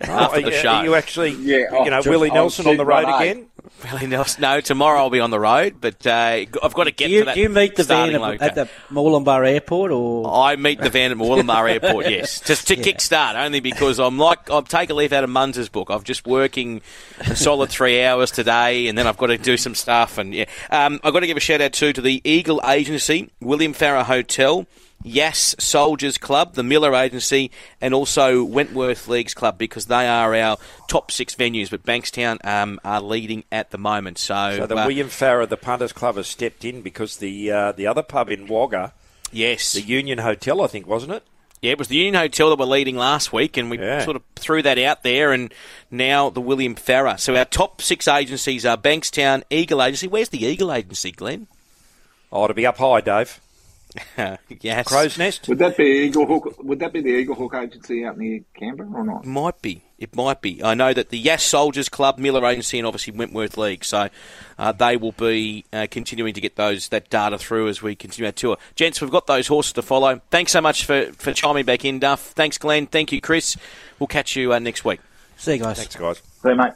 after 0.00 0.42
the 0.42 0.50
show. 0.50 0.70
Are 0.70 0.84
you 0.84 0.96
actually, 0.96 1.30
yeah, 1.30 1.84
you 1.84 1.90
know, 1.90 2.02
Willie 2.04 2.32
Nelson 2.32 2.66
on 2.66 2.76
the 2.76 2.84
road 2.84 3.06
again? 3.08 3.46
Nelson. 4.06 4.42
No, 4.42 4.60
tomorrow 4.60 4.98
I'll 4.98 5.10
be 5.10 5.20
on 5.20 5.30
the 5.30 5.40
road, 5.40 5.76
but 5.80 6.06
uh, 6.06 6.44
I've 6.62 6.74
got 6.74 6.84
to 6.84 6.90
get 6.90 7.08
do 7.08 7.12
you, 7.12 7.18
to 7.20 7.24
that. 7.26 7.34
Do 7.34 7.40
you 7.40 7.48
meet 7.48 7.76
the 7.76 7.84
van 7.84 8.14
at, 8.14 8.42
at 8.42 8.54
the 8.54 8.68
Mooloolaba 8.90 9.48
Airport, 9.48 9.90
or 9.90 10.32
I 10.32 10.56
meet 10.56 10.80
the 10.80 10.90
van 10.90 11.10
at 11.10 11.16
Mooloolaba 11.16 11.70
Airport? 11.82 12.10
Yes, 12.10 12.40
just 12.40 12.68
to 12.68 12.76
yeah. 12.76 12.82
kick 12.82 13.00
start, 13.00 13.36
only 13.36 13.60
because 13.60 13.98
I'm 13.98 14.18
like 14.18 14.50
I'll 14.50 14.62
take 14.62 14.90
a 14.90 14.94
leaf 14.94 15.12
out 15.12 15.24
of 15.24 15.30
Munz's 15.30 15.68
book. 15.68 15.90
I'm 15.90 16.02
just 16.02 16.26
working 16.26 16.82
a 17.20 17.36
solid 17.36 17.70
three 17.70 18.02
hours 18.02 18.30
today, 18.30 18.88
and 18.88 18.96
then 18.96 19.06
I've 19.06 19.18
got 19.18 19.26
to 19.28 19.38
do 19.38 19.56
some 19.56 19.74
stuff. 19.74 20.18
And 20.18 20.34
yeah, 20.34 20.46
um, 20.70 21.00
I've 21.02 21.12
got 21.12 21.20
to 21.20 21.26
give 21.26 21.36
a 21.36 21.40
shout 21.40 21.60
out 21.60 21.72
too 21.72 21.92
to 21.92 22.00
the 22.00 22.20
Eagle 22.24 22.60
Agency, 22.66 23.30
William 23.40 23.72
Farrer 23.72 24.04
Hotel. 24.04 24.66
Yass 25.04 25.54
Soldiers 25.58 26.18
Club, 26.18 26.54
the 26.54 26.62
Miller 26.62 26.94
Agency, 26.94 27.50
and 27.80 27.94
also 27.94 28.42
Wentworth 28.42 29.08
Leagues 29.08 29.34
Club 29.34 29.58
because 29.58 29.86
they 29.86 30.08
are 30.08 30.34
our 30.34 30.58
top 30.88 31.10
six 31.10 31.34
venues. 31.34 31.70
But 31.70 31.84
Bankstown 31.84 32.44
um, 32.44 32.80
are 32.84 33.00
leading 33.00 33.44
at 33.52 33.70
the 33.70 33.78
moment. 33.78 34.18
So, 34.18 34.56
so 34.56 34.66
the 34.66 34.76
uh, 34.76 34.86
William 34.86 35.08
Farrer, 35.08 35.46
the 35.46 35.56
Punters 35.56 35.92
Club, 35.92 36.16
has 36.16 36.26
stepped 36.26 36.64
in 36.64 36.82
because 36.82 37.18
the 37.18 37.50
uh, 37.50 37.72
the 37.72 37.86
other 37.86 38.02
pub 38.02 38.30
in 38.30 38.46
Wagga, 38.46 38.92
yes, 39.30 39.72
the 39.72 39.82
Union 39.82 40.18
Hotel, 40.18 40.60
I 40.62 40.66
think, 40.66 40.86
wasn't 40.86 41.12
it? 41.12 41.22
Yeah, 41.60 41.72
it 41.72 41.78
was 41.78 41.88
the 41.88 41.96
Union 41.96 42.14
Hotel 42.14 42.50
that 42.50 42.58
were 42.58 42.66
leading 42.66 42.96
last 42.96 43.32
week, 43.32 43.56
and 43.56 43.68
we 43.68 43.78
yeah. 43.78 44.04
sort 44.04 44.14
of 44.14 44.22
threw 44.36 44.62
that 44.62 44.78
out 44.78 45.02
there, 45.02 45.32
and 45.32 45.52
now 45.90 46.30
the 46.30 46.40
William 46.40 46.76
Farrer. 46.76 47.16
So 47.18 47.34
our 47.34 47.44
top 47.44 47.82
six 47.82 48.06
agencies 48.06 48.64
are 48.64 48.76
Bankstown, 48.76 49.42
Eagle 49.50 49.82
Agency. 49.82 50.06
Where's 50.06 50.28
the 50.28 50.44
Eagle 50.44 50.72
Agency, 50.72 51.10
Glenn? 51.10 51.48
Oh, 52.30 52.46
to 52.46 52.54
be 52.54 52.64
up 52.64 52.76
high, 52.76 53.00
Dave. 53.00 53.40
yes. 54.60 54.86
Crow's 54.86 55.18
Nest. 55.18 55.48
Would 55.48 55.58
that 55.58 55.76
be 55.76 55.84
Eagle 55.84 56.26
Hook? 56.26 56.62
Would 56.62 56.78
that 56.80 56.92
be 56.92 57.00
the 57.00 57.10
Eagle 57.10 57.34
Hook 57.34 57.54
agency 57.54 58.04
out 58.04 58.18
near 58.18 58.40
Canberra 58.54 58.90
or 58.92 59.04
not? 59.04 59.24
Might 59.24 59.60
be. 59.62 59.82
It 59.98 60.14
might 60.14 60.40
be. 60.40 60.62
I 60.62 60.74
know 60.74 60.92
that 60.92 61.08
the 61.08 61.18
Yass 61.18 61.42
Soldiers 61.42 61.88
Club, 61.88 62.18
Miller 62.18 62.44
Agency, 62.46 62.78
and 62.78 62.86
obviously 62.86 63.12
Wentworth 63.14 63.56
League. 63.56 63.84
So 63.84 64.08
uh, 64.58 64.72
they 64.72 64.96
will 64.96 65.12
be 65.12 65.64
uh, 65.72 65.86
continuing 65.90 66.34
to 66.34 66.40
get 66.40 66.56
those 66.56 66.88
that 66.88 67.10
data 67.10 67.38
through 67.38 67.68
as 67.68 67.82
we 67.82 67.96
continue 67.96 68.26
our 68.26 68.32
tour. 68.32 68.58
Gents, 68.76 69.00
we've 69.00 69.10
got 69.10 69.26
those 69.26 69.48
horses 69.48 69.72
to 69.72 69.82
follow. 69.82 70.20
Thanks 70.30 70.52
so 70.52 70.60
much 70.60 70.84
for, 70.84 71.06
for 71.14 71.32
chiming 71.32 71.64
back 71.64 71.84
in, 71.84 71.98
Duff. 71.98 72.20
Thanks, 72.32 72.58
Glenn. 72.58 72.86
Thank 72.86 73.10
you, 73.10 73.20
Chris. 73.20 73.56
We'll 73.98 74.06
catch 74.06 74.36
you 74.36 74.52
uh, 74.52 74.58
next 74.58 74.84
week. 74.84 75.00
See 75.36 75.54
you 75.54 75.62
guys. 75.62 75.78
Thanks, 75.78 75.96
guys. 75.96 76.22
See 76.42 76.50
you, 76.50 76.56
mate. 76.56 76.72